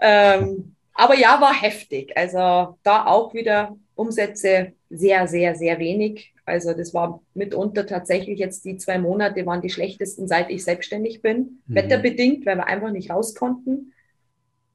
Ähm, 0.00 0.74
aber 0.94 1.16
ja, 1.16 1.40
war 1.40 1.54
heftig. 1.54 2.16
Also 2.16 2.76
da 2.82 3.06
auch 3.06 3.32
wieder 3.32 3.76
Umsätze 3.94 4.72
sehr, 4.90 5.28
sehr, 5.28 5.54
sehr 5.54 5.78
wenig. 5.78 6.32
Also 6.44 6.72
das 6.72 6.92
war 6.92 7.22
mitunter 7.34 7.86
tatsächlich 7.86 8.38
jetzt 8.38 8.64
die 8.64 8.76
zwei 8.76 8.98
Monate 8.98 9.46
waren 9.46 9.62
die 9.62 9.70
schlechtesten, 9.70 10.26
seit 10.26 10.50
ich 10.50 10.64
selbstständig 10.64 11.22
bin. 11.22 11.62
Mhm. 11.66 11.74
Wetterbedingt, 11.74 12.44
weil 12.44 12.56
wir 12.56 12.66
einfach 12.66 12.90
nicht 12.90 13.10
raus 13.10 13.34
konnten. 13.34 13.92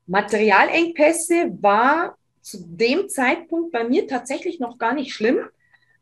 Materialengpässe 0.08 1.52
war 1.62 2.18
zu 2.42 2.64
dem 2.66 3.10
Zeitpunkt 3.10 3.72
bei 3.72 3.84
mir 3.84 4.08
tatsächlich 4.08 4.60
noch 4.60 4.78
gar 4.78 4.94
nicht 4.94 5.14
schlimm, 5.14 5.40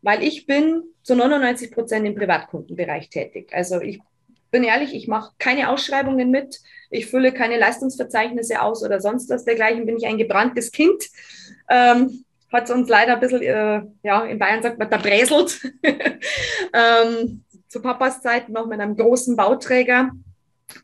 weil 0.02 0.24
ich 0.24 0.46
bin 0.46 0.84
zu 1.02 1.16
99 1.16 1.72
Prozent 1.72 2.06
im 2.06 2.16
Privatkundenbereich 2.16 3.10
tätig. 3.10 3.52
Also 3.54 3.80
ich 3.82 4.02
bin 4.52 4.63
ehrlich, 4.63 4.94
ich 4.94 5.08
mache 5.08 5.34
keine 5.39 5.70
Ausschreibungen 5.70 6.30
mit, 6.30 6.60
ich 6.92 7.08
fülle 7.08 7.34
keine 7.34 7.58
Leistungsverzeichnisse 7.58 8.62
aus 8.62 8.84
oder 8.84 9.00
sonst 9.00 9.30
was 9.30 9.46
dergleichen, 9.46 9.86
bin 9.86 9.98
ich 9.98 10.06
ein 10.06 10.18
gebranntes 10.18 10.72
Kind. 10.72 11.04
Ähm, 11.70 12.24
hat 12.52 12.70
uns 12.70 12.88
leider 12.88 13.13
ein 13.16 13.20
bisschen, 13.20 13.42
äh, 13.42 13.82
ja, 14.04 14.26
in 14.26 14.38
Bayern 14.38 14.62
sagt 14.62 14.78
man, 14.78 14.89
da 14.89 14.98
bräselt. 14.98 15.60
ähm, 16.74 17.44
zu 17.68 17.82
Papas 17.82 18.22
Zeit 18.22 18.50
noch 18.50 18.68
mit 18.68 18.80
einem 18.80 18.96
großen 18.96 19.36
Bauträger. 19.36 20.12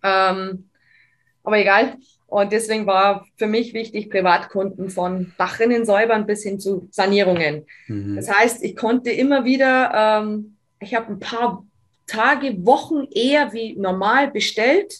Ähm, 0.02 0.70
aber 1.44 1.58
egal, 1.60 1.98
und 2.30 2.52
deswegen 2.52 2.86
war 2.86 3.26
für 3.38 3.48
mich 3.48 3.74
wichtig, 3.74 4.10
Privatkunden 4.10 4.90
von 4.90 5.34
Dachrinnen 5.38 5.86
säubern 5.86 6.26
bis 6.26 6.44
hin 6.44 6.60
zu 6.60 6.88
Sanierungen. 6.92 7.66
Mhm. 7.88 8.16
Das 8.16 8.32
heißt, 8.32 8.64
ich 8.64 8.76
konnte 8.76 9.12
immer 9.12 9.46
wieder, 9.46 10.22
ähm, 10.24 10.58
ich 10.80 10.96
habe 10.96 11.14
ein 11.14 11.20
paar 11.20 11.64
Tage, 12.08 12.66
Wochen 12.66 13.08
eher 13.12 13.54
wie 13.54 13.76
normal 13.76 14.32
bestellt 14.32 14.94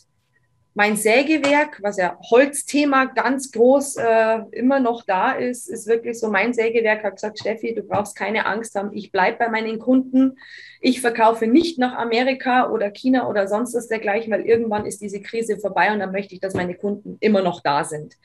mein 0.80 0.96
Sägewerk, 0.96 1.80
was 1.82 1.98
ja 1.98 2.18
Holzthema 2.32 3.04
ganz 3.06 3.52
groß 3.52 3.98
äh, 3.98 4.40
immer 4.52 4.80
noch 4.80 5.04
da 5.04 5.34
ist, 5.34 5.68
ist 5.68 5.88
wirklich 5.88 6.18
so, 6.18 6.30
mein 6.30 6.54
Sägewerk 6.54 7.04
hat 7.04 7.16
gesagt, 7.16 7.40
Steffi, 7.40 7.76
du 7.76 7.84
brauchst 7.84 8.16
keine 8.16 8.46
Angst 8.46 8.76
haben, 8.76 8.94
ich 8.94 9.12
bleibe 9.12 9.40
bei 9.40 9.50
meinen 9.50 9.78
Kunden. 9.78 10.38
Ich 10.80 11.02
verkaufe 11.02 11.48
nicht 11.48 11.78
nach 11.78 11.96
Amerika 11.96 12.70
oder 12.70 12.90
China 12.92 13.28
oder 13.28 13.48
sonst 13.48 13.76
was 13.76 13.88
dergleichen, 13.88 14.32
weil 14.32 14.46
irgendwann 14.46 14.86
ist 14.86 15.02
diese 15.02 15.22
Krise 15.22 15.60
vorbei 15.60 15.92
und 15.92 16.00
dann 16.00 16.12
möchte 16.12 16.34
ich, 16.34 16.40
dass 16.40 16.54
meine 16.54 16.76
Kunden 16.76 17.18
immer 17.20 17.42
noch 17.42 17.62
da 17.62 17.84
sind. 17.84 18.16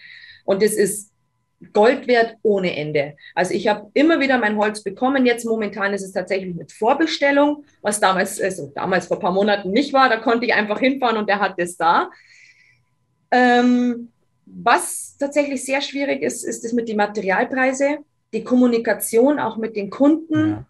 Und 0.44 0.62
das 0.62 0.74
ist 0.74 1.10
Gold 1.72 2.06
wert 2.06 2.36
ohne 2.42 2.76
Ende. 2.76 3.16
Also 3.34 3.54
ich 3.54 3.68
habe 3.68 3.90
immer 3.94 4.20
wieder 4.20 4.38
mein 4.38 4.56
Holz 4.56 4.82
bekommen. 4.82 5.26
Jetzt 5.26 5.44
momentan 5.44 5.94
ist 5.94 6.02
es 6.02 6.12
tatsächlich 6.12 6.54
mit 6.54 6.72
Vorbestellung, 6.72 7.64
was 7.80 8.00
damals, 8.00 8.40
also 8.40 8.70
damals 8.74 9.06
vor 9.06 9.16
ein 9.16 9.22
paar 9.22 9.32
Monaten 9.32 9.70
nicht 9.70 9.92
war. 9.92 10.08
Da 10.08 10.18
konnte 10.18 10.46
ich 10.46 10.54
einfach 10.54 10.78
hinfahren 10.78 11.16
und 11.16 11.28
der 11.28 11.40
hat 11.40 11.54
das 11.58 11.76
da. 11.76 12.10
Ähm, 13.30 14.10
was 14.46 15.16
tatsächlich 15.18 15.64
sehr 15.64 15.80
schwierig 15.80 16.22
ist, 16.22 16.44
ist 16.44 16.64
es 16.64 16.72
mit 16.72 16.88
den 16.88 16.96
Materialpreisen, 16.96 17.98
die 18.32 18.44
Kommunikation 18.44 19.38
auch 19.38 19.56
mit 19.56 19.76
den 19.76 19.90
Kunden. 19.90 20.50
Ja. 20.50 20.64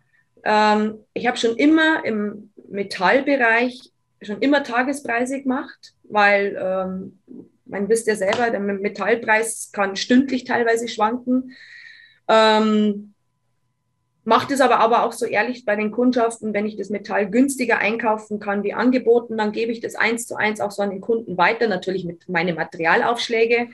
Ähm, 0.44 0.98
ich 1.14 1.26
habe 1.26 1.36
schon 1.36 1.56
immer 1.56 2.04
im 2.04 2.50
Metallbereich 2.68 3.90
schon 4.22 4.40
immer 4.40 4.62
Tagespreise 4.62 5.42
gemacht, 5.42 5.94
weil 6.04 6.56
ähm, 6.58 7.18
man 7.66 7.88
wisst 7.88 8.06
ja 8.06 8.16
selber, 8.16 8.50
der 8.50 8.60
Metallpreis 8.60 9.70
kann 9.72 9.96
stündlich 9.96 10.44
teilweise 10.44 10.88
schwanken. 10.88 11.52
Ähm, 12.28 13.14
Macht 14.26 14.50
es 14.50 14.62
aber, 14.62 14.80
aber 14.80 15.04
auch 15.04 15.12
so 15.12 15.26
ehrlich 15.26 15.66
bei 15.66 15.76
den 15.76 15.90
Kundschaften, 15.90 16.54
wenn 16.54 16.64
ich 16.64 16.76
das 16.76 16.88
Metall 16.88 17.28
günstiger 17.28 17.76
einkaufen 17.76 18.40
kann 18.40 18.62
wie 18.62 18.72
angeboten, 18.72 19.36
dann 19.36 19.52
gebe 19.52 19.70
ich 19.70 19.80
das 19.80 19.96
eins 19.96 20.26
zu 20.26 20.34
eins 20.34 20.62
auch 20.62 20.70
so 20.70 20.82
an 20.82 20.88
den 20.88 21.02
Kunden 21.02 21.36
weiter, 21.36 21.68
natürlich 21.68 22.06
mit 22.06 22.26
meinen 22.26 22.56
Materialaufschläge. 22.56 23.68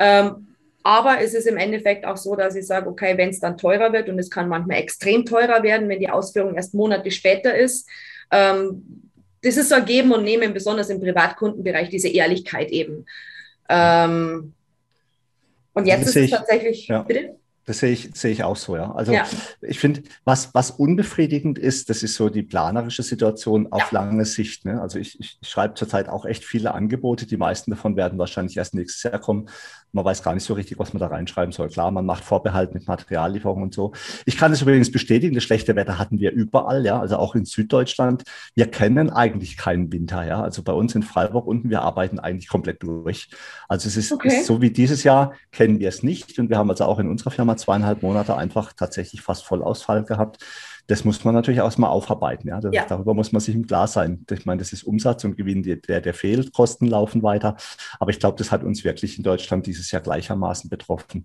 Ähm, 0.00 0.53
aber 0.86 1.22
es 1.22 1.32
ist 1.32 1.46
im 1.46 1.56
Endeffekt 1.56 2.04
auch 2.04 2.18
so, 2.18 2.36
dass 2.36 2.54
ich 2.54 2.66
sage, 2.66 2.88
okay, 2.88 3.16
wenn 3.16 3.30
es 3.30 3.40
dann 3.40 3.56
teurer 3.56 3.92
wird 3.94 4.10
und 4.10 4.18
es 4.18 4.30
kann 4.30 4.48
manchmal 4.48 4.76
extrem 4.76 5.24
teurer 5.24 5.62
werden, 5.62 5.88
wenn 5.88 5.98
die 5.98 6.10
Ausführung 6.10 6.54
erst 6.54 6.74
Monate 6.74 7.10
später 7.10 7.54
ist. 7.54 7.88
Ähm, 8.30 9.10
das 9.42 9.56
ist 9.56 9.70
so 9.70 9.76
ein 9.76 9.86
Geben 9.86 10.12
und 10.12 10.24
Nehmen, 10.24 10.52
besonders 10.52 10.90
im 10.90 11.00
Privatkundenbereich, 11.00 11.88
diese 11.88 12.08
Ehrlichkeit 12.08 12.70
eben. 12.70 13.06
Ähm, 13.70 14.52
und 15.72 15.86
jetzt 15.86 16.08
ist 16.08 16.16
es 16.16 16.30
tatsächlich, 16.30 16.86
ja. 16.86 17.02
bitte? 17.02 17.36
Das 17.66 17.78
sehe 17.78 17.92
ich, 17.92 18.10
sehe 18.12 18.30
ich 18.30 18.44
auch 18.44 18.56
so, 18.56 18.76
ja. 18.76 18.92
Also 18.92 19.12
ja. 19.12 19.26
ich 19.62 19.78
finde, 19.78 20.02
was, 20.24 20.54
was 20.54 20.70
unbefriedigend 20.70 21.58
ist, 21.58 21.88
das 21.88 22.02
ist 22.02 22.14
so 22.14 22.28
die 22.28 22.42
planerische 22.42 23.02
Situation 23.02 23.72
auf 23.72 23.90
ja. 23.90 24.00
lange 24.00 24.26
Sicht. 24.26 24.66
Ne? 24.66 24.82
Also 24.82 24.98
ich, 24.98 25.18
ich 25.18 25.38
schreibe 25.40 25.72
zurzeit 25.72 26.10
auch 26.10 26.26
echt 26.26 26.44
viele 26.44 26.74
Angebote. 26.74 27.26
Die 27.26 27.38
meisten 27.38 27.70
davon 27.70 27.96
werden 27.96 28.18
wahrscheinlich 28.18 28.58
erst 28.58 28.74
nächstes 28.74 29.02
Jahr 29.04 29.18
kommen, 29.18 29.48
Man 29.94 30.04
weiß 30.04 30.22
gar 30.22 30.34
nicht 30.34 30.44
so 30.44 30.54
richtig, 30.54 30.78
was 30.78 30.92
man 30.92 31.00
da 31.00 31.06
reinschreiben 31.06 31.52
soll. 31.52 31.68
Klar, 31.68 31.90
man 31.90 32.04
macht 32.04 32.24
Vorbehalt 32.24 32.74
mit 32.74 32.86
Materiallieferung 32.86 33.62
und 33.62 33.74
so. 33.74 33.92
Ich 34.26 34.36
kann 34.36 34.52
es 34.52 34.62
übrigens 34.62 34.90
bestätigen, 34.90 35.34
das 35.34 35.44
schlechte 35.44 35.76
Wetter 35.76 35.98
hatten 35.98 36.18
wir 36.18 36.32
überall, 36.32 36.84
ja, 36.84 37.00
also 37.00 37.16
auch 37.16 37.34
in 37.34 37.44
Süddeutschland. 37.44 38.24
Wir 38.54 38.66
kennen 38.66 39.10
eigentlich 39.10 39.56
keinen 39.56 39.92
Winter, 39.92 40.24
ja. 40.24 40.42
Also 40.42 40.62
bei 40.62 40.72
uns 40.72 40.94
in 40.94 41.02
Freiburg 41.02 41.46
unten, 41.46 41.70
wir 41.70 41.82
arbeiten 41.82 42.18
eigentlich 42.18 42.48
komplett 42.48 42.82
durch. 42.82 43.28
Also 43.68 43.88
es 43.88 43.96
ist, 43.96 44.12
okay. 44.12 44.28
ist 44.28 44.46
so 44.46 44.60
wie 44.60 44.70
dieses 44.70 45.04
Jahr 45.04 45.34
kennen 45.52 45.78
wir 45.78 45.88
es 45.88 46.02
nicht. 46.02 46.38
Und 46.38 46.50
wir 46.50 46.58
haben 46.58 46.70
also 46.70 46.84
auch 46.84 46.98
in 46.98 47.08
unserer 47.08 47.30
Firma 47.30 47.56
zweieinhalb 47.56 48.02
Monate 48.02 48.36
einfach 48.36 48.72
tatsächlich 48.72 49.22
fast 49.22 49.44
Vollausfall 49.44 50.04
gehabt 50.04 50.38
das 50.86 51.04
muss 51.04 51.24
man 51.24 51.34
natürlich 51.34 51.60
auch 51.60 51.76
mal 51.78 51.88
aufarbeiten. 51.88 52.48
Ja? 52.48 52.60
Das, 52.60 52.74
ja. 52.74 52.84
Darüber 52.86 53.14
muss 53.14 53.32
man 53.32 53.40
sich 53.40 53.54
im 53.54 53.66
Klar 53.66 53.86
sein. 53.86 54.24
Ich 54.30 54.44
meine, 54.44 54.58
das 54.58 54.72
ist 54.72 54.84
Umsatz 54.84 55.24
und 55.24 55.36
Gewinn, 55.36 55.62
der, 55.62 56.00
der 56.00 56.14
fehlt, 56.14 56.52
Kosten 56.52 56.86
laufen 56.86 57.22
weiter. 57.22 57.56
Aber 57.98 58.10
ich 58.10 58.18
glaube, 58.18 58.36
das 58.38 58.52
hat 58.52 58.64
uns 58.64 58.84
wirklich 58.84 59.16
in 59.16 59.24
Deutschland 59.24 59.66
dieses 59.66 59.90
Jahr 59.90 60.02
gleichermaßen 60.02 60.68
betroffen. 60.68 61.24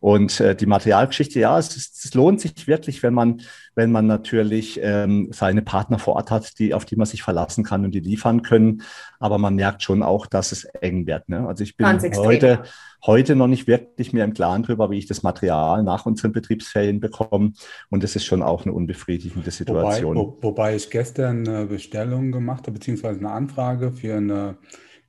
Und 0.00 0.40
äh, 0.40 0.56
die 0.56 0.66
Materialgeschichte, 0.66 1.38
ja, 1.38 1.58
es, 1.58 1.76
es, 1.76 2.14
lohnt 2.14 2.40
sich 2.40 2.66
wirklich, 2.66 3.02
wenn 3.02 3.14
man, 3.14 3.42
wenn 3.76 3.92
man 3.92 4.06
natürlich 4.06 4.80
ähm, 4.82 5.28
seine 5.32 5.60
Partner 5.60 5.98
vor 5.98 6.16
Ort 6.16 6.30
hat, 6.30 6.58
die, 6.58 6.72
auf 6.72 6.86
die 6.86 6.96
man 6.96 7.06
sich 7.06 7.22
verlassen 7.22 7.62
kann 7.62 7.84
und 7.84 7.94
die 7.94 8.00
liefern 8.00 8.42
können. 8.42 8.82
Aber 9.20 9.36
man 9.36 9.54
merkt 9.54 9.82
schon 9.82 10.02
auch, 10.02 10.26
dass 10.26 10.50
es 10.50 10.64
eng 10.64 11.06
wird. 11.06 11.28
Ne? 11.28 11.46
Also 11.46 11.62
ich 11.62 11.76
bin 11.76 11.86
heute, 11.86 12.62
heute 13.04 13.36
noch 13.36 13.48
nicht 13.48 13.66
wirklich 13.66 14.14
mehr 14.14 14.24
im 14.24 14.32
Klaren 14.32 14.62
darüber, 14.62 14.90
wie 14.90 14.96
ich 14.96 15.06
das 15.06 15.22
Material 15.22 15.82
nach 15.82 16.06
unseren 16.06 16.32
Betriebsferien 16.32 17.00
bekomme. 17.00 17.52
Und 17.90 18.02
das 18.02 18.16
ist 18.16 18.24
schon 18.24 18.42
auch 18.42 18.64
eine 18.64 18.72
unbefriedigende 18.72 19.50
Situation. 19.50 20.16
Wobei, 20.16 20.36
wo, 20.40 20.42
wobei 20.42 20.74
ich 20.74 20.88
gestern 20.88 21.46
eine 21.46 21.66
Bestellung 21.66 22.32
gemacht 22.32 22.62
habe, 22.62 22.72
beziehungsweise 22.72 23.20
eine 23.20 23.30
Anfrage 23.30 23.92
für 23.92 24.16
eine 24.16 24.56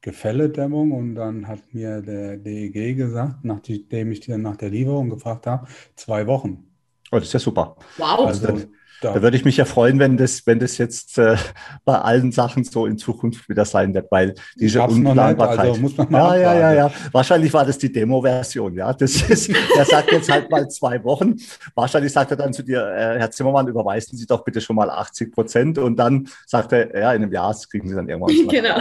Gefälledämmung 0.02 0.92
und 0.92 1.16
dann 1.16 1.48
hat 1.48 1.74
mir 1.74 2.02
der 2.02 2.38
DEG 2.38 2.98
gesagt, 2.98 3.44
nachdem 3.44 4.12
ich 4.12 4.28
nach 4.28 4.58
der 4.58 4.70
Lieferung 4.70 5.10
gefragt 5.10 5.48
habe, 5.48 5.68
zwei 5.96 6.28
Wochen. 6.28 6.68
Oh, 7.12 7.18
das 7.18 7.26
ist 7.26 7.34
ja 7.34 7.40
super. 7.40 7.76
Wow. 7.98 8.28
Also, 8.28 8.48
da, 8.48 9.14
da 9.14 9.22
würde 9.22 9.38
ich 9.38 9.46
mich 9.46 9.58
ja 9.58 9.66
freuen, 9.66 10.00
wenn 10.00 10.18
das, 10.18 10.48
wenn 10.48 10.60
das 10.60 10.78
jetzt 10.80 11.20
äh, 11.20 11.38
bei 11.86 12.00
allen 12.00 12.32
Sachen 12.32 12.64
so 12.64 12.88
in 12.88 12.98
Zukunft 12.98 13.48
wieder 13.48 13.64
sein 13.64 13.94
wird, 13.94 14.12
weil 14.12 14.34
diese 14.56 14.82
Unplanbarkeit. 14.82 15.58
Nicht, 15.58 15.70
also 15.70 15.82
muss 15.82 15.98
man 15.98 16.12
mal 16.12 16.42
ja, 16.42 16.54
ja, 16.54 16.60
ja, 16.60 16.74
ja. 16.74 16.92
Wahrscheinlich 17.12 17.54
war 17.54 17.64
das 17.64 17.78
die 17.78 17.92
Demo-Version, 17.92 18.74
ja. 18.74 18.92
Das 18.94 19.22
ist, 19.30 19.50
der 19.50 19.86
sagt 19.86 20.12
jetzt 20.12 20.32
halt 20.32 20.50
mal 20.50 20.68
zwei 20.70 21.04
Wochen. 21.04 21.36
Wahrscheinlich 21.76 22.12
sagt 22.12 22.32
er 22.32 22.38
dann 22.38 22.54
zu 22.54 22.64
dir, 22.64 22.82
äh, 22.88 23.20
Herr 23.20 23.30
Zimmermann, 23.30 23.68
überweisen 23.68 24.18
Sie 24.18 24.26
doch 24.26 24.44
bitte 24.44 24.62
schon 24.62 24.76
mal 24.76 24.90
80 24.90 25.32
Prozent 25.32 25.78
und 25.78 25.98
dann 25.98 26.28
sagt 26.48 26.72
er, 26.72 27.00
ja, 27.00 27.14
in 27.14 27.22
einem 27.22 27.32
Jahr 27.32 27.56
kriegen 27.70 27.88
Sie 27.88 27.96
dann 27.96 28.10
irgendwann. 28.10 28.48
genau. 28.50 28.80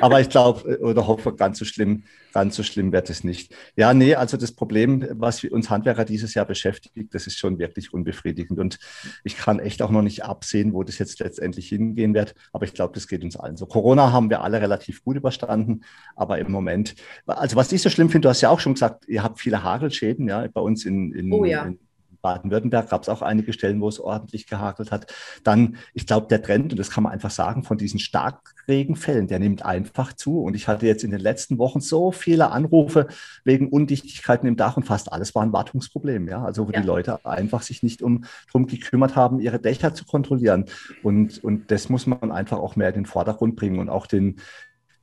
Aber 0.00 0.20
ich 0.20 0.30
glaube, 0.30 0.72
äh, 0.72 0.76
oder 0.78 1.06
hoffe, 1.06 1.34
ganz 1.34 1.58
so 1.58 1.66
schlimm 1.66 2.04
Ganz 2.32 2.56
so 2.56 2.62
schlimm 2.62 2.92
wird 2.92 3.10
es 3.10 3.24
nicht. 3.24 3.54
Ja, 3.76 3.94
nee, 3.94 4.14
also 4.14 4.36
das 4.36 4.52
Problem, 4.52 5.06
was 5.12 5.44
uns 5.44 5.70
Handwerker 5.70 6.04
dieses 6.04 6.34
Jahr 6.34 6.46
beschäftigt, 6.46 7.14
das 7.14 7.26
ist 7.26 7.38
schon 7.38 7.58
wirklich 7.58 7.92
unbefriedigend. 7.92 8.58
Und 8.58 8.78
ich 9.24 9.36
kann 9.36 9.58
echt 9.58 9.82
auch 9.82 9.90
noch 9.90 10.02
nicht 10.02 10.24
absehen, 10.24 10.72
wo 10.72 10.82
das 10.82 10.98
jetzt 10.98 11.20
letztendlich 11.20 11.68
hingehen 11.68 12.14
wird. 12.14 12.34
Aber 12.52 12.64
ich 12.64 12.74
glaube, 12.74 12.94
das 12.94 13.08
geht 13.08 13.22
uns 13.22 13.36
allen 13.36 13.56
so. 13.56 13.66
Corona 13.66 14.12
haben 14.12 14.30
wir 14.30 14.42
alle 14.42 14.60
relativ 14.60 15.04
gut 15.04 15.16
überstanden. 15.16 15.84
Aber 16.16 16.38
im 16.38 16.50
Moment, 16.50 16.94
also 17.26 17.56
was 17.56 17.72
ich 17.72 17.82
so 17.82 17.90
schlimm 17.90 18.08
finde, 18.08 18.26
du 18.26 18.30
hast 18.30 18.40
ja 18.40 18.50
auch 18.50 18.60
schon 18.60 18.74
gesagt, 18.74 19.08
ihr 19.08 19.22
habt 19.22 19.40
viele 19.40 19.62
Hagelschäden, 19.62 20.28
ja, 20.28 20.46
bei 20.52 20.60
uns 20.60 20.84
in, 20.84 21.12
in, 21.12 21.32
oh, 21.32 21.44
ja. 21.44 21.64
in 21.64 21.78
Baden-Württemberg 22.22 22.88
gab 22.88 23.02
es 23.02 23.08
auch 23.08 23.20
einige 23.20 23.52
Stellen, 23.52 23.80
wo 23.80 23.88
es 23.88 24.00
ordentlich 24.00 24.46
gehakelt 24.46 24.90
hat. 24.90 25.12
Dann, 25.44 25.76
ich 25.92 26.06
glaube, 26.06 26.28
der 26.28 26.42
Trend, 26.42 26.72
und 26.72 26.78
das 26.78 26.90
kann 26.90 27.04
man 27.04 27.12
einfach 27.12 27.30
sagen, 27.30 27.64
von 27.64 27.76
diesen 27.76 27.98
Starkregenfällen, 27.98 29.26
der 29.26 29.40
nimmt 29.40 29.64
einfach 29.64 30.12
zu. 30.12 30.40
Und 30.40 30.54
ich 30.54 30.68
hatte 30.68 30.86
jetzt 30.86 31.04
in 31.04 31.10
den 31.10 31.20
letzten 31.20 31.58
Wochen 31.58 31.80
so 31.80 32.12
viele 32.12 32.50
Anrufe 32.50 33.08
wegen 33.44 33.68
Undichtigkeiten 33.68 34.46
im 34.46 34.56
Dach 34.56 34.76
und 34.76 34.84
fast 34.84 35.12
alles 35.12 35.34
war 35.34 35.42
ein 35.42 35.52
Wartungsproblem. 35.52 36.28
Ja? 36.28 36.44
Also 36.44 36.68
wo 36.68 36.72
ja. 36.72 36.80
die 36.80 36.86
Leute 36.86 37.24
einfach 37.26 37.62
sich 37.62 37.82
nicht 37.82 38.02
um, 38.02 38.24
darum 38.46 38.66
gekümmert 38.66 39.16
haben, 39.16 39.40
ihre 39.40 39.58
Dächer 39.58 39.94
zu 39.94 40.04
kontrollieren. 40.04 40.66
Und, 41.02 41.42
und 41.42 41.70
das 41.70 41.88
muss 41.88 42.06
man 42.06 42.32
einfach 42.32 42.58
auch 42.58 42.76
mehr 42.76 42.88
in 42.88 42.94
den 42.94 43.06
Vordergrund 43.06 43.56
bringen 43.56 43.80
und 43.80 43.88
auch 43.88 44.06
den, 44.06 44.36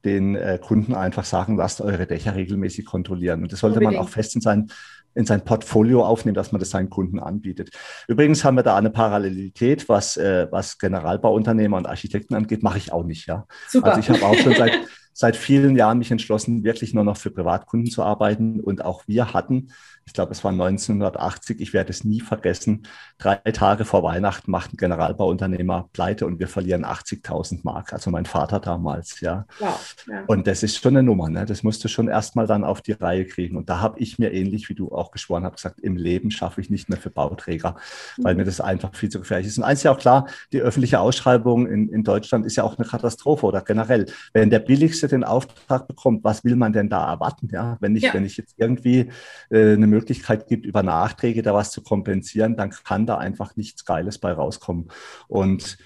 den 0.05 0.35
äh, 0.35 0.59
Kunden 0.61 0.93
einfach 0.93 1.25
sagen, 1.25 1.57
lasst 1.57 1.81
eure 1.81 2.07
Dächer 2.07 2.35
regelmäßig 2.35 2.85
kontrollieren. 2.85 3.43
Und 3.43 3.51
das 3.51 3.59
sollte 3.59 3.79
Unbedingt. 3.79 3.99
man 3.99 4.05
auch 4.05 4.09
fest 4.09 4.35
in 4.35 4.41
sein 4.41 4.71
in 5.19 5.25
sein 5.25 5.43
Portfolio 5.43 6.05
aufnehmen, 6.05 6.35
dass 6.35 6.51
man 6.51 6.59
das 6.59 6.69
seinen 6.69 6.89
Kunden 6.89 7.19
anbietet. 7.19 7.71
Übrigens 8.07 8.43
haben 8.45 8.55
wir 8.55 8.63
da 8.63 8.77
eine 8.77 8.89
Parallelität, 8.89 9.89
was, 9.89 10.15
äh, 10.15 10.47
was 10.49 10.77
Generalbauunternehmer 10.77 11.77
und 11.77 11.87
Architekten 11.87 12.35
angeht, 12.35 12.63
mache 12.63 12.77
ich 12.77 12.93
auch 12.93 13.03
nicht. 13.03 13.27
Ja? 13.27 13.45
Super. 13.67 13.89
Also 13.89 13.99
ich 13.99 14.09
habe 14.09 14.25
auch 14.25 14.35
schon 14.35 14.55
seit, 14.55 14.79
seit 15.13 15.35
vielen 15.35 15.75
Jahren 15.75 15.97
mich 15.97 16.09
entschlossen, 16.09 16.63
wirklich 16.63 16.93
nur 16.93 17.03
noch 17.03 17.17
für 17.17 17.31
Privatkunden 17.31 17.91
zu 17.91 18.01
arbeiten. 18.01 18.61
Und 18.61 18.85
auch 18.85 19.03
wir 19.07 19.33
hatten 19.33 19.73
ich 20.09 20.13
glaube, 20.13 20.31
es 20.31 20.43
war 20.43 20.51
1980, 20.51 21.61
ich 21.61 21.71
werde 21.71 21.91
es 21.91 22.03
nie 22.03 22.19
vergessen, 22.19 22.87
drei 23.19 23.35
Tage 23.35 23.85
vor 23.85 24.01
Weihnachten 24.01 24.49
macht 24.49 24.73
ein 24.73 24.77
Generalbauunternehmer 24.77 25.87
pleite 25.93 26.25
und 26.25 26.39
wir 26.39 26.47
verlieren 26.47 26.83
80.000 26.83 27.59
Mark, 27.61 27.93
also 27.93 28.09
mein 28.09 28.25
Vater 28.25 28.59
damals, 28.59 29.21
ja. 29.21 29.45
Wow, 29.59 29.95
ja. 30.07 30.23
Und 30.25 30.47
das 30.47 30.63
ist 30.63 30.81
schon 30.81 30.97
eine 30.97 31.03
Nummer, 31.03 31.29
ne? 31.29 31.45
das 31.45 31.61
musst 31.61 31.83
du 31.83 31.89
schon 31.89 32.07
erstmal 32.07 32.47
dann 32.47 32.63
auf 32.63 32.81
die 32.81 32.93
Reihe 32.93 33.27
kriegen. 33.27 33.55
Und 33.55 33.69
da 33.69 33.81
habe 33.81 33.99
ich 33.99 34.17
mir 34.17 34.33
ähnlich 34.33 34.67
wie 34.67 34.73
du 34.73 34.91
auch 34.91 35.11
geschworen 35.11 35.43
habe, 35.43 35.57
gesagt, 35.57 35.79
im 35.79 35.95
Leben 35.95 36.31
schaffe 36.31 36.59
ich 36.59 36.71
nicht 36.71 36.89
mehr 36.89 36.97
für 36.97 37.11
Bauträger, 37.11 37.75
mhm. 38.17 38.23
weil 38.23 38.33
mir 38.33 38.45
das 38.45 38.59
einfach 38.59 38.95
viel 38.95 39.09
zu 39.09 39.19
gefährlich 39.19 39.45
ist. 39.45 39.59
Und 39.59 39.63
eins 39.63 39.81
ist 39.81 39.83
ja 39.83 39.91
auch 39.91 39.99
klar, 39.99 40.27
die 40.53 40.61
öffentliche 40.61 40.99
Ausschreibung 40.99 41.67
in, 41.67 41.87
in 41.89 42.03
Deutschland 42.03 42.47
ist 42.47 42.55
ja 42.55 42.63
auch 42.63 42.79
eine 42.79 42.87
Katastrophe 42.87 43.45
oder 43.45 43.61
generell. 43.61 44.07
Wenn 44.33 44.49
der 44.49 44.59
Billigste 44.59 45.07
den 45.07 45.23
Auftrag 45.23 45.87
bekommt, 45.87 46.23
was 46.23 46.43
will 46.43 46.55
man 46.55 46.73
denn 46.73 46.89
da 46.89 47.11
erwarten? 47.11 47.49
Ja, 47.51 47.77
wenn 47.79 47.95
ich, 47.95 48.05
ja. 48.05 48.13
wenn 48.15 48.25
ich 48.25 48.37
jetzt 48.37 48.55
irgendwie 48.57 49.11
äh, 49.51 49.73
eine 49.73 49.85
Möglichkeit 49.85 49.98
Möglichkeit 49.99 50.47
gibt, 50.47 50.65
über 50.65 50.83
Nachträge 50.83 51.41
da 51.43 51.53
was 51.53 51.71
zu 51.71 51.81
kompensieren, 51.81 52.55
dann 52.55 52.71
kann 52.71 53.05
da 53.05 53.17
einfach 53.17 53.55
nichts 53.55 53.85
Geiles 53.85 54.17
bei 54.17 54.31
rauskommen. 54.31 54.89
Und 55.27 55.77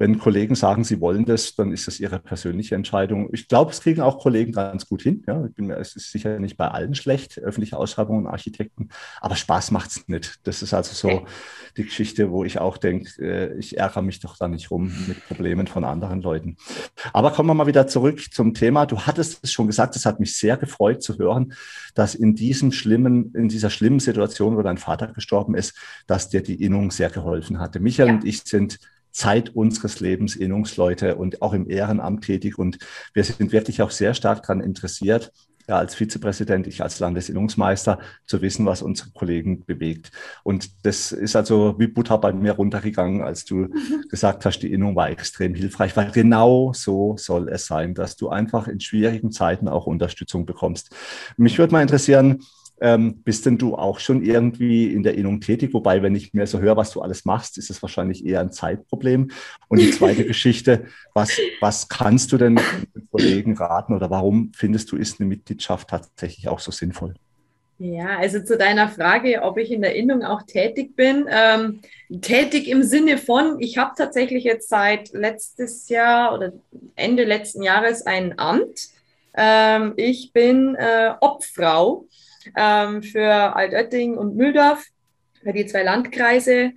wenn 0.00 0.18
Kollegen 0.18 0.54
sagen, 0.54 0.82
sie 0.82 0.98
wollen 1.02 1.26
das, 1.26 1.54
dann 1.54 1.72
ist 1.72 1.86
das 1.86 2.00
ihre 2.00 2.18
persönliche 2.18 2.74
Entscheidung. 2.74 3.28
Ich 3.32 3.48
glaube, 3.48 3.70
es 3.70 3.82
kriegen 3.82 4.00
auch 4.00 4.18
Kollegen 4.18 4.50
ganz 4.50 4.86
gut 4.86 5.02
hin. 5.02 5.22
Ja, 5.26 5.44
ich 5.44 5.54
bin 5.54 5.66
mir, 5.66 5.76
es 5.76 5.94
ist 5.94 6.10
sicher 6.10 6.38
nicht 6.38 6.56
bei 6.56 6.68
allen 6.68 6.94
schlecht, 6.94 7.38
öffentliche 7.38 7.76
Ausschreibungen, 7.76 8.26
Architekten, 8.26 8.88
aber 9.20 9.36
Spaß 9.36 9.72
macht 9.72 9.90
es 9.90 10.08
nicht. 10.08 10.40
Das 10.44 10.62
ist 10.62 10.72
also 10.72 10.94
so 10.94 11.26
die 11.76 11.84
Geschichte, 11.84 12.30
wo 12.30 12.44
ich 12.44 12.58
auch 12.58 12.78
denke, 12.78 13.10
äh, 13.22 13.58
ich 13.58 13.76
ärgere 13.76 14.00
mich 14.00 14.20
doch 14.20 14.38
da 14.38 14.48
nicht 14.48 14.70
rum 14.70 14.90
mit 15.06 15.22
Problemen 15.26 15.66
von 15.66 15.84
anderen 15.84 16.22
Leuten. 16.22 16.56
Aber 17.12 17.30
kommen 17.30 17.50
wir 17.50 17.54
mal 17.54 17.66
wieder 17.66 17.86
zurück 17.86 18.32
zum 18.32 18.54
Thema. 18.54 18.86
Du 18.86 19.00
hattest 19.00 19.44
es 19.44 19.52
schon 19.52 19.66
gesagt, 19.66 19.96
es 19.96 20.06
hat 20.06 20.18
mich 20.18 20.34
sehr 20.34 20.56
gefreut 20.56 21.02
zu 21.02 21.18
hören, 21.18 21.52
dass 21.94 22.14
in 22.14 22.34
diesem 22.34 22.72
schlimmen, 22.72 23.34
in 23.34 23.50
dieser 23.50 23.68
schlimmen 23.68 24.00
Situation, 24.00 24.56
wo 24.56 24.62
dein 24.62 24.78
Vater 24.78 25.08
gestorben 25.08 25.54
ist, 25.54 25.76
dass 26.06 26.30
dir 26.30 26.42
die 26.42 26.64
Innung 26.64 26.90
sehr 26.90 27.10
geholfen 27.10 27.58
hatte. 27.58 27.80
Michael 27.80 28.08
ja. 28.08 28.14
und 28.14 28.24
ich 28.24 28.44
sind 28.44 28.78
Zeit 29.12 29.50
unseres 29.50 30.00
Lebens 30.00 30.36
Innungsleute 30.36 31.16
und 31.16 31.42
auch 31.42 31.52
im 31.52 31.68
Ehrenamt 31.68 32.24
tätig. 32.24 32.58
Und 32.58 32.78
wir 33.14 33.24
sind 33.24 33.52
wirklich 33.52 33.82
auch 33.82 33.90
sehr 33.90 34.14
stark 34.14 34.42
daran 34.42 34.60
interessiert, 34.60 35.32
ja, 35.70 35.78
als 35.78 35.94
Vizepräsident, 35.94 36.66
ich 36.66 36.82
als 36.82 36.98
Landesinnungsmeister, 36.98 38.00
zu 38.26 38.42
wissen, 38.42 38.66
was 38.66 38.82
unsere 38.82 39.10
Kollegen 39.10 39.64
bewegt. 39.64 40.10
Und 40.42 40.84
das 40.84 41.12
ist 41.12 41.36
also 41.36 41.76
wie 41.78 41.86
Butter 41.86 42.18
bei 42.18 42.32
mir 42.32 42.52
runtergegangen, 42.52 43.22
als 43.22 43.44
du 43.44 43.54
mhm. 43.54 44.04
gesagt 44.10 44.44
hast, 44.44 44.58
die 44.58 44.72
Innung 44.72 44.96
war 44.96 45.10
extrem 45.10 45.54
hilfreich, 45.54 45.96
weil 45.96 46.10
genau 46.10 46.72
so 46.72 47.16
soll 47.16 47.48
es 47.48 47.66
sein, 47.66 47.94
dass 47.94 48.16
du 48.16 48.30
einfach 48.30 48.66
in 48.66 48.80
schwierigen 48.80 49.30
Zeiten 49.30 49.68
auch 49.68 49.86
Unterstützung 49.86 50.44
bekommst. 50.44 50.90
Mich 51.36 51.56
würde 51.56 51.72
mal 51.72 51.82
interessieren, 51.82 52.42
ähm, 52.80 53.22
bist 53.22 53.46
denn 53.46 53.58
du 53.58 53.74
auch 53.74 53.98
schon 53.98 54.24
irgendwie 54.24 54.92
in 54.92 55.02
der 55.02 55.14
Innung 55.14 55.40
tätig? 55.40 55.74
Wobei, 55.74 56.02
wenn 56.02 56.14
ich 56.14 56.32
mir 56.32 56.46
so 56.46 56.60
höre, 56.60 56.76
was 56.76 56.90
du 56.92 57.02
alles 57.02 57.24
machst, 57.24 57.58
ist 57.58 57.70
es 57.70 57.82
wahrscheinlich 57.82 58.24
eher 58.24 58.40
ein 58.40 58.52
Zeitproblem. 58.52 59.30
Und 59.68 59.80
die 59.80 59.90
zweite 59.90 60.24
Geschichte, 60.26 60.86
was, 61.14 61.38
was 61.60 61.88
kannst 61.88 62.32
du 62.32 62.38
denn 62.38 62.60
den 62.94 63.08
Kollegen 63.10 63.56
raten 63.56 63.94
oder 63.94 64.10
warum 64.10 64.52
findest 64.54 64.90
du, 64.92 64.96
ist 64.96 65.20
eine 65.20 65.28
Mitgliedschaft 65.28 65.88
tatsächlich 65.88 66.48
auch 66.48 66.60
so 66.60 66.70
sinnvoll? 66.70 67.14
Ja, 67.82 68.18
also 68.18 68.40
zu 68.40 68.58
deiner 68.58 68.88
Frage, 68.88 69.40
ob 69.40 69.56
ich 69.56 69.70
in 69.70 69.80
der 69.80 69.94
Innung 69.94 70.22
auch 70.22 70.42
tätig 70.42 70.96
bin. 70.96 71.26
Ähm, 71.30 71.80
tätig 72.20 72.68
im 72.68 72.82
Sinne 72.82 73.16
von, 73.16 73.58
ich 73.58 73.78
habe 73.78 73.92
tatsächlich 73.96 74.44
jetzt 74.44 74.68
seit 74.68 75.14
letztes 75.14 75.88
Jahr 75.88 76.34
oder 76.34 76.52
Ende 76.94 77.24
letzten 77.24 77.62
Jahres 77.62 78.04
ein 78.04 78.38
Amt. 78.38 78.90
Ähm, 79.34 79.94
ich 79.96 80.30
bin 80.34 80.74
äh, 80.74 81.14
Obfrau 81.22 82.04
ähm, 82.56 83.02
für 83.02 83.56
Altötting 83.56 84.16
und 84.16 84.36
Mühldorf, 84.36 84.84
für 85.42 85.52
die 85.52 85.66
zwei 85.66 85.82
Landkreise, 85.82 86.72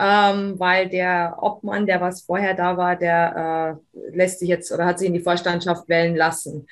ähm, 0.00 0.58
weil 0.58 0.88
der 0.88 1.36
Obmann, 1.40 1.86
der 1.86 2.00
was 2.00 2.22
vorher 2.22 2.54
da 2.54 2.76
war, 2.76 2.96
der 2.96 3.78
äh, 3.94 4.16
lässt 4.16 4.40
sich 4.40 4.48
jetzt 4.48 4.72
oder 4.72 4.86
hat 4.86 4.98
sich 4.98 5.08
in 5.08 5.14
die 5.14 5.20
Vorstandschaft 5.20 5.88
wählen 5.88 6.16
lassen. 6.16 6.66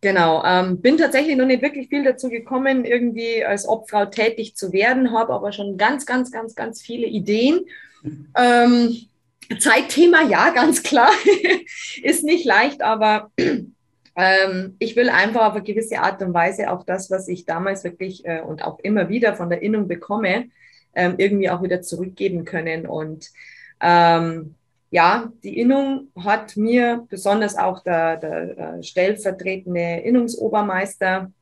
Genau. 0.00 0.42
Ähm, 0.44 0.80
bin 0.80 0.96
tatsächlich 0.96 1.36
noch 1.36 1.46
nicht 1.46 1.62
wirklich 1.62 1.88
viel 1.88 2.02
dazu 2.02 2.28
gekommen, 2.28 2.84
irgendwie 2.84 3.44
als 3.44 3.68
Obfrau 3.68 4.06
tätig 4.06 4.56
zu 4.56 4.72
werden, 4.72 5.12
habe 5.12 5.32
aber 5.32 5.52
schon 5.52 5.76
ganz, 5.76 6.06
ganz, 6.06 6.32
ganz, 6.32 6.54
ganz 6.54 6.80
viele 6.80 7.06
Ideen. 7.06 7.60
Ähm, 8.36 8.96
Zeitthema, 9.58 10.22
ja, 10.22 10.50
ganz 10.50 10.82
klar. 10.82 11.10
Ist 12.02 12.24
nicht 12.24 12.44
leicht, 12.44 12.82
aber 12.82 13.30
Ähm, 14.14 14.76
ich 14.78 14.96
will 14.96 15.08
einfach 15.08 15.46
auf 15.46 15.54
eine 15.54 15.62
gewisse 15.62 16.00
Art 16.00 16.22
und 16.22 16.34
Weise 16.34 16.70
auch 16.70 16.84
das, 16.84 17.10
was 17.10 17.28
ich 17.28 17.46
damals 17.46 17.84
wirklich 17.84 18.24
äh, 18.26 18.40
und 18.40 18.62
auch 18.62 18.78
immer 18.80 19.08
wieder 19.08 19.34
von 19.34 19.48
der 19.48 19.62
Innung 19.62 19.88
bekomme, 19.88 20.50
ähm, 20.94 21.14
irgendwie 21.16 21.48
auch 21.50 21.62
wieder 21.62 21.80
zurückgeben 21.82 22.44
können. 22.44 22.86
Und 22.86 23.30
ähm, 23.80 24.54
ja, 24.90 25.32
die 25.42 25.58
Innung 25.58 26.08
hat 26.18 26.56
mir 26.56 27.06
besonders 27.08 27.56
auch 27.56 27.82
der, 27.82 28.18
der 28.18 28.58
äh, 28.58 28.82
stellvertretende 28.82 30.02
Innungsobermeister, 30.04 31.32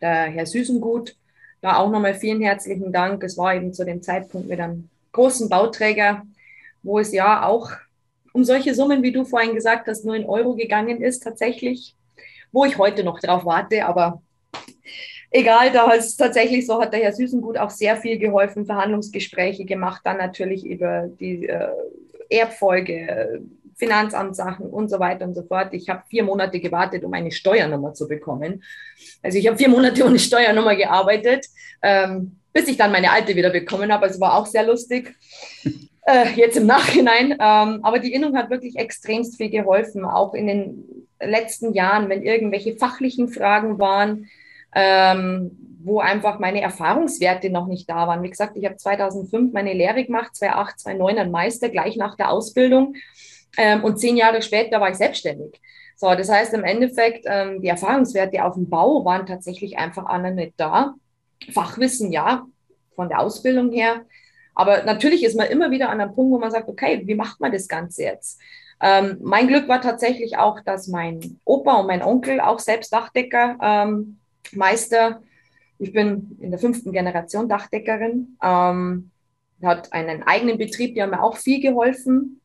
der 0.00 0.22
Herr 0.26 0.46
Süßengut, 0.46 1.16
da 1.60 1.76
auch 1.76 1.90
nochmal 1.90 2.14
vielen 2.14 2.40
herzlichen 2.40 2.92
Dank. 2.92 3.24
Es 3.24 3.36
war 3.36 3.54
eben 3.54 3.74
zu 3.74 3.84
dem 3.84 4.02
Zeitpunkt 4.02 4.48
mit 4.48 4.60
einem 4.60 4.88
großen 5.10 5.48
Bauträger, 5.48 6.22
wo 6.84 7.00
es 7.00 7.12
ja 7.12 7.44
auch 7.44 7.72
um 8.32 8.44
solche 8.44 8.74
Summen, 8.74 9.02
wie 9.02 9.12
du 9.12 9.24
vorhin 9.24 9.54
gesagt 9.54 9.88
hast, 9.88 10.04
nur 10.04 10.14
in 10.14 10.24
Euro 10.24 10.54
gegangen 10.54 11.02
ist 11.02 11.22
tatsächlich, 11.22 11.94
wo 12.52 12.64
ich 12.64 12.78
heute 12.78 13.02
noch 13.02 13.18
drauf 13.18 13.44
warte, 13.44 13.84
aber 13.84 14.22
egal, 15.30 15.72
da 15.72 15.90
ist 15.92 16.16
tatsächlich 16.16 16.66
so, 16.66 16.80
hat 16.80 16.92
der 16.92 17.00
Herr 17.00 17.12
Süßengut 17.12 17.58
auch 17.58 17.70
sehr 17.70 17.96
viel 17.96 18.18
geholfen, 18.18 18.66
Verhandlungsgespräche 18.66 19.64
gemacht, 19.64 20.02
dann 20.04 20.18
natürlich 20.18 20.64
über 20.64 21.08
die 21.08 21.48
äh, 21.48 21.68
Erbfolge, 22.30 23.42
Finanzamtssachen 23.76 24.66
und 24.66 24.88
so 24.88 25.00
weiter 25.00 25.24
und 25.24 25.34
so 25.34 25.42
fort. 25.42 25.72
Ich 25.72 25.88
habe 25.88 26.02
vier 26.08 26.22
Monate 26.22 26.60
gewartet, 26.60 27.04
um 27.04 27.12
eine 27.14 27.32
Steuernummer 27.32 27.94
zu 27.94 28.06
bekommen. 28.06 28.62
Also 29.22 29.38
ich 29.38 29.46
habe 29.46 29.58
vier 29.58 29.68
Monate 29.68 30.04
ohne 30.04 30.18
Steuernummer 30.18 30.76
gearbeitet, 30.76 31.46
ähm, 31.82 32.36
bis 32.52 32.68
ich 32.68 32.76
dann 32.76 32.92
meine 32.92 33.10
alte 33.10 33.34
wieder 33.34 33.50
bekommen 33.50 33.92
habe. 33.92 34.04
Also 34.06 34.20
war 34.20 34.36
auch 34.36 34.46
sehr 34.46 34.64
lustig. 34.64 35.16
Äh, 36.04 36.30
jetzt 36.34 36.56
im 36.56 36.66
Nachhinein. 36.66 37.32
Ähm, 37.32 37.80
aber 37.82 37.98
die 37.98 38.12
Innung 38.12 38.36
hat 38.36 38.50
wirklich 38.50 38.76
extremst 38.76 39.36
viel 39.36 39.50
geholfen, 39.50 40.04
auch 40.04 40.34
in 40.34 40.46
den 40.46 41.08
letzten 41.24 41.72
Jahren, 41.72 42.08
wenn 42.08 42.22
irgendwelche 42.22 42.76
fachlichen 42.76 43.28
Fragen 43.28 43.78
waren, 43.78 44.28
ähm, 44.74 45.50
wo 45.84 46.00
einfach 46.00 46.38
meine 46.38 46.60
Erfahrungswerte 46.60 47.50
noch 47.50 47.66
nicht 47.66 47.90
da 47.90 48.06
waren. 48.06 48.22
Wie 48.22 48.30
gesagt, 48.30 48.56
ich 48.56 48.64
habe 48.64 48.76
2005 48.76 49.52
meine 49.52 49.72
Lehre 49.72 50.04
gemacht, 50.04 50.34
2008, 50.36 50.80
2009 50.80 51.18
ein 51.18 51.30
Meister, 51.30 51.68
gleich 51.68 51.96
nach 51.96 52.16
der 52.16 52.30
Ausbildung. 52.30 52.94
Ähm, 53.56 53.84
und 53.84 53.98
zehn 53.98 54.16
Jahre 54.16 54.42
später 54.42 54.80
war 54.80 54.90
ich 54.90 54.96
selbstständig. 54.96 55.60
So, 55.96 56.14
das 56.14 56.30
heißt 56.30 56.54
im 56.54 56.64
Endeffekt, 56.64 57.26
ähm, 57.28 57.60
die 57.60 57.68
Erfahrungswerte 57.68 58.44
auf 58.44 58.54
dem 58.54 58.68
Bau 58.68 59.04
waren 59.04 59.26
tatsächlich 59.26 59.78
einfach 59.78 60.06
alle 60.06 60.32
nicht 60.32 60.54
da. 60.56 60.94
Fachwissen, 61.52 62.12
ja, 62.12 62.46
von 62.94 63.08
der 63.08 63.20
Ausbildung 63.20 63.72
her. 63.72 64.02
Aber 64.54 64.84
natürlich 64.84 65.24
ist 65.24 65.36
man 65.36 65.48
immer 65.48 65.70
wieder 65.70 65.88
an 65.90 66.00
einem 66.00 66.14
Punkt, 66.14 66.32
wo 66.32 66.38
man 66.38 66.50
sagt, 66.50 66.68
okay, 66.68 67.02
wie 67.04 67.14
macht 67.14 67.40
man 67.40 67.52
das 67.52 67.68
Ganze 67.68 68.02
jetzt? 68.02 68.40
Ähm, 68.82 69.18
mein 69.22 69.46
Glück 69.46 69.68
war 69.68 69.80
tatsächlich 69.80 70.36
auch, 70.38 70.60
dass 70.60 70.88
mein 70.88 71.38
Opa 71.44 71.80
und 71.80 71.86
mein 71.86 72.02
Onkel 72.02 72.40
auch 72.40 72.58
selbst 72.58 72.92
Dachdecker, 72.92 73.56
ähm, 73.62 74.18
Meister, 74.50 75.22
ich 75.78 75.92
bin 75.92 76.36
in 76.40 76.50
der 76.50 76.58
fünften 76.58 76.92
Generation 76.92 77.48
Dachdeckerin, 77.48 78.36
ähm, 78.42 79.10
hat 79.62 79.92
einen 79.92 80.24
eigenen 80.24 80.58
Betrieb, 80.58 80.94
die 80.94 81.02
haben 81.02 81.10
mir 81.10 81.22
auch 81.22 81.36
viel 81.36 81.60
geholfen. 81.60 82.40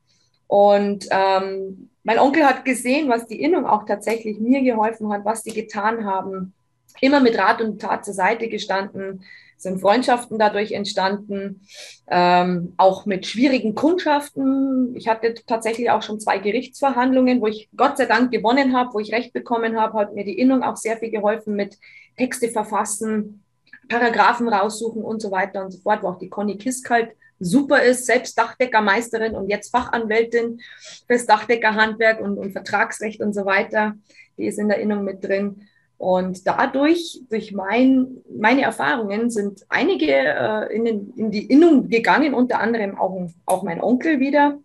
Und 0.45 1.07
ähm, 1.09 1.89
mein 2.03 2.19
Onkel 2.19 2.45
hat 2.45 2.63
gesehen, 2.63 3.09
was 3.09 3.27
die 3.27 3.41
Innung 3.41 3.65
auch 3.65 3.85
tatsächlich 3.85 4.39
mir 4.39 4.61
geholfen 4.61 5.11
hat, 5.11 5.25
was 5.25 5.43
die 5.43 5.53
getan 5.53 6.05
haben. 6.05 6.53
Immer 7.01 7.19
mit 7.19 7.37
Rat 7.37 7.61
und 7.61 7.81
Tat 7.81 8.05
zur 8.05 8.13
Seite 8.13 8.47
gestanden, 8.47 9.23
sind 9.57 9.81
Freundschaften 9.81 10.37
dadurch 10.37 10.71
entstanden, 10.71 11.67
ähm, 12.09 12.73
auch 12.77 13.05
mit 13.05 13.25
schwierigen 13.25 13.75
Kundschaften. 13.75 14.95
Ich 14.95 15.07
hatte 15.07 15.33
tatsächlich 15.45 15.89
auch 15.89 16.03
schon 16.03 16.19
zwei 16.19 16.37
Gerichtsverhandlungen, 16.37 17.41
wo 17.41 17.47
ich 17.47 17.69
Gott 17.75 17.97
sei 17.97 18.05
Dank 18.05 18.31
gewonnen 18.31 18.75
habe, 18.77 18.93
wo 18.93 18.99
ich 18.99 19.11
Recht 19.11 19.33
bekommen 19.33 19.79
habe, 19.79 19.97
hat 19.97 20.13
mir 20.13 20.23
die 20.23 20.37
Innung 20.37 20.63
auch 20.63 20.77
sehr 20.77 20.97
viel 20.97 21.11
geholfen 21.11 21.55
mit 21.55 21.77
Texte 22.17 22.49
verfassen, 22.49 23.43
Paragraphen 23.89 24.47
raussuchen 24.47 25.01
und 25.01 25.21
so 25.21 25.31
weiter 25.31 25.63
und 25.63 25.71
so 25.71 25.79
fort, 25.79 26.03
wo 26.03 26.09
auch 26.09 26.19
die 26.19 26.29
Conny 26.29 26.57
Kisk 26.57 26.89
halt 26.89 27.11
super 27.39 27.83
ist, 27.83 28.05
selbst 28.05 28.37
Dachdeckermeisterin 28.37 29.35
und 29.35 29.49
jetzt 29.49 29.71
Fachanwältin 29.71 30.59
fürs 31.07 31.25
Dachdeckerhandwerk 31.25 32.19
und, 32.19 32.37
und 32.37 32.51
Vertragsrecht 32.51 33.21
und 33.21 33.33
so 33.33 33.45
weiter. 33.45 33.95
Die 34.37 34.45
ist 34.45 34.59
in 34.59 34.69
der 34.69 34.79
Innung 34.79 35.03
mit 35.03 35.23
drin. 35.23 35.67
Und 35.97 36.45
dadurch, 36.45 37.21
durch 37.29 37.51
mein, 37.51 38.17
meine 38.29 38.61
Erfahrungen, 38.61 39.31
sind 39.31 39.65
einige 39.69 40.11
äh, 40.11 40.75
in, 40.75 40.85
den, 40.85 41.13
in, 41.15 41.31
die 41.31 41.45
Innung 41.45 41.89
gegangen, 41.89 42.35
unter 42.35 42.59
anderem 42.59 42.97
auch, 42.97 43.29
auch 43.45 43.63
mein 43.63 43.81
Onkel 43.81 44.19
wieder. 44.19 44.59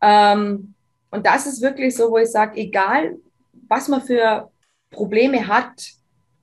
Ähm, 0.00 0.74
und 1.10 1.26
das 1.26 1.46
ist 1.46 1.60
wirklich 1.60 1.96
so, 1.96 2.10
wo 2.10 2.18
ich 2.18 2.30
sage, 2.30 2.60
egal, 2.60 3.16
was 3.68 3.88
man 3.88 4.02
für 4.02 4.50
Probleme 4.90 5.48
hat, 5.48 5.92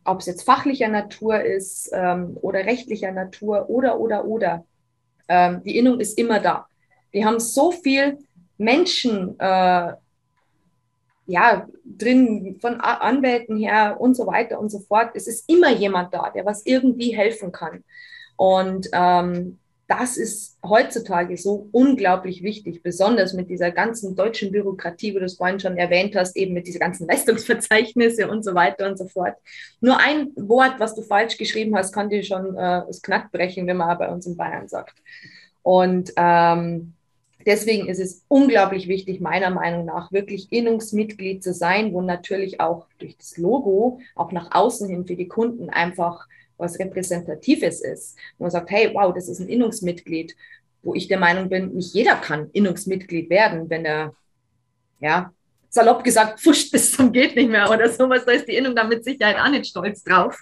ob 0.03 0.19
es 0.19 0.25
jetzt 0.25 0.43
fachlicher 0.43 0.89
Natur 0.89 1.41
ist 1.41 1.89
ähm, 1.93 2.37
oder 2.41 2.59
rechtlicher 2.59 3.11
Natur 3.11 3.69
oder, 3.69 3.99
oder, 3.99 4.25
oder, 4.25 4.65
ähm, 5.27 5.63
die 5.63 5.77
Innung 5.77 5.99
ist 5.99 6.17
immer 6.17 6.39
da. 6.39 6.67
Die 7.13 7.25
haben 7.25 7.39
so 7.39 7.71
viel 7.71 8.19
Menschen 8.57 9.39
äh, 9.39 9.93
ja, 11.27 11.67
drin, 11.83 12.57
von 12.61 12.79
Anwälten 12.81 13.57
her 13.57 13.97
und 13.99 14.15
so 14.15 14.27
weiter 14.27 14.59
und 14.59 14.69
so 14.69 14.79
fort. 14.79 15.11
Es 15.15 15.27
ist 15.27 15.49
immer 15.49 15.71
jemand 15.71 16.13
da, 16.13 16.29
der 16.29 16.45
was 16.45 16.65
irgendwie 16.65 17.15
helfen 17.15 17.51
kann. 17.51 17.83
Und 18.37 18.87
ähm, 18.91 19.57
das 19.87 20.17
ist 20.17 20.57
heutzutage 20.63 21.37
so 21.37 21.69
unglaublich 21.71 22.41
wichtig, 22.41 22.81
besonders 22.81 23.33
mit 23.33 23.49
dieser 23.49 23.69
ganzen 23.71 24.15
deutschen 24.15 24.51
Bürokratie, 24.51 25.13
wie 25.13 25.19
du 25.19 25.25
es 25.25 25.37
vorhin 25.37 25.59
schon 25.59 25.77
erwähnt 25.77 26.15
hast, 26.15 26.35
eben 26.35 26.53
mit 26.53 26.65
diesen 26.65 26.79
ganzen 26.79 27.07
Leistungsverzeichnisse 27.07 28.27
und 28.27 28.43
so 28.43 28.55
weiter 28.55 28.87
und 28.87 28.97
so 28.97 29.07
fort. 29.07 29.35
Nur 29.81 29.99
ein 29.99 30.31
Wort, 30.35 30.79
was 30.79 30.95
du 30.95 31.03
falsch 31.03 31.37
geschrieben 31.37 31.75
hast, 31.75 31.93
kann 31.93 32.09
dir 32.09 32.23
schon 32.23 32.55
äh, 32.55 32.81
das 32.87 33.01
Knack 33.01 33.31
brechen, 33.31 33.67
wenn 33.67 33.77
man 33.77 33.97
bei 33.97 34.09
uns 34.09 34.25
in 34.25 34.37
Bayern 34.37 34.67
sagt. 34.67 34.95
Und 35.61 36.11
ähm, 36.17 36.94
deswegen 37.45 37.87
ist 37.87 37.99
es 37.99 38.23
unglaublich 38.27 38.87
wichtig, 38.87 39.21
meiner 39.21 39.49
Meinung 39.49 39.85
nach, 39.85 40.11
wirklich 40.11 40.51
Innungsmitglied 40.51 41.43
zu 41.43 41.53
sein, 41.53 41.93
wo 41.93 42.01
natürlich 42.01 42.59
auch 42.59 42.87
durch 42.99 43.17
das 43.17 43.37
Logo 43.37 43.99
auch 44.15 44.31
nach 44.31 44.51
außen 44.51 44.89
hin 44.89 45.05
für 45.05 45.15
die 45.15 45.27
Kunden 45.27 45.69
einfach 45.69 46.27
was 46.57 46.79
Repräsentatives 46.79 47.81
ist. 47.81 48.17
Wo 48.37 48.45
man 48.45 48.51
sagt, 48.51 48.71
hey, 48.71 48.91
wow, 48.93 49.13
das 49.13 49.27
ist 49.27 49.39
ein 49.39 49.49
Innungsmitglied, 49.49 50.35
wo 50.83 50.93
ich 50.93 51.07
der 51.07 51.19
Meinung 51.19 51.49
bin, 51.49 51.73
nicht 51.73 51.93
jeder 51.93 52.15
kann 52.15 52.49
Innungsmitglied 52.53 53.29
werden, 53.29 53.69
wenn 53.69 53.85
er, 53.85 54.13
ja, 54.99 55.31
salopp 55.69 56.03
gesagt, 56.03 56.39
pfuscht 56.39 56.71
bis 56.71 56.93
zum 56.93 57.11
geht 57.11 57.35
nicht 57.35 57.49
mehr 57.49 57.69
oder 57.69 57.89
sowas. 57.89 58.23
Da 58.25 58.31
ist 58.31 58.47
die 58.47 58.55
Innung 58.55 58.75
dann 58.75 58.87
mit 58.87 59.03
Sicherheit 59.03 59.37
auch 59.37 59.49
nicht 59.49 59.67
stolz 59.67 60.03
drauf. 60.03 60.41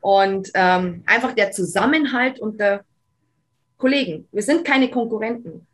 Und 0.00 0.50
ähm, 0.54 1.02
einfach 1.06 1.32
der 1.32 1.52
Zusammenhalt 1.52 2.40
unter 2.40 2.84
Kollegen. 3.78 4.28
Wir 4.32 4.42
sind 4.42 4.64
keine 4.64 4.90
Konkurrenten. 4.90 5.66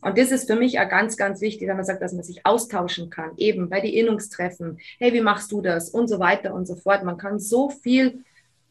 Und 0.00 0.16
das 0.16 0.30
ist 0.30 0.46
für 0.46 0.56
mich 0.56 0.78
auch 0.78 0.88
ganz, 0.88 1.16
ganz 1.16 1.40
wichtig, 1.40 1.68
wenn 1.68 1.76
man 1.76 1.84
sagt, 1.84 2.02
dass 2.02 2.12
man 2.12 2.22
sich 2.22 2.46
austauschen 2.46 3.10
kann, 3.10 3.32
eben 3.36 3.68
bei 3.68 3.80
den 3.80 3.92
Innungstreffen. 3.92 4.78
Hey, 4.98 5.12
wie 5.12 5.20
machst 5.20 5.50
du 5.50 5.60
das? 5.60 5.90
Und 5.90 6.08
so 6.08 6.18
weiter 6.20 6.54
und 6.54 6.66
so 6.66 6.76
fort. 6.76 7.02
Man 7.02 7.18
kann 7.18 7.40
so 7.40 7.70
viel 7.70 8.24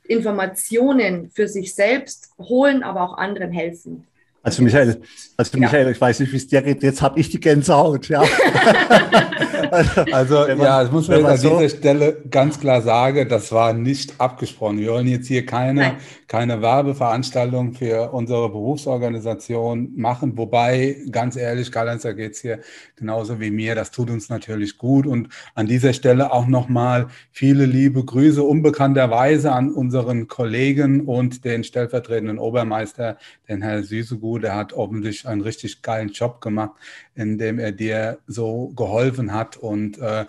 Informationen 0.04 1.30
für 1.32 1.48
sich 1.48 1.76
selbst 1.76 2.32
holen, 2.40 2.84
aber 2.84 3.02
auch 3.02 3.18
anderen 3.18 3.52
helfen. 3.52 4.08
Also 4.48 4.64
Michael, 4.64 5.02
also 5.36 5.58
Michael, 5.60 5.92
ich 5.92 6.00
weiß 6.00 6.22
nicht, 6.22 6.32
wie 6.32 6.38
es 6.38 6.48
dir 6.48 6.62
geht, 6.62 6.82
jetzt 6.82 7.02
habe 7.02 7.20
ich 7.20 7.30
die 7.30 7.40
Gänsehaut, 7.42 8.08
ja. 8.08 8.24
also, 10.14 10.36
man, 10.36 10.60
ja, 10.60 10.84
das 10.84 10.92
muss 10.92 11.10
man 11.10 11.26
an 11.26 11.38
so 11.38 11.60
dieser 11.60 11.78
Stelle 11.78 12.24
ganz 12.30 12.58
klar 12.58 12.82
sagen, 12.82 13.28
das 13.28 13.52
war 13.52 13.74
nicht 13.74 14.22
abgesprochen. 14.22 14.80
Wir 14.80 14.92
wollen 14.92 15.08
jetzt 15.08 15.28
hier 15.28 15.46
keine, 15.46 15.98
keine 16.30 16.62
Werbeveranstaltung 16.62 17.74
für 17.74 18.14
unsere 18.14 18.50
Berufsorganisation 18.50 19.92
machen, 19.98 20.38
wobei, 20.38 20.96
ganz 21.12 21.36
ehrlich, 21.36 21.70
Karl-Heinz, 21.70 22.04
da 22.04 22.14
geht 22.14 22.34
es 22.34 22.42
hier 22.42 22.60
genauso 22.96 23.42
wie 23.42 23.52
mir, 23.52 23.76
das 23.76 23.92
tut 23.92 24.10
uns 24.10 24.30
natürlich 24.30 24.78
gut. 24.78 25.06
Und 25.06 25.28
an 25.56 25.68
dieser 25.68 25.92
Stelle 25.92 26.32
auch 26.32 26.48
nochmal 26.48 27.08
viele 27.32 27.66
liebe 27.66 28.04
Grüße 28.04 28.42
unbekannterweise 28.42 29.52
an 29.52 29.74
unseren 29.74 30.28
Kollegen 30.28 31.02
und 31.02 31.44
den 31.44 31.66
stellvertretenden 31.66 32.40
Obermeister, 32.40 33.18
den 33.50 33.62
Herr 33.62 33.84
Süßegut, 33.84 34.37
der 34.40 34.56
hat 34.56 34.74
offensichtlich 34.74 35.28
einen 35.28 35.42
richtig 35.42 35.82
geilen 35.82 36.10
Job 36.10 36.42
gemacht, 36.42 36.72
indem 37.16 37.60
er 37.60 37.72
dir 37.72 38.20
so 38.28 38.70
geholfen 38.76 39.34
hat. 39.34 39.58
Und 39.58 39.98
äh, 40.00 40.26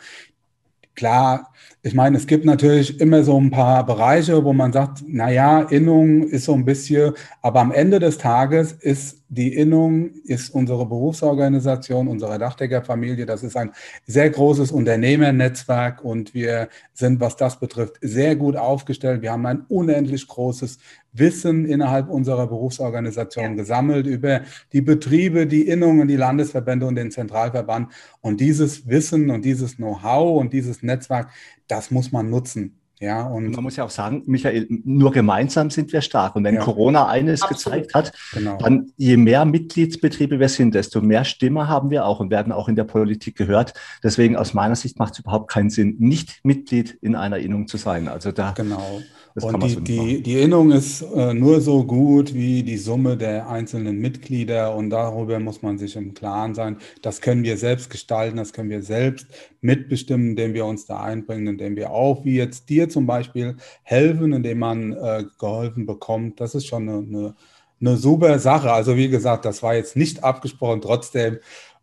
klar, 0.94 1.52
ich 1.82 1.94
meine, 1.94 2.16
es 2.16 2.26
gibt 2.26 2.44
natürlich 2.44 3.00
immer 3.00 3.22
so 3.22 3.40
ein 3.40 3.50
paar 3.50 3.86
Bereiche, 3.86 4.44
wo 4.44 4.52
man 4.52 4.72
sagt, 4.72 5.04
naja, 5.06 5.62
Innung 5.62 6.24
ist 6.24 6.44
so 6.44 6.54
ein 6.54 6.64
bisschen, 6.64 7.14
aber 7.40 7.61
am 7.61 7.70
Ende 7.72 8.00
des 8.00 8.18
Tages 8.18 8.72
ist 8.72 9.22
die 9.29 9.55
Innung 9.55 10.11
ist 10.24 10.51
unsere 10.51 10.87
Berufsorganisation, 10.87 12.09
unsere 12.09 12.39
Dachdeckerfamilie. 12.39 13.26
Das 13.26 13.43
ist 13.43 13.57
ein 13.57 13.72
sehr 14.07 14.31
großes 14.31 14.72
Unternehmernetzwerk 14.72 16.03
und 16.03 16.33
wir 16.33 16.68
sind, 16.95 17.20
was 17.20 17.37
das 17.37 17.61
betrifft, 17.61 17.97
sehr 18.01 18.37
gut 18.37 18.57
aufgestellt. 18.57 19.20
Wir 19.20 19.33
haben 19.33 19.45
ein 19.45 19.66
unendlich 19.68 20.26
großes 20.26 20.79
Wissen 21.12 21.66
innerhalb 21.66 22.09
unserer 22.09 22.47
Berufsorganisation 22.47 23.51
ja. 23.51 23.55
gesammelt 23.55 24.07
über 24.07 24.43
die 24.72 24.81
Betriebe, 24.81 25.47
die 25.47 25.68
Innungen, 25.68 26.09
die 26.09 26.16
Landesverbände 26.16 26.87
und 26.87 26.95
den 26.95 27.11
Zentralverband. 27.11 27.93
Und 28.22 28.41
dieses 28.41 28.89
Wissen 28.89 29.31
und 29.31 29.45
dieses 29.45 29.76
Know-how 29.76 30.41
und 30.41 30.55
dieses 30.55 30.83
Netzwerk, 30.83 31.31
das 31.66 31.91
muss 31.91 32.12
man 32.12 32.31
nutzen. 32.31 32.79
Ja, 33.01 33.26
und 33.26 33.51
man 33.51 33.62
muss 33.62 33.76
ja 33.76 33.84
auch 33.84 33.90
sagen, 33.90 34.22
Michael, 34.26 34.66
nur 34.68 35.12
gemeinsam 35.12 35.70
sind 35.70 35.92
wir 35.92 36.01
stark. 36.01 36.34
Und 36.34 36.44
wenn 36.44 36.57
ja. 36.57 36.62
Corona 36.62 37.07
eines 37.07 37.42
Absolut. 37.42 37.82
gezeigt 37.82 37.94
hat, 37.94 38.12
genau. 38.32 38.59
dann 38.59 38.92
je 38.96 39.16
mehr 39.16 39.44
Mitgliedsbetriebe 39.44 40.40
wir 40.40 40.49
sind, 40.49 40.74
desto 40.74 41.01
mehr 41.01 41.24
Stimme 41.24 41.68
haben 41.68 41.90
wir 41.90 42.07
auch 42.07 42.18
und 42.20 42.30
werden 42.30 42.53
auch 42.53 42.68
in 42.68 42.76
der 42.76 42.84
Politik 42.84 43.36
gehört. 43.36 43.74
Deswegen 44.03 44.36
aus 44.36 44.53
meiner 44.53 44.74
Sicht 44.74 44.99
macht 44.99 45.12
es 45.12 45.20
überhaupt 45.20 45.51
keinen 45.51 45.70
Sinn, 45.70 45.96
nicht 45.99 46.40
Mitglied 46.42 46.99
in 47.01 47.14
einer 47.14 47.38
Innung 47.38 47.68
zu 47.68 47.76
sein. 47.76 48.09
Also 48.09 48.32
da 48.32 48.53
genau. 48.53 49.01
Das 49.41 49.45
und 49.45 49.62
die, 49.62 49.80
die, 49.84 50.22
die 50.22 50.41
Innung 50.41 50.72
ist 50.72 51.03
äh, 51.03 51.32
nur 51.32 51.61
so 51.61 51.84
gut 51.84 52.34
wie 52.34 52.62
die 52.64 52.76
Summe 52.76 53.16
der 53.16 53.49
einzelnen 53.49 53.99
Mitglieder 54.01 54.74
und 54.74 54.91
darüber 54.91 55.39
muss 55.39 55.62
man 55.62 55.78
sich 55.78 55.95
im 55.95 56.14
Klaren 56.14 56.55
sein. 56.55 56.78
Das 57.03 57.20
können 57.20 57.45
wir 57.45 57.57
selbst 57.57 57.89
gestalten, 57.89 58.36
das 58.36 58.53
können 58.53 58.68
wir 58.68 58.82
selbst 58.82 59.26
mitbestimmen, 59.61 60.30
indem 60.30 60.55
wir 60.55 60.66
uns 60.66 60.86
da 60.86 61.01
einbringen, 61.03 61.47
indem 61.47 61.76
wir 61.76 61.91
auch, 61.91 62.24
wie 62.24 62.36
jetzt 62.36 62.68
dir 62.68 62.89
zum 62.89 63.07
Beispiel, 63.07 63.57
helfen, 63.84 64.32
indem 64.32 64.59
man 64.59 64.93
äh, 64.93 65.24
geholfen 65.39 65.86
bekommt. 65.86 66.41
Das 66.41 66.57
ist 66.57 66.66
schon 66.66 66.89
eine, 66.89 66.99
eine, 66.99 67.34
eine 67.80 67.97
super 67.97 68.39
Sache. 68.41 68.72
Also 68.72 68.97
wie 68.97 69.09
gesagt, 69.09 69.45
das 69.45 69.62
war 69.62 69.76
jetzt 69.76 69.97
nicht 69.97 70.24
abgesprochen, 70.24 70.80
trotzdem 70.80 71.39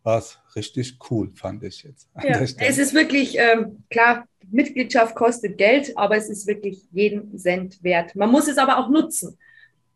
war 0.06 0.18
es 0.18 0.38
richtig 0.54 0.98
cool, 1.10 1.32
fand 1.34 1.64
ich 1.64 1.82
jetzt. 1.82 2.08
Ja, 2.22 2.40
es 2.40 2.78
ist 2.78 2.94
wirklich, 2.94 3.36
ähm, 3.38 3.82
klar, 3.90 4.26
Mitgliedschaft 4.50 5.16
kostet 5.16 5.58
Geld, 5.58 5.98
aber 5.98 6.16
es 6.16 6.30
ist 6.30 6.46
wirklich 6.46 6.84
jeden 6.92 7.36
Cent 7.36 7.82
wert. 7.82 8.14
Man 8.14 8.30
muss 8.30 8.46
es 8.46 8.56
aber 8.56 8.78
auch 8.78 8.88
nutzen. 8.88 9.36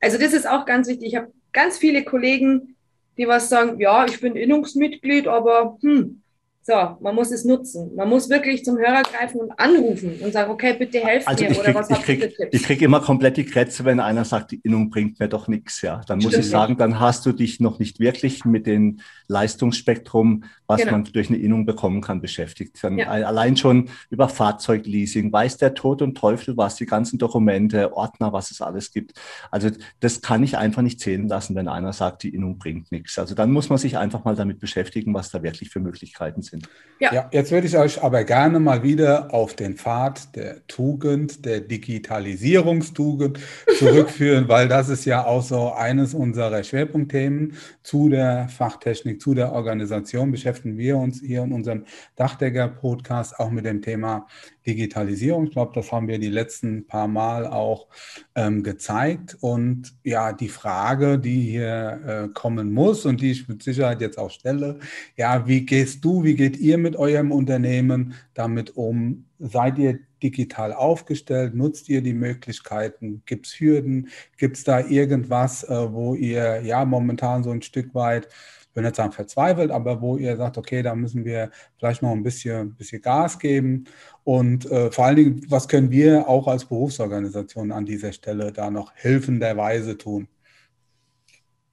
Also 0.01 0.19
das 0.19 0.33
ist 0.33 0.49
auch 0.49 0.67
ganz 0.67 0.89
wichtig. 0.89 1.09
Ich 1.09 1.17
habe 1.17 1.33
ganz 1.53 1.79
viele 1.79 2.03
Kollegen, 2.03 2.75
die 3.17 3.29
was 3.29 3.49
sagen, 3.49 3.79
ja, 3.79 4.05
ich 4.05 4.21
bin 4.21 4.35
Innungsmitglied, 4.35 5.29
aber 5.29 5.79
hm, 5.81 6.23
so, 6.63 6.75
man 7.01 7.15
muss 7.15 7.31
es 7.31 7.47
nutzen. 7.47 7.95
Man 7.97 8.09
muss 8.11 8.29
wirklich 8.29 8.63
zum 8.67 8.77
Hörer 8.77 9.03
greifen 9.03 9.41
und 9.41 9.51
anrufen 9.59 10.21
und 10.23 10.31
sagen, 10.31 10.51
okay, 10.51 10.75
bitte 10.79 10.99
helft 10.99 11.27
also 11.27 11.43
mir. 11.43 11.53
Ich 11.53 11.59
krieg, 11.59 11.69
oder 11.71 11.81
was 11.81 11.91
ich 11.91 12.03
krieg, 12.03 12.35
ich 12.53 12.63
krieg 12.63 12.83
immer 12.83 13.01
komplett 13.01 13.39
die 13.39 13.47
Krätze, 13.47 13.87
wenn 13.87 13.99
einer 13.99 14.27
sagt, 14.27 14.51
die 14.51 14.61
Innung 14.63 14.91
bringt 14.91 15.19
mir 15.21 15.29
doch 15.29 15.49
nichts. 15.49 15.81
Ja, 15.81 16.03
dann 16.07 16.19
muss 16.19 16.33
Stimmt 16.33 16.45
ich 16.45 16.51
sagen, 16.51 16.77
dann 16.77 17.01
hast 17.01 17.25
du 17.25 17.33
dich 17.33 17.61
noch 17.61 17.79
nicht 17.79 17.99
wirklich 17.99 18.45
mit 18.45 18.67
dem 18.67 19.01
Leistungsspektrum, 19.27 20.45
was 20.67 20.83
genau. 20.83 20.93
man 20.93 21.05
durch 21.05 21.31
eine 21.31 21.39
Innung 21.39 21.65
bekommen 21.65 22.03
kann, 22.03 22.21
beschäftigt. 22.21 22.77
Dann 22.83 22.99
ja. 22.99 23.09
Allein 23.09 23.57
schon 23.57 23.89
über 24.11 24.29
Fahrzeugleasing 24.29 25.33
weiß 25.33 25.57
der 25.57 25.73
Tod 25.73 26.03
und 26.03 26.15
Teufel 26.15 26.59
was, 26.59 26.77
die 26.77 26.87
ganzen 26.87 27.19
Dokumente, 27.19 27.95
Ordner, 27.95 28.35
was 28.35 28.51
es 28.51 28.61
alles 28.61 28.93
gibt. 28.93 29.15
Also 29.51 29.71
das 30.01 30.21
kann 30.21 30.43
ich 30.43 30.59
einfach 30.59 30.83
nicht 30.83 31.01
zählen 31.01 31.27
lassen, 31.27 31.57
wenn 31.57 31.69
einer 31.69 31.95
sagt, 31.95 32.23
die 32.23 32.35
Innung 32.35 32.59
bringt 32.59 32.93
nichts. 32.93 33.19
Also 33.19 33.35
dann 33.35 33.51
muss 33.51 33.71
man 33.71 33.79
sich 33.79 33.97
einfach 33.97 34.25
mal 34.25 34.37
damit 34.37 34.61
beschäftigen, 34.61 35.15
was 35.15 35.31
da 35.31 35.43
wirklich 35.43 35.71
für 35.71 35.81
Möglichkeiten 35.81 36.43
sind 36.43 36.50
sind. 36.51 36.69
Ja. 37.01 37.15
ja, 37.15 37.31
jetzt 37.33 37.51
würde 37.51 37.67
ich 37.67 37.79
euch 37.79 38.03
aber 38.03 38.25
gerne 38.25 38.61
mal 38.61 38.83
wieder 38.83 39.33
auf 39.33 39.55
den 39.55 39.75
Pfad 39.77 40.37
der 40.37 40.67
Tugend, 40.67 41.47
der 41.47 41.61
Digitalisierungstugend 41.61 43.39
zurückführen, 43.79 44.49
weil 44.49 44.69
das 44.69 44.91
ist 44.91 45.07
ja 45.07 45.25
auch 45.25 45.43
so 45.43 45.73
eines 45.73 46.13
unserer 46.13 46.63
Schwerpunktthemen 46.63 47.55
zu 47.83 48.11
der 48.11 48.51
Fachtechnik, 48.51 49.19
zu 49.19 49.33
der 49.33 49.53
Organisation. 49.53 50.31
Beschäftigen 50.31 50.77
wir 50.77 50.99
uns 50.99 51.21
hier 51.21 51.43
in 51.43 51.53
unserem 51.53 51.87
Dachdecker-Podcast 52.17 53.41
auch 53.41 53.51
mit 53.51 53.65
dem 53.65 53.81
Thema 53.81 54.27
Digitalisierung. 54.67 55.45
Ich 55.45 55.53
glaube, 55.53 55.73
das 55.75 55.91
haben 55.91 56.07
wir 56.07 56.19
die 56.19 56.29
letzten 56.29 56.87
paar 56.87 57.09
Mal 57.09 57.47
auch 57.47 57.87
ähm, 58.35 58.63
gezeigt. 58.63 59.37
Und 59.41 59.95
ja, 60.05 60.33
die 60.33 60.49
Frage, 60.49 61.19
die 61.19 61.41
hier 61.41 62.01
äh, 62.07 62.29
kommen 62.35 62.73
muss 62.73 63.07
und 63.07 63.21
die 63.21 63.31
ich 63.31 63.49
mit 63.49 63.63
Sicherheit 63.63 64.01
jetzt 64.01 64.19
auch 64.19 64.31
stelle, 64.31 64.79
ja, 65.17 65.47
wie 65.47 65.65
gehst 65.65 66.05
du, 66.05 66.25
wie 66.25 66.35
geht 66.41 66.57
ihr 66.57 66.79
mit 66.79 66.97
eurem 66.97 67.33
Unternehmen 67.33 68.15
damit 68.33 68.75
um? 68.75 69.27
Seid 69.39 69.77
ihr 69.77 69.99
digital 70.23 70.73
aufgestellt? 70.73 71.55
Nutzt 71.55 71.91
ihr 71.91 72.01
die 72.01 72.15
Möglichkeiten? 72.15 73.23
Gibt 73.27 73.47
es 73.47 73.61
Hürden? 73.61 74.09
Gibt 74.39 74.57
es 74.57 74.65
da 74.65 74.81
irgendwas, 74.81 75.65
äh, 75.65 75.93
wo 75.93 76.15
ihr 76.15 76.63
ja 76.63 76.87
momentan 76.87 77.45
so 77.45 77.51
ein 77.51 77.61
Stück 77.61 77.95
weit 77.95 78.27
ich 78.71 78.77
will 78.77 78.85
nicht 78.85 78.97
sagen 78.97 79.13
verzweifelt, 79.13 79.71
aber 79.71 80.01
wo 80.01 80.17
ihr 80.17 80.37
sagt, 80.37 80.57
okay, 80.57 80.81
da 80.81 80.95
müssen 80.95 81.25
wir 81.27 81.51
vielleicht 81.77 82.03
noch 82.03 82.13
ein 82.13 82.23
bisschen, 82.23 82.75
bisschen 82.77 83.03
Gas 83.03 83.39
geben. 83.39 83.85
Und 84.25 84.65
äh, 84.71 84.91
vor 84.93 85.07
allen 85.07 85.17
Dingen, 85.17 85.47
was 85.49 85.69
können 85.69 85.91
wir 85.91 86.27
auch 86.27 86.47
als 86.47 86.65
Berufsorganisation 86.65 87.73
an 87.73 87.85
dieser 87.85 88.13
Stelle 88.13 88.53
da 88.53 88.71
noch 88.71 88.93
helfenderweise 88.95 89.99
tun? 89.99 90.29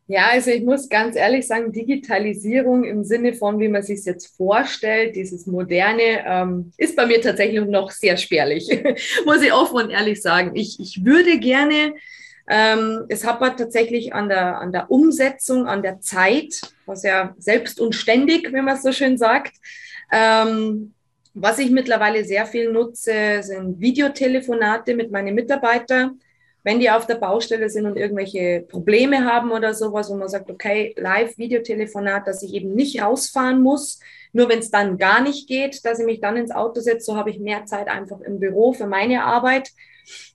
Ja, 0.10 0.30
also 0.32 0.52
ich 0.52 0.64
muss 0.64 0.88
ganz 0.88 1.18
ehrlich 1.18 1.46
sagen, 1.46 1.74
Digitalisierung 1.74 2.86
im 2.86 3.04
Sinne 3.04 3.34
von, 3.34 3.60
wie 3.60 3.68
man 3.68 3.84
sich 3.84 4.06
jetzt 4.06 4.36
vorstellt, 4.38 5.18
dieses 5.18 5.46
Moderne, 5.48 6.24
ähm, 6.26 6.72
ist 6.78 6.96
bei 6.96 7.06
mir 7.06 7.22
tatsächlich 7.22 7.66
noch 7.66 7.92
sehr 7.92 8.16
spärlich, 8.16 8.70
muss 9.26 9.42
ich 9.42 9.52
offen 9.52 9.76
und 9.76 9.90
ehrlich 9.90 10.22
sagen. 10.22 10.52
Ich, 10.56 10.80
ich 10.80 11.04
würde 11.04 11.40
gerne 11.40 11.94
ähm, 12.50 13.06
es 13.10 13.26
hapert 13.26 13.60
tatsächlich 13.60 14.14
an 14.14 14.30
der, 14.30 14.60
an 14.60 14.72
der 14.72 14.90
Umsetzung, 14.90 15.68
an 15.68 15.82
der 15.82 16.00
Zeit, 16.00 16.62
was 16.86 17.04
ja 17.04 17.36
selbst 17.38 17.82
und 17.82 17.94
ständig, 17.94 18.54
wenn 18.54 18.64
man 18.64 18.80
so 18.80 18.94
schön 18.94 19.18
sagt. 19.18 19.54
Ähm, 20.12 20.94
was 21.34 21.60
ich 21.60 21.70
mittlerweile 21.70 22.24
sehr 22.24 22.46
viel 22.46 22.72
nutze, 22.72 23.44
sind 23.44 23.80
Videotelefonate 23.80 24.96
mit 24.96 25.12
meinen 25.12 25.36
Mitarbeitern. 25.36 26.20
Wenn 26.68 26.82
die 26.82 26.92
auf 26.92 27.08
der 27.08 27.16
Baustelle 27.16 27.70
sind 27.70 27.86
und 27.86 27.96
irgendwelche 27.96 28.60
Probleme 28.60 29.24
haben 29.24 29.54
oder 29.54 29.74
sowas, 29.74 30.10
wo 30.10 30.16
man 30.16 30.28
sagt, 30.28 30.52
okay, 30.52 30.94
Live-Videotelefonat, 30.98 32.28
dass 32.28 32.44
ich 32.44 32.54
eben 32.54 32.76
nicht 32.76 33.02
rausfahren 33.02 33.64
muss, 33.64 34.02
nur 34.34 34.50
wenn 34.50 34.60
es 34.60 34.70
dann 34.70 34.98
gar 34.98 35.22
nicht 35.22 35.48
geht, 35.48 35.86
dass 35.86 35.98
ich 36.00 36.06
mich 36.06 36.20
dann 36.20 36.36
ins 36.36 36.52
Auto 36.52 36.82
setze, 36.82 37.06
so 37.06 37.16
habe 37.16 37.30
ich 37.30 37.40
mehr 37.40 37.64
Zeit 37.64 37.88
einfach 37.88 38.20
im 38.20 38.42
Büro 38.42 38.74
für 38.74 38.86
meine 38.86 39.24
Arbeit. 39.24 39.70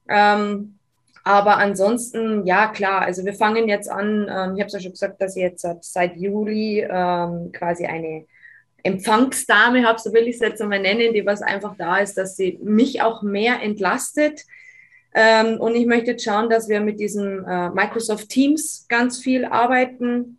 Ähm, 0.08 0.78
aber 1.22 1.58
ansonsten, 1.58 2.46
ja 2.46 2.68
klar, 2.68 3.02
also 3.02 3.26
wir 3.26 3.34
fangen 3.34 3.68
jetzt 3.68 3.90
an, 3.90 4.22
ähm, 4.22 4.54
ich 4.54 4.62
habe 4.62 4.68
es 4.68 4.72
ja 4.72 4.80
schon 4.80 4.92
gesagt, 4.92 5.20
dass 5.20 5.36
ich 5.36 5.42
jetzt 5.42 5.66
seit 5.82 6.16
Juli 6.16 6.80
ähm, 6.80 7.52
quasi 7.52 7.84
eine 7.84 8.24
Empfangsdame 8.82 9.86
habe, 9.86 10.00
so 10.00 10.14
will 10.14 10.26
ich 10.26 10.36
es 10.36 10.40
jetzt 10.40 10.62
einmal 10.62 10.80
nennen, 10.80 11.12
die 11.12 11.26
was 11.26 11.42
einfach 11.42 11.76
da 11.76 11.98
ist, 11.98 12.16
dass 12.16 12.36
sie 12.36 12.58
mich 12.62 13.02
auch 13.02 13.20
mehr 13.20 13.60
entlastet. 13.60 14.46
Ähm, 15.14 15.60
und 15.60 15.74
ich 15.74 15.86
möchte 15.86 16.12
jetzt 16.12 16.24
schauen, 16.24 16.48
dass 16.48 16.68
wir 16.68 16.80
mit 16.80 16.98
diesem 16.98 17.44
äh, 17.44 17.70
Microsoft 17.70 18.28
Teams 18.28 18.86
ganz 18.88 19.18
viel 19.18 19.44
arbeiten, 19.44 20.38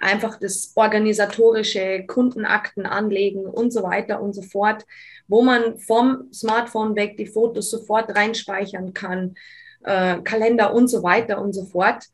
einfach 0.00 0.38
das 0.38 0.72
organisatorische 0.74 2.04
Kundenakten 2.06 2.86
anlegen 2.86 3.46
und 3.46 3.72
so 3.72 3.82
weiter 3.82 4.20
und 4.20 4.32
so 4.34 4.42
fort, 4.42 4.84
wo 5.28 5.42
man 5.42 5.78
vom 5.78 6.32
Smartphone 6.32 6.96
weg 6.96 7.16
die 7.16 7.26
Fotos 7.26 7.70
sofort 7.70 8.14
reinspeichern 8.16 8.94
kann, 8.94 9.34
äh, 9.84 10.18
Kalender 10.22 10.74
und 10.74 10.88
so 10.88 11.02
weiter 11.02 11.40
und 11.40 11.52
so 11.52 11.64
fort. 11.64 12.04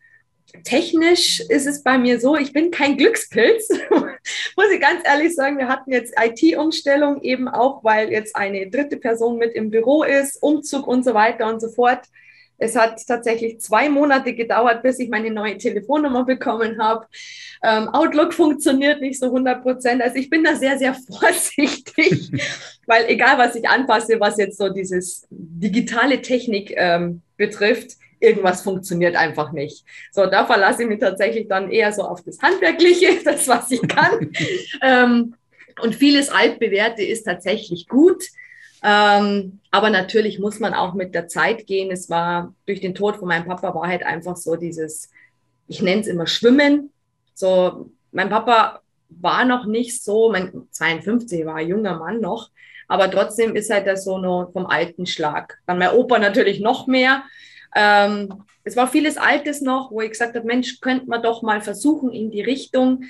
Technisch 0.64 1.40
ist 1.40 1.66
es 1.66 1.82
bei 1.82 1.98
mir 1.98 2.20
so, 2.20 2.36
ich 2.36 2.52
bin 2.52 2.70
kein 2.70 2.96
Glückspilz, 2.96 3.68
muss 3.90 4.70
ich 4.72 4.80
ganz 4.80 5.02
ehrlich 5.04 5.34
sagen. 5.34 5.58
Wir 5.58 5.68
hatten 5.68 5.90
jetzt 5.90 6.14
IT-Umstellung 6.20 7.22
eben 7.22 7.48
auch, 7.48 7.84
weil 7.84 8.10
jetzt 8.10 8.36
eine 8.36 8.68
dritte 8.70 8.96
Person 8.96 9.38
mit 9.38 9.54
im 9.54 9.70
Büro 9.70 10.02
ist, 10.02 10.42
Umzug 10.42 10.86
und 10.86 11.04
so 11.04 11.14
weiter 11.14 11.48
und 11.48 11.60
so 11.60 11.68
fort. 11.68 12.00
Es 12.60 12.76
hat 12.76 13.00
tatsächlich 13.06 13.58
zwei 13.60 13.88
Monate 13.88 14.34
gedauert, 14.34 14.82
bis 14.82 14.98
ich 14.98 15.08
meine 15.08 15.30
neue 15.30 15.56
Telefonnummer 15.56 16.24
bekommen 16.24 16.78
habe. 16.78 17.06
Ähm, 17.62 17.88
Outlook 17.88 18.34
funktioniert 18.34 19.00
nicht 19.00 19.18
so 19.18 19.26
100 19.26 19.62
Prozent. 19.62 20.02
Also 20.02 20.16
ich 20.16 20.28
bin 20.28 20.44
da 20.44 20.54
sehr, 20.54 20.78
sehr 20.78 20.94
vorsichtig, 21.18 22.30
weil 22.86 23.06
egal, 23.08 23.38
was 23.38 23.56
ich 23.56 23.66
anpasse, 23.66 24.20
was 24.20 24.36
jetzt 24.36 24.58
so 24.58 24.68
dieses 24.68 25.26
digitale 25.30 26.20
Technik 26.20 26.74
ähm, 26.76 27.22
betrifft, 27.40 27.96
irgendwas 28.20 28.62
funktioniert 28.62 29.16
einfach 29.16 29.50
nicht. 29.50 29.84
So, 30.12 30.26
da 30.26 30.46
verlasse 30.46 30.82
ich 30.82 30.88
mich 30.88 31.00
tatsächlich 31.00 31.48
dann 31.48 31.72
eher 31.72 31.92
so 31.92 32.02
auf 32.02 32.22
das 32.22 32.38
Handwerkliche, 32.40 33.18
das, 33.24 33.48
was 33.48 33.70
ich 33.72 33.82
kann. 33.88 34.30
ähm, 34.82 35.34
und 35.82 35.94
vieles 35.94 36.28
Altbewährte 36.28 37.02
ist 37.02 37.24
tatsächlich 37.24 37.88
gut. 37.88 38.22
Ähm, 38.82 39.60
aber 39.70 39.90
natürlich 39.90 40.38
muss 40.38 40.60
man 40.60 40.74
auch 40.74 40.94
mit 40.94 41.14
der 41.14 41.28
Zeit 41.28 41.66
gehen. 41.66 41.90
Es 41.90 42.10
war 42.10 42.54
durch 42.66 42.80
den 42.80 42.94
Tod 42.94 43.16
von 43.16 43.28
meinem 43.28 43.46
Papa 43.46 43.74
war 43.74 43.88
halt 43.88 44.02
einfach 44.02 44.36
so 44.36 44.56
dieses, 44.56 45.10
ich 45.66 45.80
nenne 45.80 46.02
es 46.02 46.06
immer 46.06 46.26
Schwimmen. 46.26 46.90
So, 47.34 47.90
mein 48.12 48.28
Papa 48.28 48.82
war 49.08 49.44
noch 49.44 49.64
nicht 49.64 50.02
so, 50.02 50.30
mein 50.30 50.68
52 50.70 51.44
war 51.46 51.56
ein 51.56 51.68
junger 51.68 51.98
Mann 51.98 52.20
noch, 52.20 52.50
aber 52.90 53.08
trotzdem 53.08 53.54
ist 53.54 53.70
halt 53.70 53.86
das 53.86 54.02
so 54.02 54.18
noch 54.18 54.50
vom 54.52 54.66
alten 54.66 55.06
Schlag. 55.06 55.58
Dann 55.64 55.78
mein 55.78 55.92
Opa 55.92 56.18
natürlich 56.18 56.58
noch 56.58 56.88
mehr. 56.88 57.22
Ähm, 57.76 58.42
es 58.64 58.74
war 58.74 58.88
vieles 58.88 59.16
Altes 59.16 59.60
noch, 59.60 59.92
wo 59.92 60.00
ich 60.00 60.10
gesagt 60.10 60.34
habe, 60.34 60.44
Mensch, 60.44 60.80
könnte 60.80 61.06
man 61.06 61.22
doch 61.22 61.42
mal 61.42 61.60
versuchen 61.60 62.10
in 62.10 62.32
die 62.32 62.42
Richtung. 62.42 63.04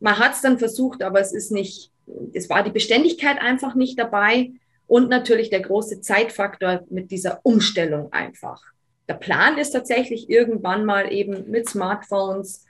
Man 0.00 0.18
hat 0.18 0.32
es 0.32 0.40
dann 0.40 0.58
versucht, 0.58 1.02
aber 1.02 1.20
es 1.20 1.34
ist 1.34 1.52
nicht, 1.52 1.92
es 2.32 2.48
war 2.48 2.62
die 2.62 2.70
Beständigkeit 2.70 3.38
einfach 3.38 3.74
nicht 3.74 3.98
dabei 3.98 4.52
und 4.86 5.10
natürlich 5.10 5.50
der 5.50 5.60
große 5.60 6.00
Zeitfaktor 6.00 6.84
mit 6.88 7.10
dieser 7.10 7.40
Umstellung 7.42 8.10
einfach. 8.14 8.62
Der 9.08 9.14
Plan 9.14 9.58
ist 9.58 9.72
tatsächlich 9.72 10.30
irgendwann 10.30 10.86
mal 10.86 11.12
eben 11.12 11.50
mit 11.50 11.68
Smartphones, 11.68 12.64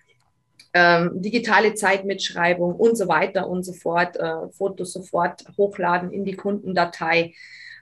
ähm, 0.75 1.11
digitale 1.15 1.75
Zeitmitschreibung 1.75 2.75
und 2.75 2.97
so 2.97 3.09
weiter 3.09 3.49
und 3.49 3.65
so 3.65 3.73
fort, 3.73 4.17
äh, 4.17 4.49
Fotos 4.53 4.93
sofort 4.93 5.45
hochladen 5.57 6.11
in 6.13 6.25
die 6.25 6.37
Kundendatei. 6.37 7.35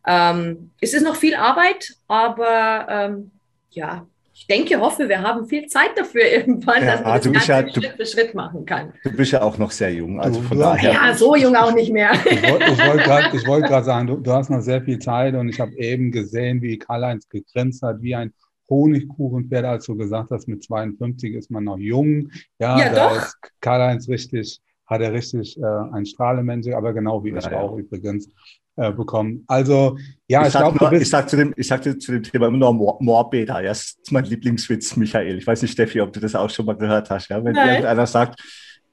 Ähm, 0.06 0.70
es 0.80 0.94
ist 0.94 1.02
noch 1.02 1.16
viel 1.16 1.34
Arbeit, 1.34 1.94
aber 2.06 2.86
ähm, 2.88 3.32
ja, 3.70 4.06
ich 4.38 4.46
denke, 4.46 4.78
hoffe, 4.78 5.08
wir 5.08 5.22
haben 5.22 5.48
viel 5.48 5.66
Zeit 5.66 5.90
dafür 5.96 6.24
irgendwann, 6.30 6.84
ja, 6.84 6.96
dass 7.02 7.24
man 7.24 7.32
das 7.32 7.46
Ganze 7.46 7.80
ja, 7.80 7.82
Schritt 7.82 7.96
für 7.96 8.06
Schritt 8.06 8.34
machen 8.34 8.66
kann. 8.66 8.92
Du 9.02 9.10
bist 9.10 9.32
ja 9.32 9.42
auch 9.42 9.56
noch 9.56 9.70
sehr 9.70 9.92
jung, 9.92 10.20
also 10.20 10.42
von 10.42 10.58
daher. 10.58 10.92
Ja, 10.92 11.14
so 11.14 11.34
jung 11.34 11.56
auch 11.56 11.74
nicht 11.74 11.90
mehr. 11.90 12.12
Ich 12.12 12.42
wollte 12.42 12.66
wollt 12.66 13.46
wollt 13.46 13.66
gerade 13.66 13.84
sagen, 13.84 14.06
du, 14.06 14.16
du, 14.16 14.32
hast 14.32 14.50
noch 14.50 14.60
sehr 14.60 14.82
viel 14.82 14.98
Zeit 14.98 15.34
und 15.34 15.48
ich 15.48 15.58
habe 15.58 15.74
eben 15.76 16.12
gesehen, 16.12 16.60
wie 16.60 16.78
Karl-Heinz 16.78 17.28
gegrinst 17.28 17.82
hat, 17.82 18.02
wie 18.02 18.14
ein 18.14 18.32
Honigkuchenpferd, 18.68 19.64
als 19.64 19.86
du 19.86 19.96
gesagt 19.96 20.30
hast, 20.30 20.48
mit 20.48 20.62
52 20.62 21.34
ist 21.34 21.50
man 21.50 21.64
noch 21.64 21.78
jung. 21.78 22.30
Ja, 22.58 22.78
ja 22.78 22.92
da 22.92 23.14
doch. 23.14 23.32
Karl-Heinz 23.60 24.08
richtig, 24.08 24.60
hat 24.86 25.00
er 25.00 25.12
richtig 25.12 25.58
äh, 25.58 25.64
ein 25.92 26.06
Strahlemensch, 26.06 26.68
aber 26.68 26.92
genau 26.92 27.22
wie 27.24 27.30
ja, 27.30 27.38
ich 27.38 27.46
auch 27.46 27.76
übrigens 27.76 28.28
äh, 28.76 28.92
bekommen. 28.92 29.44
Also, 29.46 29.96
ja, 30.28 30.42
ich, 30.42 30.48
ich 30.48 30.52
glaube, 30.52 30.98
ich 30.98 31.08
sage 31.08 31.26
zu 31.28 31.36
dem, 31.36 31.54
ich 31.56 31.66
sag 31.66 31.82
zu 31.82 32.12
dem 32.12 32.22
Thema 32.22 32.48
immer 32.48 32.58
nur 32.58 33.00
Moorbäder. 33.00 33.60
Ja, 33.60 33.68
das 33.68 33.96
ist 34.02 34.12
mein 34.12 34.24
Lieblingswitz, 34.24 34.96
Michael. 34.96 35.38
Ich 35.38 35.46
weiß 35.46 35.62
nicht, 35.62 35.72
Steffi, 35.72 36.00
ob 36.00 36.12
du 36.12 36.20
das 36.20 36.34
auch 36.34 36.50
schon 36.50 36.66
mal 36.66 36.76
gehört 36.76 37.08
hast. 37.08 37.28
Ja, 37.28 37.42
wenn 37.42 37.54
Nein. 37.54 37.68
irgendeiner 37.68 38.06
sagt, 38.06 38.40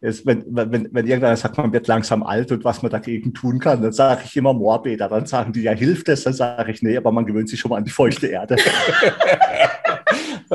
ist, 0.03 0.25
wenn, 0.25 0.43
wenn, 0.47 0.89
wenn 0.91 1.07
irgendeiner 1.07 1.37
sagt, 1.37 1.57
man 1.57 1.71
wird 1.71 1.87
langsam 1.87 2.23
alt 2.23 2.51
und 2.51 2.65
was 2.65 2.81
man 2.81 2.91
dagegen 2.91 3.33
tun 3.33 3.59
kann, 3.59 3.81
dann 3.81 3.93
sage 3.93 4.23
ich 4.25 4.35
immer 4.35 4.53
Moorbäder. 4.53 5.07
Dann 5.07 5.25
sagen 5.25 5.53
die, 5.53 5.61
ja, 5.61 5.71
hilft 5.71 6.09
das? 6.09 6.23
Dann 6.23 6.33
sage 6.33 6.73
ich, 6.73 6.81
nee, 6.81 6.97
aber 6.97 7.13
man 7.13 7.25
gewöhnt 7.25 7.47
sich 7.47 7.59
schon 7.59 7.69
mal 7.69 7.77
an 7.77 7.85
die 7.85 7.91
feuchte 7.91 8.27
Erde. 8.27 8.57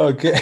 okay. 0.07 0.35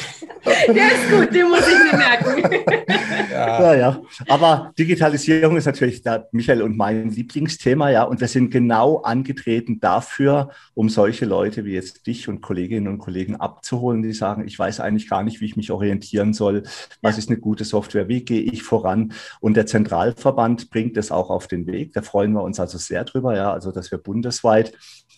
Der 0.69 0.93
ist 0.93 1.11
gut, 1.11 1.35
den 1.35 1.49
muss 1.49 1.67
ich 1.67 1.93
mir 1.93 1.99
merken. 1.99 2.65
ja. 3.31 3.63
ja, 3.63 3.75
ja. 3.75 4.03
Aber 4.29 4.73
Digitalisierung 4.79 5.57
ist 5.57 5.67
natürlich 5.67 6.03
da 6.03 6.27
Michael 6.31 6.63
und 6.63 6.77
mein 6.77 7.11
Lieblingsthema, 7.11 7.91
ja. 7.91 8.05
Und 8.05 8.21
wir 8.21 8.29
sind 8.29 8.51
genau 8.51 8.99
angetreten 8.99 9.81
dafür, 9.81 10.51
um 10.75 10.89
solche 10.89 11.25
Leute 11.25 11.65
wie 11.65 11.73
jetzt 11.73 12.07
dich 12.07 12.29
und 12.29 12.43
Kolleginnen 12.43 12.87
und 12.89 12.99
Kollegen 12.99 13.37
abzuholen, 13.37 14.03
die 14.03 14.13
sagen, 14.13 14.47
ich 14.47 14.59
weiß 14.59 14.81
eigentlich 14.81 15.09
gar 15.09 15.25
nicht, 15.25 15.41
wie 15.41 15.47
ich 15.47 15.57
mich 15.57 15.73
orientieren 15.73 16.33
soll. 16.33 16.63
Was 17.03 17.19
ist 17.19 17.29
eine 17.29 17.39
gute 17.39 17.65
Software? 17.65 18.09
Wie 18.09 18.25
gehe 18.25 18.43
ich 18.43 18.63
voran? 18.63 19.13
Und 19.41 19.57
der 19.57 19.67
Zentralverband 19.67 20.71
bringt 20.71 20.97
es 20.97 21.11
auch 21.11 21.31
auf 21.31 21.49
den 21.49 21.67
Weg. 21.67 21.93
Da 21.93 22.03
freuen 22.03 22.33
wir 22.33 22.43
uns 22.43 22.61
also 22.61 22.79
sehr 22.79 23.05
drüber, 23.05 23.37
ja. 23.37 23.53
Also, 23.53 23.73
dass 23.73 23.91
wir 23.91 23.99
bundesweit 23.99 24.73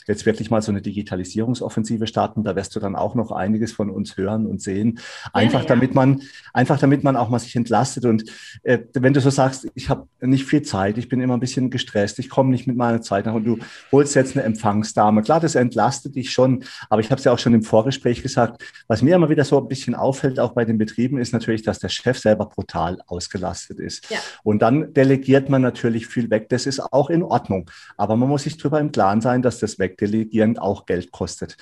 jetzt 0.09 0.27
wirklich 0.27 0.51
mal 0.51 0.63
so 0.63 0.73
eine 0.73 0.83
Digitalisierungsoffensive 0.83 2.07
starten. 2.07 2.43
Da 2.43 2.57
wirst 2.57 2.75
du 2.75 2.81
dann 2.81 2.97
auch 2.97 3.15
noch 3.15 3.31
einiges 3.31 3.73
von 3.73 3.91
uns 3.91 4.17
hören 4.17 4.47
und 4.47 4.61
sehen. 4.61 4.99
Einfach 5.33 5.61
ja, 5.61 5.65
ja. 5.65 5.69
damit 5.69 5.95
man, 5.95 6.23
einfach 6.53 6.79
damit 6.79 7.05
man 7.05 7.17
auch 7.17 7.29
mal 7.29 7.39
sich 7.39 7.55
entlastet. 7.57 8.05
Und 8.05 8.25
äh, 8.63 8.79
wenn 8.95 9.15
du 9.15 9.21
so 9.21 9.31
sagst, 9.31 9.69
ich 9.75 9.89
habe 9.89 10.09
nicht 10.21 10.45
viel 10.45 10.63
Zeit, 10.63 10.99
ich 10.99 11.09
bin 11.09 11.21
immer 11.21 11.37
ein 11.37 11.41
bisschen 11.41 11.71
gestresst, 11.71 12.19
ich 12.19 12.29
komme 12.29 12.51
nicht 12.51 12.67
mit 12.67 12.77
meiner 12.77 13.03
Zeit 13.03 13.27
nach 13.27 13.35
und 13.35 13.45
du 13.45 13.59
holst 13.93 14.15
jetzt 14.15 14.37
eine 14.37 14.45
Empfangsdame. 14.45 15.23
Klar, 15.23 15.41
das 15.41 15.55
entlastet 15.55 16.15
dich 16.15 16.31
schon, 16.33 16.65
aber 16.89 17.01
ich 17.01 17.11
habe 17.11 17.19
es 17.19 17.25
ja 17.25 17.33
auch 17.33 17.39
schon 17.39 17.55
im 17.55 17.63
Vorgespräch 17.63 18.23
gesagt, 18.23 18.63
was 18.87 19.03
mir 19.03 19.15
immer 19.15 19.29
wieder 19.29 19.45
so 19.45 19.61
ein 19.61 19.69
bisschen 19.69 19.95
auffällt, 19.95 20.41
auch 20.41 20.53
bei 20.53 20.65
den 20.65 20.79
Betrieben, 20.79 21.19
ist 21.19 21.33
natürlich, 21.33 21.63
dass 21.63 21.79
der 21.79 21.89
Chef 21.89 22.19
selber 22.19 22.47
brutal 22.47 22.99
ausgelastet 23.07 23.79
ist. 23.81 24.11
Ja. 24.11 24.19
Und 24.43 24.63
dann 24.63 24.93
delegiert 24.95 25.49
man 25.49 25.63
natürlich 25.63 26.07
viel 26.07 26.31
weg. 26.31 26.49
Das 26.49 26.67
ist 26.67 26.81
auch 26.81 27.11
in 27.11 27.23
Ordnung. 27.23 27.71
Aber 27.97 28.17
man 28.17 28.29
muss 28.29 28.45
sich 28.45 28.57
darüber 28.57 28.81
im 28.81 28.93
Klaren 28.93 29.21
sein, 29.21 29.43
dass 29.43 29.59
das 29.59 29.79
Wegdelegieren 29.99 30.59
auch 30.59 30.87
Geld 30.87 31.11
kostet. 31.11 31.57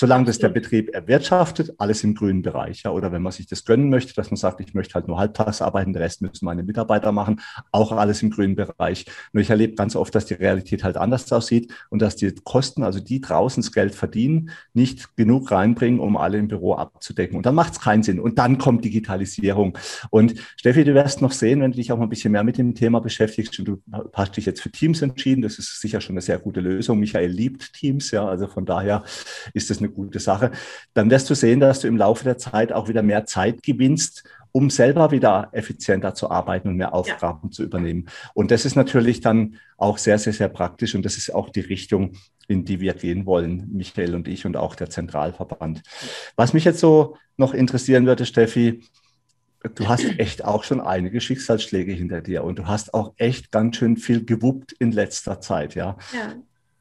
Solange 0.00 0.26
das 0.26 0.38
der 0.38 0.48
Betrieb 0.48 0.94
erwirtschaftet, 0.94 1.74
alles 1.78 2.04
im 2.04 2.14
grünen 2.14 2.42
Bereich. 2.42 2.84
Ja, 2.84 2.92
oder 2.92 3.10
wenn 3.10 3.20
man 3.20 3.32
sich 3.32 3.48
das 3.48 3.64
gönnen 3.64 3.90
möchte, 3.90 4.14
dass 4.14 4.30
man 4.30 4.36
sagt, 4.36 4.60
ich 4.60 4.72
möchte 4.72 4.94
halt 4.94 5.08
nur 5.08 5.18
halbtags 5.18 5.60
arbeiten, 5.60 5.92
den 5.92 6.00
Rest 6.00 6.22
müssen 6.22 6.44
meine 6.44 6.62
Mitarbeiter 6.62 7.10
machen, 7.10 7.40
auch 7.72 7.90
alles 7.90 8.22
im 8.22 8.30
grünen 8.30 8.54
Bereich. 8.54 9.06
Nur 9.32 9.42
ich 9.42 9.50
erlebe 9.50 9.74
ganz 9.74 9.96
oft, 9.96 10.14
dass 10.14 10.24
die 10.26 10.34
Realität 10.34 10.84
halt 10.84 10.96
anders 10.96 11.32
aussieht 11.32 11.72
und 11.90 12.00
dass 12.00 12.14
die 12.14 12.32
Kosten, 12.44 12.84
also 12.84 13.00
die 13.00 13.20
draußen 13.20 13.60
das 13.60 13.72
Geld 13.72 13.92
verdienen, 13.92 14.50
nicht 14.72 15.16
genug 15.16 15.50
reinbringen, 15.50 15.98
um 15.98 16.16
alle 16.16 16.38
im 16.38 16.46
Büro 16.46 16.74
abzudecken. 16.74 17.36
Und 17.36 17.44
dann 17.44 17.56
macht 17.56 17.72
es 17.72 17.80
keinen 17.80 18.04
Sinn. 18.04 18.20
Und 18.20 18.38
dann 18.38 18.58
kommt 18.58 18.84
Digitalisierung. 18.84 19.76
Und 20.10 20.34
Steffi, 20.56 20.84
du 20.84 20.94
wirst 20.94 21.22
noch 21.22 21.32
sehen, 21.32 21.60
wenn 21.60 21.72
du 21.72 21.76
dich 21.76 21.90
auch 21.90 21.96
mal 21.96 22.04
ein 22.04 22.08
bisschen 22.08 22.30
mehr 22.30 22.44
mit 22.44 22.56
dem 22.56 22.76
Thema 22.76 23.00
beschäftigst 23.00 23.58
und 23.58 23.64
du 23.64 23.82
hast 24.12 24.36
dich 24.36 24.46
jetzt 24.46 24.60
für 24.60 24.70
Teams 24.70 25.02
entschieden, 25.02 25.42
das 25.42 25.58
ist 25.58 25.80
sicher 25.80 26.00
schon 26.00 26.14
eine 26.14 26.20
sehr 26.20 26.38
gute 26.38 26.60
Lösung. 26.60 27.00
Michael 27.00 27.32
liebt 27.32 27.72
Teams, 27.72 28.12
ja, 28.12 28.24
also 28.24 28.46
von 28.46 28.64
daher 28.64 29.02
ist 29.54 29.70
das 29.70 29.78
eine 29.78 29.87
gute 29.88 30.20
Sache. 30.20 30.50
Dann 30.94 31.10
wirst 31.10 31.28
du 31.30 31.34
sehen, 31.34 31.60
dass 31.60 31.80
du 31.80 31.88
im 31.88 31.96
Laufe 31.96 32.24
der 32.24 32.38
Zeit 32.38 32.72
auch 32.72 32.88
wieder 32.88 33.02
mehr 33.02 33.26
Zeit 33.26 33.62
gewinnst, 33.62 34.24
um 34.52 34.70
selber 34.70 35.10
wieder 35.10 35.48
effizienter 35.52 36.14
zu 36.14 36.30
arbeiten 36.30 36.68
und 36.68 36.76
mehr 36.76 36.94
Aufgaben 36.94 37.48
ja. 37.48 37.50
zu 37.50 37.62
übernehmen. 37.62 38.08
Und 38.34 38.50
das 38.50 38.64
ist 38.64 38.76
natürlich 38.76 39.20
dann 39.20 39.56
auch 39.76 39.98
sehr, 39.98 40.18
sehr, 40.18 40.32
sehr 40.32 40.48
praktisch 40.48 40.94
und 40.94 41.04
das 41.04 41.16
ist 41.16 41.34
auch 41.34 41.50
die 41.50 41.60
Richtung, 41.60 42.12
in 42.48 42.64
die 42.64 42.80
wir 42.80 42.94
gehen 42.94 43.26
wollen, 43.26 43.68
Michael 43.72 44.14
und 44.14 44.26
ich 44.26 44.46
und 44.46 44.56
auch 44.56 44.74
der 44.74 44.90
Zentralverband. 44.90 45.82
Was 46.36 46.54
mich 46.54 46.64
jetzt 46.64 46.80
so 46.80 47.16
noch 47.36 47.54
interessieren 47.54 48.06
würde, 48.06 48.26
Steffi, 48.26 48.82
du 49.74 49.88
hast 49.88 50.04
echt 50.18 50.44
auch 50.44 50.64
schon 50.64 50.80
einige 50.80 51.20
Schicksalsschläge 51.20 51.92
hinter 51.92 52.20
dir 52.20 52.42
und 52.44 52.58
du 52.58 52.66
hast 52.66 52.94
auch 52.94 53.12
echt 53.16 53.52
ganz 53.52 53.76
schön 53.76 53.96
viel 53.96 54.24
gewuppt 54.24 54.72
in 54.72 54.92
letzter 54.92 55.40
Zeit, 55.40 55.74
ja. 55.74 55.96
ja. 56.14 56.34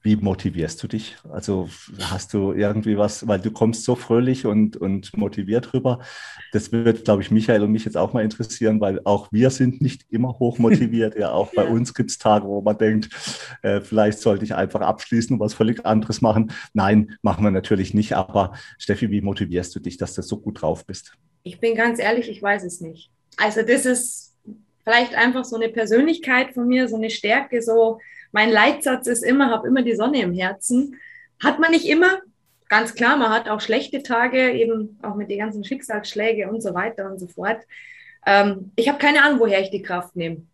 Wie 0.07 0.15
motivierst 0.15 0.81
du 0.81 0.87
dich? 0.87 1.17
Also 1.29 1.67
hast 1.99 2.33
du 2.33 2.53
irgendwie 2.53 2.97
was, 2.97 3.27
weil 3.27 3.41
du 3.41 3.51
kommst 3.51 3.83
so 3.83 3.95
fröhlich 3.95 4.45
und, 4.45 4.77
und 4.77 5.17
motiviert 5.17 5.73
rüber. 5.73 5.99
Das 6.53 6.71
wird, 6.71 7.03
glaube 7.03 7.23
ich, 7.23 7.29
Michael 7.29 7.61
und 7.63 7.73
mich 7.73 7.83
jetzt 7.83 7.97
auch 7.97 8.13
mal 8.13 8.23
interessieren, 8.23 8.79
weil 8.79 9.01
auch 9.03 9.27
wir 9.33 9.49
sind 9.49 9.81
nicht 9.81 10.05
immer 10.09 10.39
hoch 10.39 10.59
motiviert. 10.59 11.19
ja, 11.19 11.31
auch 11.31 11.53
bei 11.53 11.65
ja. 11.65 11.69
uns 11.69 11.93
gibt 11.93 12.09
es 12.09 12.17
Tage, 12.19 12.47
wo 12.47 12.61
man 12.61 12.77
denkt, 12.77 13.09
äh, 13.63 13.81
vielleicht 13.81 14.19
sollte 14.19 14.45
ich 14.45 14.55
einfach 14.55 14.79
abschließen 14.79 15.33
und 15.33 15.41
was 15.41 15.53
völlig 15.53 15.85
anderes 15.85 16.21
machen. 16.21 16.53
Nein, 16.71 17.17
machen 17.21 17.43
wir 17.43 17.51
natürlich 17.51 17.93
nicht. 17.93 18.15
Aber 18.15 18.53
Steffi, 18.77 19.11
wie 19.11 19.19
motivierst 19.19 19.75
du 19.75 19.81
dich, 19.81 19.97
dass 19.97 20.13
du 20.13 20.21
so 20.21 20.39
gut 20.39 20.61
drauf 20.61 20.85
bist? 20.85 21.15
Ich 21.43 21.59
bin 21.59 21.75
ganz 21.75 21.99
ehrlich, 21.99 22.29
ich 22.29 22.41
weiß 22.41 22.63
es 22.63 22.79
nicht. 22.79 23.11
Also 23.35 23.61
das 23.61 23.85
ist 23.85 24.37
vielleicht 24.85 25.15
einfach 25.15 25.43
so 25.43 25.57
eine 25.57 25.67
Persönlichkeit 25.67 26.53
von 26.53 26.65
mir, 26.65 26.87
so 26.87 26.95
eine 26.95 27.09
Stärke, 27.09 27.61
so 27.61 27.99
mein 28.31 28.51
Leitsatz 28.51 29.07
ist 29.07 29.23
immer, 29.23 29.49
habe 29.49 29.67
immer 29.67 29.81
die 29.81 29.95
Sonne 29.95 30.21
im 30.21 30.33
Herzen. 30.33 30.99
Hat 31.39 31.59
man 31.59 31.71
nicht 31.71 31.87
immer, 31.87 32.19
ganz 32.69 32.95
klar, 32.95 33.17
man 33.17 33.31
hat 33.31 33.49
auch 33.49 33.61
schlechte 33.61 34.03
Tage, 34.03 34.51
eben 34.51 34.99
auch 35.01 35.15
mit 35.15 35.29
den 35.29 35.39
ganzen 35.39 35.63
Schicksalsschlägen 35.63 36.49
und 36.49 36.61
so 36.61 36.73
weiter 36.73 37.09
und 37.09 37.19
so 37.19 37.27
fort. 37.27 37.61
Ähm, 38.25 38.71
ich 38.75 38.89
habe 38.89 38.97
keine 38.97 39.23
Ahnung, 39.23 39.39
woher 39.39 39.61
ich 39.61 39.69
die 39.69 39.81
Kraft 39.81 40.15
nehme. 40.15 40.45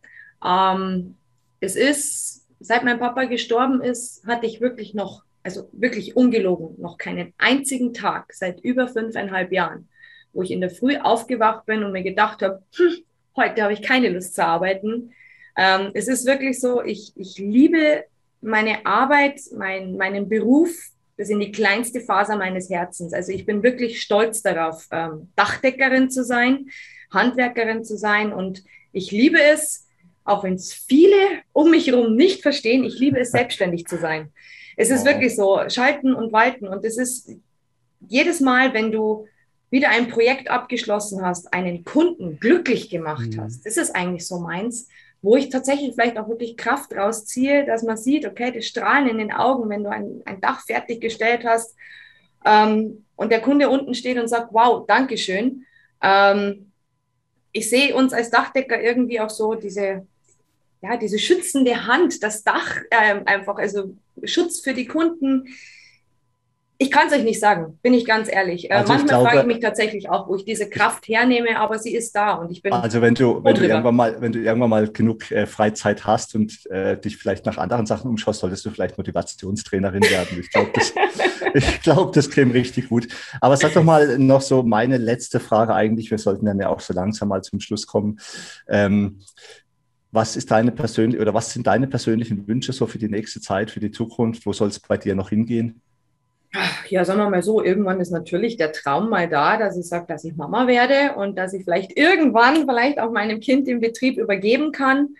Ähm, 0.46 1.16
es 1.60 1.76
ist, 1.76 2.46
seit 2.60 2.84
mein 2.84 3.00
Papa 3.00 3.26
gestorben 3.26 3.82
ist, 3.82 4.26
hatte 4.28 4.46
ich 4.46 4.62
wirklich 4.62 4.94
noch, 4.94 5.24
also 5.44 5.70
wirklich 5.72 6.16
ungelogen, 6.16 6.80
noch 6.80 6.98
keinen 6.98 7.34
einzigen 7.38 7.94
Tag 7.94 8.34
seit 8.34 8.60
über 8.62 8.88
fünfeinhalb 8.88 9.52
Jahren, 9.52 9.90
wo 10.34 10.42
ich 10.42 10.52
in 10.52 10.62
der 10.62 10.70
Früh 10.70 10.98
aufgewacht 10.98 11.66
bin 11.66 11.84
und 11.84 11.92
mir 11.92 12.04
gedacht 12.04 12.42
habe, 12.42 12.64
hm, 12.76 13.04
heute 13.36 13.64
habe 13.64 13.74
ich 13.74 13.82
keine 13.82 14.10
Lust 14.10 14.36
zu 14.36 14.46
arbeiten. 14.46 15.14
Ähm, 15.56 15.91
es 15.93 16.08
ist 16.08 16.26
wirklich 16.26 16.60
so, 16.60 16.84
ich, 16.84 17.14
ich 17.16 17.38
liebe 17.38 18.06
meine 18.41 18.86
Arbeit, 18.86 19.39
mein, 19.56 19.97
meinen 19.97 20.30
Beruf 20.30 20.72
bis 21.16 21.30
in 21.30 21.39
die 21.39 21.51
kleinste 21.51 22.01
Faser 22.01 22.38
meines 22.38 22.70
Herzens. 22.70 23.14
Also 23.14 23.32
ich 23.32 23.45
bin 23.45 23.64
wirklich 23.64 24.01
stolz 24.01 24.41
darauf, 24.41 24.88
ähm, 24.91 25.30
Dachdeckerin 25.36 26.10
zu 26.10 26.24
sein, 26.24 26.70
Handwerkerin 27.12 27.84
zu 27.84 27.97
sein 27.97 28.34
und 28.34 28.64
ich 28.91 29.12
liebe 29.12 29.41
es, 29.41 29.88
auch 30.24 30.43
wenn 30.43 30.56
es 30.56 30.74
viele 30.74 31.16
um 31.51 31.72
mich 31.72 31.88
herum 31.88 32.16
nicht 32.16 32.41
verstehen, 32.41 32.84
ich 32.84 32.99
liebe 32.99 33.20
es, 33.20 33.32
selbstständig 33.32 33.86
zu 33.86 33.97
sein. 33.97 34.32
Es 34.76 34.89
ist 34.89 35.06
wirklich 35.06 35.36
so, 35.36 35.60
schalten 35.70 36.16
und 36.16 36.34
walten 36.34 36.68
und 36.68 36.84
es 36.84 36.97
ist 36.97 37.32
jedes 38.08 38.39
Mal, 38.39 38.74
wenn 38.74 38.91
du 38.91 39.28
wieder 39.70 39.89
ein 39.89 40.08
Projekt 40.08 40.49
abgeschlossen 40.49 41.24
hast, 41.24 41.54
einen 41.54 41.84
Kunden 41.84 42.39
glücklich 42.39 42.89
gemacht 42.89 43.36
mhm. 43.36 43.41
hast, 43.41 43.66
das 43.66 43.78
ist 43.78 43.95
eigentlich 43.95 44.26
so 44.26 44.39
meins, 44.39 44.88
wo 45.24 45.38
ich 45.38 45.50
tatsächlich 45.50 45.94
vielleicht 45.94 46.18
auch 46.20 46.28
wirklich 46.28 46.58
Kraft 46.58 46.94
rausziehe, 46.94 47.66
dass 47.66 47.82
man 47.82 47.96
sieht, 47.96 48.28
okay, 48.28 48.52
das 48.52 48.66
Strahlen 48.66 49.08
in 49.08 49.18
den 49.18 49.32
Augen, 49.32 49.70
wenn 49.70 49.84
du 49.84 49.90
ein, 49.90 50.22
ein 50.26 50.42
Dach 50.42 50.60
fertiggestellt 50.66 51.46
hast 51.46 51.76
ähm, 52.46 53.06
und 53.16 53.32
der 53.32 53.40
Kunde 53.40 53.70
unten 53.70 53.94
steht 53.94 54.20
und 54.20 54.28
sagt, 54.28 54.50
wow, 54.52 54.86
Dankeschön. 54.86 55.66
Ähm, 56.02 56.74
ich 57.54 57.70
sehe 57.70 57.96
uns 57.96 58.12
als 58.12 58.32
Dachdecker 58.32 58.82
irgendwie 58.82 59.22
auch 59.22 59.30
so 59.30 59.56
diese, 59.56 60.06
ja, 60.82 60.98
diese 60.98 61.18
schützende 61.18 61.88
Hand, 61.88 62.22
das 62.22 62.44
Dach 62.44 62.82
ähm, 62.92 63.22
einfach, 63.26 63.56
also 63.56 63.96
Schutz 64.26 64.60
für 64.60 64.74
die 64.74 64.88
Kunden. 64.88 65.48
Ich 66.78 66.90
kann 66.92 67.08
es 67.08 67.14
euch 67.14 67.24
nicht 67.24 67.40
sagen, 67.40 67.78
bin 67.82 67.94
ich 67.94 68.06
ganz 68.06 68.32
ehrlich. 68.32 68.70
Äh, 68.70 68.74
also 68.74 68.94
Manchmal 68.94 69.10
glaube, 69.10 69.30
frage 69.30 69.40
ich 69.42 69.46
mich 69.46 69.60
tatsächlich 69.60 70.10
auch, 70.10 70.28
wo 70.28 70.36
ich 70.36 70.44
diese 70.44 70.70
Kraft 70.70 71.08
hernehme, 71.08 71.58
aber 71.60 71.78
sie 71.80 71.96
ist 71.96 72.16
da 72.16 72.34
und 72.34 72.52
ich 72.52 72.62
bin. 72.62 72.74
Also 72.74 73.02
wenn 73.02 73.16
du, 73.16 73.44
wenn 73.44 73.56
du 73.56 73.68
irgendwann 73.68 73.96
mal, 73.96 74.20
wenn 74.20 74.32
du 74.32 74.40
irgendwann 74.40 74.70
mal 74.70 74.88
genug 74.88 75.30
äh, 75.32 75.46
Freizeit 75.46 76.06
hast 76.06 76.36
und 76.36 76.66
äh, 76.72 76.98
dich 76.98 77.18
vielleicht 77.18 77.46
nach 77.46 77.58
anderen 77.58 77.86
Sachen 77.86 78.10
umschaust, 78.10 78.40
solltest 78.40 78.66
du 78.66 78.72
vielleicht 78.72 78.98
Motivationstrainerin 78.98 80.04
werden. 80.04 80.40
Ich 80.40 80.50
glaube, 80.50 80.72
das, 80.74 80.94
ich 81.54 81.82
glaube, 81.82 82.12
das 82.14 82.30
käme 82.30 82.54
richtig 82.54 82.90
gut. 82.90 83.08
Aber 83.40 83.56
sag 83.56 83.74
doch 83.74 83.84
mal 83.84 84.18
noch 84.18 84.42
so 84.42 84.64
meine 84.64 84.98
letzte 84.98 85.40
Frage 85.40 85.76
eigentlich. 85.76 86.10
Wir 86.10 86.18
sollten 86.18 86.46
dann 86.46 86.60
ja 86.60 86.70
auch 86.70 86.80
so 86.80 86.94
langsam 86.94 87.30
mal 87.30 87.44
zum 87.44 87.60
Schluss 87.60 87.86
kommen. 87.86 88.20
Ähm, 88.68 89.20
was 90.12 90.36
ist 90.36 90.52
deine 90.52 90.72
persönliche 90.72 91.22
oder 91.22 91.34
was 91.34 91.52
sind 91.52 91.66
deine 91.66 91.88
persönlichen 91.88 92.48
Wünsche 92.48 92.72
so 92.72 92.86
für 92.86 93.00
die 93.00 93.10
nächste 93.10 93.42
Zeit, 93.42 93.72
für 93.72 93.80
die 93.80 93.92
Zukunft? 93.92 94.46
Wo 94.46 94.54
soll 94.54 94.68
es 94.68 94.80
bei 94.80 94.98
dir 94.98 95.16
noch 95.16 95.30
hingehen? 95.30 95.82
Ja, 96.89 97.04
sagen 97.04 97.20
wir 97.20 97.30
mal 97.30 97.43
so, 97.43 97.64
irgendwann 97.64 97.99
ist 97.99 98.12
natürlich 98.12 98.58
der 98.58 98.72
Traum 98.72 99.10
mal 99.10 99.28
da, 99.28 99.58
dass 99.58 99.78
ich 99.78 99.88
sage, 99.88 100.06
dass 100.08 100.24
ich 100.24 100.36
Mama 100.36 100.68
werde 100.68 101.16
und 101.16 101.36
dass 101.36 101.54
ich 101.54 101.64
vielleicht 101.64 101.97
irgendwann 101.97 102.66
vielleicht 102.66 102.99
auch 102.99 103.12
meinem 103.12 103.39
Kind 103.39 103.68
den 103.68 103.80
Betrieb 103.80 104.18
übergeben 104.18 104.72
kann. 104.72 105.16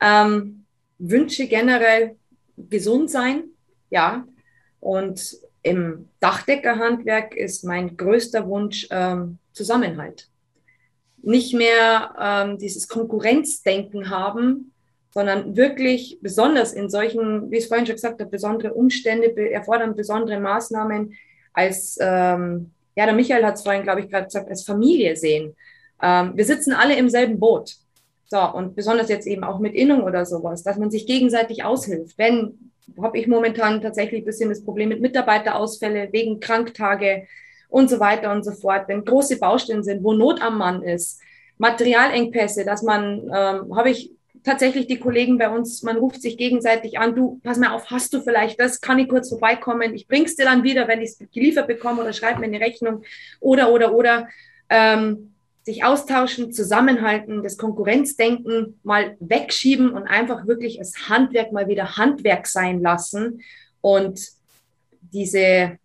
Ähm, 0.00 0.64
Wünsche 0.98 1.46
generell 1.48 2.16
gesund 2.56 3.10
sein, 3.10 3.44
ja. 3.90 4.26
Und 4.80 5.36
im 5.62 6.08
Dachdeckerhandwerk 6.20 7.34
ist 7.34 7.64
mein 7.64 7.96
größter 7.96 8.46
Wunsch 8.46 8.86
ähm, 8.90 9.38
Zusammenhalt. 9.52 10.28
Nicht 11.22 11.54
mehr 11.54 12.14
ähm, 12.20 12.58
dieses 12.58 12.86
Konkurrenzdenken 12.86 14.10
haben, 14.10 14.72
sondern 15.16 15.56
wirklich 15.56 16.18
besonders 16.20 16.74
in 16.74 16.90
solchen, 16.90 17.50
wie 17.50 17.56
ich 17.56 17.62
es 17.62 17.68
vorhin 17.68 17.86
schon 17.86 17.94
gesagt 17.94 18.20
habe, 18.20 18.30
besondere 18.30 18.74
Umstände 18.74 19.34
erfordern 19.50 19.96
besondere 19.96 20.38
Maßnahmen 20.38 21.14
als, 21.54 21.96
ähm, 22.02 22.72
ja, 22.94 23.06
der 23.06 23.14
Michael 23.14 23.46
hat 23.46 23.54
es 23.54 23.62
vorhin, 23.62 23.82
glaube 23.82 24.00
ich, 24.00 24.10
gerade 24.10 24.26
gesagt, 24.26 24.50
als 24.50 24.62
Familie 24.62 25.16
sehen. 25.16 25.56
Ähm, 26.02 26.32
wir 26.34 26.44
sitzen 26.44 26.74
alle 26.74 26.98
im 26.98 27.08
selben 27.08 27.40
Boot. 27.40 27.76
So, 28.26 28.38
und 28.52 28.76
besonders 28.76 29.08
jetzt 29.08 29.26
eben 29.26 29.42
auch 29.42 29.58
mit 29.58 29.74
Innung 29.74 30.02
oder 30.02 30.26
sowas, 30.26 30.62
dass 30.62 30.76
man 30.76 30.90
sich 30.90 31.06
gegenseitig 31.06 31.64
aushilft. 31.64 32.18
Wenn, 32.18 32.72
habe 33.00 33.16
ich 33.16 33.26
momentan 33.26 33.80
tatsächlich 33.80 34.20
ein 34.20 34.26
bisschen 34.26 34.50
das 34.50 34.62
Problem 34.62 34.90
mit 34.90 35.00
Mitarbeiterausfälle 35.00 36.12
wegen 36.12 36.40
Kranktage 36.40 37.26
und 37.70 37.88
so 37.88 38.00
weiter 38.00 38.32
und 38.32 38.44
so 38.44 38.52
fort. 38.52 38.86
Wenn 38.86 39.02
große 39.02 39.38
Baustellen 39.38 39.82
sind, 39.82 40.04
wo 40.04 40.12
Not 40.12 40.42
am 40.42 40.58
Mann 40.58 40.82
ist, 40.82 41.22
Materialengpässe, 41.56 42.66
dass 42.66 42.82
man, 42.82 43.30
ähm, 43.34 43.74
habe 43.74 43.88
ich 43.88 44.10
tatsächlich 44.46 44.86
die 44.86 45.00
Kollegen 45.00 45.38
bei 45.38 45.50
uns, 45.50 45.82
man 45.82 45.96
ruft 45.96 46.22
sich 46.22 46.38
gegenseitig 46.38 47.00
an, 47.00 47.16
du, 47.16 47.40
pass 47.42 47.58
mal 47.58 47.72
auf, 47.72 47.90
hast 47.90 48.14
du 48.14 48.20
vielleicht 48.20 48.60
das, 48.60 48.80
kann 48.80 49.00
ich 49.00 49.08
kurz 49.08 49.28
vorbeikommen, 49.28 49.92
ich 49.92 50.06
bring's 50.06 50.36
dir 50.36 50.44
dann 50.44 50.62
wieder, 50.62 50.86
wenn 50.86 51.02
ich 51.02 51.10
es 51.10 51.18
geliefert 51.34 51.66
bekomme 51.66 52.00
oder 52.00 52.12
schreib 52.12 52.38
mir 52.38 52.46
eine 52.46 52.60
Rechnung 52.60 53.02
oder, 53.40 53.72
oder, 53.72 53.92
oder. 53.92 54.28
Ähm, 54.70 55.32
sich 55.64 55.82
austauschen, 55.82 56.52
zusammenhalten, 56.52 57.42
das 57.42 57.56
Konkurrenzdenken 57.58 58.78
mal 58.84 59.16
wegschieben 59.18 59.90
und 59.90 60.04
einfach 60.04 60.46
wirklich 60.46 60.78
das 60.78 61.08
Handwerk 61.08 61.50
mal 61.50 61.66
wieder 61.66 61.96
Handwerk 61.96 62.46
sein 62.46 62.80
lassen 62.80 63.40
und 63.80 64.28
diese 65.12 65.76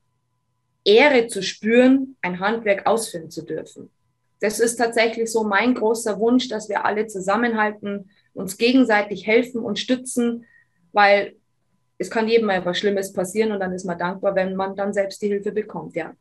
Ehre 0.85 1.25
zu 1.25 1.41
spüren, 1.41 2.15
ein 2.21 2.39
Handwerk 2.39 2.85
ausführen 2.85 3.31
zu 3.31 3.41
dürfen. 3.43 3.89
Das 4.39 4.59
ist 4.59 4.75
tatsächlich 4.75 5.31
so 5.31 5.43
mein 5.43 5.73
großer 5.73 6.19
Wunsch, 6.19 6.47
dass 6.47 6.69
wir 6.69 6.85
alle 6.85 7.07
zusammenhalten, 7.07 8.11
uns 8.33 8.57
gegenseitig 8.57 9.27
helfen 9.27 9.61
und 9.61 9.79
stützen, 9.79 10.45
weil 10.91 11.35
es 11.97 12.09
kann 12.09 12.27
jedem 12.27 12.47
mal 12.47 12.65
was 12.65 12.79
Schlimmes 12.79 13.13
passieren 13.13 13.51
und 13.51 13.59
dann 13.59 13.73
ist 13.73 13.85
man 13.85 13.97
dankbar, 13.97 14.35
wenn 14.35 14.55
man 14.55 14.75
dann 14.75 14.93
selbst 14.93 15.21
die 15.21 15.27
Hilfe 15.27 15.51
bekommt, 15.51 15.95
ja. 15.95 16.13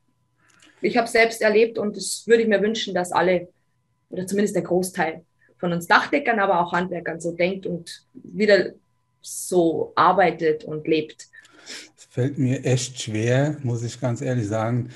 Ich 0.82 0.96
habe 0.96 1.08
selbst 1.08 1.42
erlebt 1.42 1.78
und 1.78 1.96
das 1.96 2.24
würde 2.26 2.42
ich 2.42 2.48
mir 2.48 2.62
wünschen, 2.62 2.94
dass 2.94 3.12
alle 3.12 3.48
oder 4.08 4.26
zumindest 4.26 4.56
der 4.56 4.62
Großteil 4.62 5.24
von 5.58 5.72
uns 5.72 5.86
Dachdeckern, 5.86 6.40
aber 6.40 6.60
auch 6.60 6.72
Handwerkern 6.72 7.20
so 7.20 7.32
denkt 7.32 7.66
und 7.66 8.06
wieder 8.14 8.72
so 9.20 9.92
arbeitet 9.94 10.64
und 10.64 10.86
lebt. 10.88 11.28
Es 11.96 12.06
fällt 12.06 12.38
mir 12.38 12.64
echt 12.64 13.00
schwer, 13.00 13.56
muss 13.62 13.82
ich 13.82 14.00
ganz 14.00 14.22
ehrlich 14.22 14.48
sagen, 14.48 14.90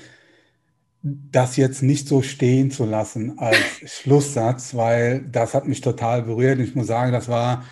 das 1.07 1.55
jetzt 1.55 1.83
nicht 1.83 2.07
so 2.07 2.23
stehen 2.23 2.71
zu 2.71 2.83
lassen 2.83 3.37
als 3.37 3.57
Schlusssatz, 3.85 4.75
weil 4.75 5.21
das 5.31 5.53
hat 5.53 5.67
mich 5.67 5.81
total 5.81 6.23
berührt. 6.23 6.59
Ich 6.59 6.73
muss 6.73 6.87
sagen, 6.87 7.11
das 7.11 7.29
war, 7.29 7.63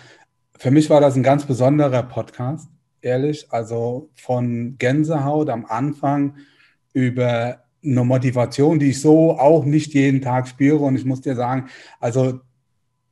für 0.56 0.70
mich 0.70 0.88
war 0.88 1.00
das 1.00 1.16
ein 1.16 1.24
ganz 1.24 1.44
besonderer 1.44 2.04
Podcast, 2.04 2.68
ehrlich. 3.00 3.46
Also 3.50 4.08
von 4.14 4.76
Gänsehaut 4.78 5.48
am 5.48 5.66
Anfang 5.66 6.36
über 6.92 7.64
eine 7.84 8.04
Motivation, 8.04 8.78
die 8.78 8.90
ich 8.90 9.00
so 9.00 9.32
auch 9.32 9.64
nicht 9.64 9.94
jeden 9.94 10.22
Tag 10.22 10.46
spüre. 10.46 10.84
Und 10.84 10.94
ich 10.94 11.04
muss 11.04 11.20
dir 11.20 11.34
sagen, 11.34 11.68
also 11.98 12.38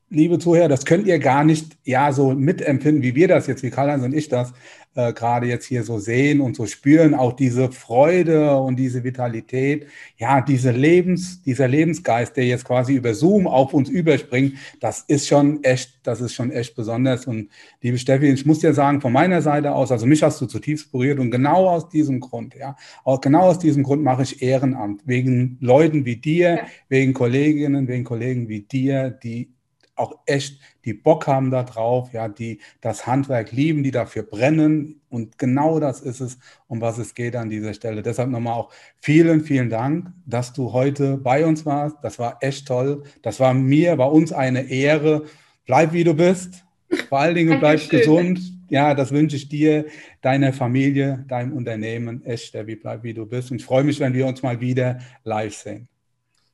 liebe 0.09 0.39
Zuhörer, 0.39 0.69
das 0.69 0.85
könnt 0.85 1.09
ihr 1.09 1.19
gar 1.19 1.43
nicht 1.43 1.77
ja 1.85 2.13
so 2.13 2.33
mitempfinden, 2.33 3.03
wie 3.03 3.17
wir 3.17 3.27
das 3.27 3.49
jetzt, 3.49 3.65
wie 3.65 3.71
Karl-Heinz 3.71 4.05
und 4.05 4.15
ich 4.15 4.29
das 4.29 4.53
äh, 4.95 5.13
gerade 5.13 5.47
jetzt 5.47 5.67
hier 5.67 5.85
so 5.85 5.99
sehen 5.99 6.41
und 6.41 6.57
so 6.57 6.67
spüren. 6.67 7.15
Auch 7.15 7.33
diese 7.33 7.73
Freude 7.73 8.57
und 8.57 8.77
diese 8.77 9.05
Vitalität, 9.05 9.87
ja, 10.17 10.41
diese 10.41 10.71
Lebens, 10.71 11.43
dieser 11.43 11.69
Lebensgeist, 11.69 12.37
der 12.37 12.47
jetzt 12.47 12.65
quasi 12.65 12.95
über 12.95 13.15
Zoom 13.15 13.47
auf 13.47 13.73
uns 13.73 13.89
überspringt, 13.89 14.55
das 14.81 15.01
ist 15.09 15.27
schon 15.27 15.63
echt, 15.65 16.01
das 16.03 16.21
ist 16.21 16.35
schon 16.35 16.51
echt 16.51 16.75
besonders. 16.75 17.27
Und 17.27 17.49
liebe 17.81 17.99
Steffi, 17.99 18.27
ich 18.27 18.47
muss 18.47 18.61
dir 18.61 18.75
sagen, 18.75 19.01
von 19.01 19.13
meiner 19.13 19.43
Seite 19.43 19.73
aus, 19.73 19.91
also 19.93 20.07
mich 20.07 20.23
hast 20.23 20.41
du 20.41 20.47
zutiefst 20.47 20.93
berührt 20.93 21.19
und 21.19 21.31
genau 21.31 21.69
aus 21.69 21.89
diesem 21.89 22.21
Grund, 22.21 22.55
ja, 22.55 22.77
auch 23.05 23.21
genau 23.21 23.43
aus 23.43 23.59
diesem 23.59 23.83
Grund 23.83 24.03
mache 24.03 24.23
ich 24.23 24.43
Ehrenamt 24.43 25.03
wegen 25.07 25.57
Leuten 25.61 26.05
wie 26.05 26.17
dir, 26.17 26.57
ja. 26.57 26.67
wegen 26.89 27.15
Kolleginnen, 27.15 27.89
wegen 27.89 28.05
Kollegen 28.05 28.49
wie 28.49 28.61
dir, 28.61 29.11
die 29.11 29.49
auch 29.97 30.19
echt, 30.27 30.59
die 30.85 30.95
Bock 30.95 31.27
haben 31.27 31.51
da 31.51 31.63
drauf, 31.63 32.13
ja, 32.13 32.29
die 32.29 32.61
das 32.81 33.07
Handwerk 33.07 33.53
lieben, 33.53 33.83
die 33.83 33.91
dafür 33.91 34.23
brennen. 34.23 35.01
Und 35.11 35.39
genau 35.39 35.81
das 35.81 36.01
ist 36.01 36.21
es, 36.21 36.39
um 36.67 36.81
was 36.81 36.99
es 36.99 37.15
geht 37.15 37.37
an 37.37 37.51
dieser 37.51 37.75
Stelle. 37.75 38.03
Deshalb 38.03 38.31
nochmal 38.31 38.55
auch 38.55 38.73
vielen, 39.01 39.43
vielen 39.43 39.71
Dank, 39.71 40.09
dass 40.27 40.53
du 40.53 40.73
heute 40.73 41.19
bei 41.19 41.45
uns 41.45 41.67
warst. 41.67 41.97
Das 42.03 42.19
war 42.19 42.39
echt 42.41 42.67
toll. 42.67 43.03
Das 43.23 43.39
war 43.41 43.55
mir, 43.55 43.97
bei 43.97 44.07
uns 44.07 44.33
eine 44.33 44.71
Ehre. 44.71 45.25
Bleib 45.67 45.93
wie 45.93 46.05
du 46.05 46.15
bist. 46.15 46.65
Vor 47.09 47.21
allen 47.21 47.35
Dingen 47.35 47.59
bleib 47.61 47.89
gesund. 47.89 48.41
Ja, 48.69 48.95
das 48.95 49.13
wünsche 49.13 49.37
ich 49.37 49.49
dir, 49.49 49.87
deiner 50.23 50.53
Familie, 50.53 51.25
deinem 51.29 51.53
Unternehmen. 51.53 52.25
Echt, 52.25 52.47
Steffi, 52.47 52.77
bleib 52.77 53.03
wie 53.03 53.13
du 53.15 53.27
bist. 53.27 53.51
Und 53.51 53.59
ich 53.59 53.65
freue 53.65 53.85
mich, 53.85 54.01
wenn 54.01 54.15
wir 54.15 54.27
uns 54.27 54.43
mal 54.43 54.61
wieder 54.61 54.99
live 55.25 55.55
sehen. 55.55 55.89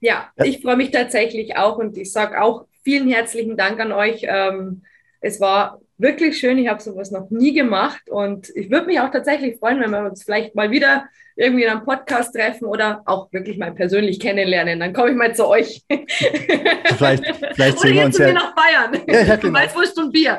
Ja, 0.00 0.30
ich 0.36 0.60
freue 0.62 0.76
mich 0.76 0.90
tatsächlich 0.92 1.56
auch 1.56 1.76
und 1.78 1.96
ich 1.96 2.12
sage 2.12 2.40
auch 2.40 2.66
vielen 2.82 3.08
herzlichen 3.08 3.56
Dank 3.56 3.80
an 3.80 3.92
euch. 3.92 4.22
Ähm, 4.22 4.82
es 5.20 5.40
war 5.40 5.80
wirklich 5.96 6.38
schön. 6.38 6.58
Ich 6.58 6.68
habe 6.68 6.82
sowas 6.82 7.10
noch 7.10 7.30
nie 7.30 7.52
gemacht 7.52 8.08
und 8.08 8.50
ich 8.54 8.70
würde 8.70 8.86
mich 8.86 9.00
auch 9.00 9.10
tatsächlich 9.10 9.58
freuen, 9.58 9.80
wenn 9.80 9.90
wir 9.90 10.04
uns 10.04 10.22
vielleicht 10.22 10.54
mal 10.54 10.70
wieder 10.70 11.08
irgendwie 11.38 11.62
in 11.62 11.70
einem 11.70 11.84
Podcast 11.84 12.34
treffen 12.34 12.66
oder 12.66 13.00
auch 13.06 13.32
wirklich 13.32 13.58
mal 13.58 13.72
persönlich 13.72 14.18
kennenlernen. 14.18 14.80
Dann 14.80 14.92
komme 14.92 15.10
ich 15.10 15.16
mal 15.16 15.34
zu 15.34 15.46
euch. 15.46 15.84
Vielleicht, 16.96 17.24
vielleicht 17.54 17.78
sehen 17.80 17.94
wir 17.94 18.06
uns 18.06 18.18
ja 18.18 18.32
nach 18.32 18.54
Bayern. 18.54 19.02
Ja, 19.06 19.20
ja, 19.20 19.36
genau. 19.36 19.58
Weißwurst 19.58 19.98
und 19.98 20.12
Bier. 20.12 20.38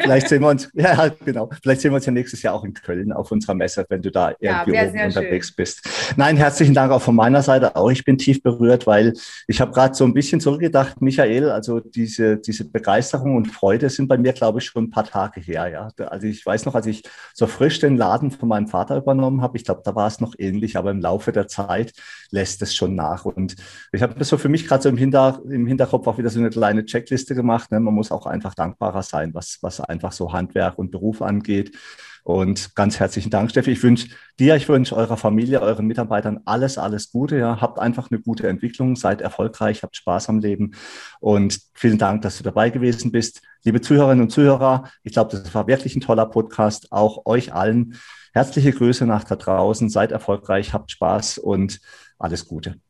Vielleicht 0.00 0.28
sehen 0.28 0.42
wir 0.42 0.48
uns, 0.48 0.68
ja, 0.74 1.08
genau. 1.24 1.48
Vielleicht 1.62 1.80
sehen 1.80 1.92
wir 1.92 1.96
uns 1.96 2.06
ja 2.06 2.12
nächstes 2.12 2.42
Jahr 2.42 2.54
auch 2.54 2.64
in 2.64 2.74
Köln 2.74 3.12
auf 3.12 3.30
unserer 3.30 3.54
Messe, 3.54 3.86
wenn 3.88 4.02
du 4.02 4.10
da 4.10 4.34
irgendwie 4.38 4.74
ja, 4.74 4.84
oben 4.84 5.04
unterwegs 5.04 5.48
schön. 5.48 5.54
bist. 5.56 5.88
Nein, 6.16 6.36
herzlichen 6.36 6.74
Dank 6.74 6.92
auch 6.92 7.00
von 7.00 7.14
meiner 7.14 7.42
Seite 7.42 7.74
auch. 7.76 7.90
Ich 7.90 8.04
bin 8.04 8.18
tief 8.18 8.42
berührt, 8.42 8.86
weil 8.86 9.14
ich 9.46 9.60
habe 9.60 9.72
gerade 9.72 9.94
so 9.94 10.04
ein 10.04 10.12
bisschen 10.12 10.40
zurückgedacht, 10.40 11.00
Michael, 11.00 11.50
also 11.50 11.80
diese, 11.80 12.36
diese 12.36 12.68
Begeisterung 12.68 13.36
und 13.36 13.46
Freude 13.46 13.88
sind 13.88 14.08
bei 14.08 14.18
mir, 14.18 14.32
glaube 14.32 14.58
ich, 14.58 14.66
schon 14.66 14.84
ein 14.84 14.90
paar 14.90 15.04
Tage 15.04 15.40
her. 15.40 15.68
Ja. 15.68 15.88
Also 16.06 16.26
ich 16.26 16.44
weiß 16.44 16.66
noch, 16.66 16.74
als 16.74 16.86
ich 16.86 17.02
so 17.32 17.46
frisch 17.46 17.78
den 17.80 17.96
Laden 17.96 18.30
von 18.30 18.48
meinem 18.48 18.68
Vater 18.68 18.96
übernommen 18.96 19.40
habe, 19.40 19.56
ich 19.56 19.64
glaube, 19.64 19.82
da 19.84 19.94
war 19.94 20.08
es 20.08 20.20
noch 20.34 20.44
ähnlich, 20.44 20.76
aber 20.76 20.90
im 20.90 21.00
Laufe 21.00 21.32
der 21.32 21.48
Zeit 21.48 21.92
lässt 22.30 22.62
es 22.62 22.74
schon 22.74 22.94
nach. 22.94 23.24
Und 23.24 23.56
ich 23.92 24.02
habe 24.02 24.14
das 24.18 24.28
so 24.28 24.38
für 24.38 24.48
mich 24.48 24.66
gerade 24.66 24.82
so 24.82 24.88
im, 24.88 24.96
Hinter, 24.96 25.40
im 25.48 25.66
Hinterkopf 25.66 26.06
auch 26.06 26.18
wieder 26.18 26.30
so 26.30 26.40
eine 26.40 26.50
kleine 26.50 26.84
Checkliste 26.84 27.34
gemacht. 27.34 27.70
Ne? 27.70 27.80
Man 27.80 27.94
muss 27.94 28.10
auch 28.10 28.26
einfach 28.26 28.54
dankbarer 28.54 29.02
sein, 29.02 29.34
was, 29.34 29.58
was 29.62 29.80
einfach 29.80 30.12
so 30.12 30.32
Handwerk 30.32 30.78
und 30.78 30.90
Beruf 30.90 31.22
angeht. 31.22 31.76
Und 32.24 32.74
ganz 32.74 32.98
herzlichen 32.98 33.28
Dank, 33.28 33.50
Steffi. 33.50 33.72
Ich 33.72 33.82
wünsche 33.82 34.08
dir, 34.38 34.56
ich 34.56 34.66
wünsche 34.66 34.96
eurer 34.96 35.18
Familie, 35.18 35.60
euren 35.60 35.86
Mitarbeitern 35.86 36.40
alles, 36.46 36.78
alles 36.78 37.12
Gute. 37.12 37.36
Ja, 37.36 37.60
habt 37.60 37.78
einfach 37.78 38.10
eine 38.10 38.18
gute 38.18 38.48
Entwicklung, 38.48 38.96
seid 38.96 39.20
erfolgreich, 39.20 39.82
habt 39.82 39.94
Spaß 39.94 40.30
am 40.30 40.38
Leben. 40.38 40.72
Und 41.20 41.60
vielen 41.74 41.98
Dank, 41.98 42.22
dass 42.22 42.38
du 42.38 42.42
dabei 42.42 42.70
gewesen 42.70 43.12
bist. 43.12 43.42
Liebe 43.62 43.82
Zuhörerinnen 43.82 44.22
und 44.22 44.30
Zuhörer, 44.30 44.88
ich 45.02 45.12
glaube, 45.12 45.32
das 45.32 45.54
war 45.54 45.66
wirklich 45.66 45.96
ein 45.96 46.00
toller 46.00 46.24
Podcast. 46.24 46.92
Auch 46.92 47.26
euch 47.26 47.52
allen 47.52 47.94
Herzliche 48.34 48.72
Grüße 48.72 49.06
nach 49.06 49.22
da 49.22 49.36
draußen. 49.36 49.88
Seid 49.88 50.10
erfolgreich, 50.10 50.72
habt 50.72 50.90
Spaß 50.90 51.38
und 51.38 51.80
alles 52.18 52.46
Gute. 52.46 52.80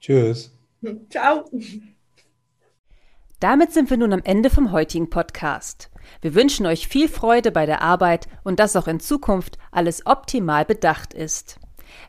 Tschüss. 0.00 0.50
Ciao. 1.10 1.44
Damit 3.38 3.72
sind 3.74 3.90
wir 3.90 3.98
nun 3.98 4.14
am 4.14 4.22
Ende 4.24 4.48
vom 4.48 4.72
heutigen 4.72 5.10
Podcast. 5.10 5.90
Wir 6.22 6.34
wünschen 6.34 6.64
euch 6.64 6.88
viel 6.88 7.08
Freude 7.08 7.52
bei 7.52 7.66
der 7.66 7.82
Arbeit 7.82 8.26
und 8.44 8.60
dass 8.60 8.76
auch 8.76 8.88
in 8.88 8.98
Zukunft 8.98 9.58
alles 9.70 10.06
optimal 10.06 10.64
bedacht 10.64 11.12
ist. 11.12 11.58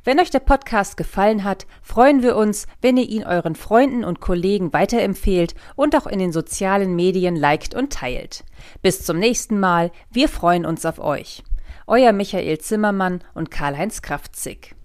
Wenn 0.06 0.20
euch 0.22 0.30
der 0.30 0.40
Podcast 0.40 0.96
gefallen 0.96 1.44
hat, 1.44 1.68
freuen 1.82 2.24
wir 2.24 2.38
uns, 2.38 2.66
wenn 2.82 2.96
ihr 2.96 3.10
ihn 3.10 3.26
euren 3.26 3.56
Freunden 3.56 4.06
und 4.06 4.22
Kollegen 4.22 4.72
weiterempfehlt 4.72 5.54
und 5.76 5.94
auch 5.98 6.08
in 6.08 6.20
den 6.20 6.32
sozialen 6.32 6.96
Medien 6.96 7.36
liked 7.36 7.76
und 7.76 7.92
teilt. 7.92 8.46
Bis 8.82 9.04
zum 9.04 9.20
nächsten 9.20 9.60
Mal, 9.60 9.92
wir 10.12 10.30
freuen 10.30 10.66
uns 10.66 10.86
auf 10.86 11.00
euch. 11.00 11.44
Euer 11.88 12.14
Michael 12.14 12.58
Zimmermann 12.58 13.24
und 13.36 13.52
Karl-Heinz 13.52 14.02
Kraftzig. 14.02 14.76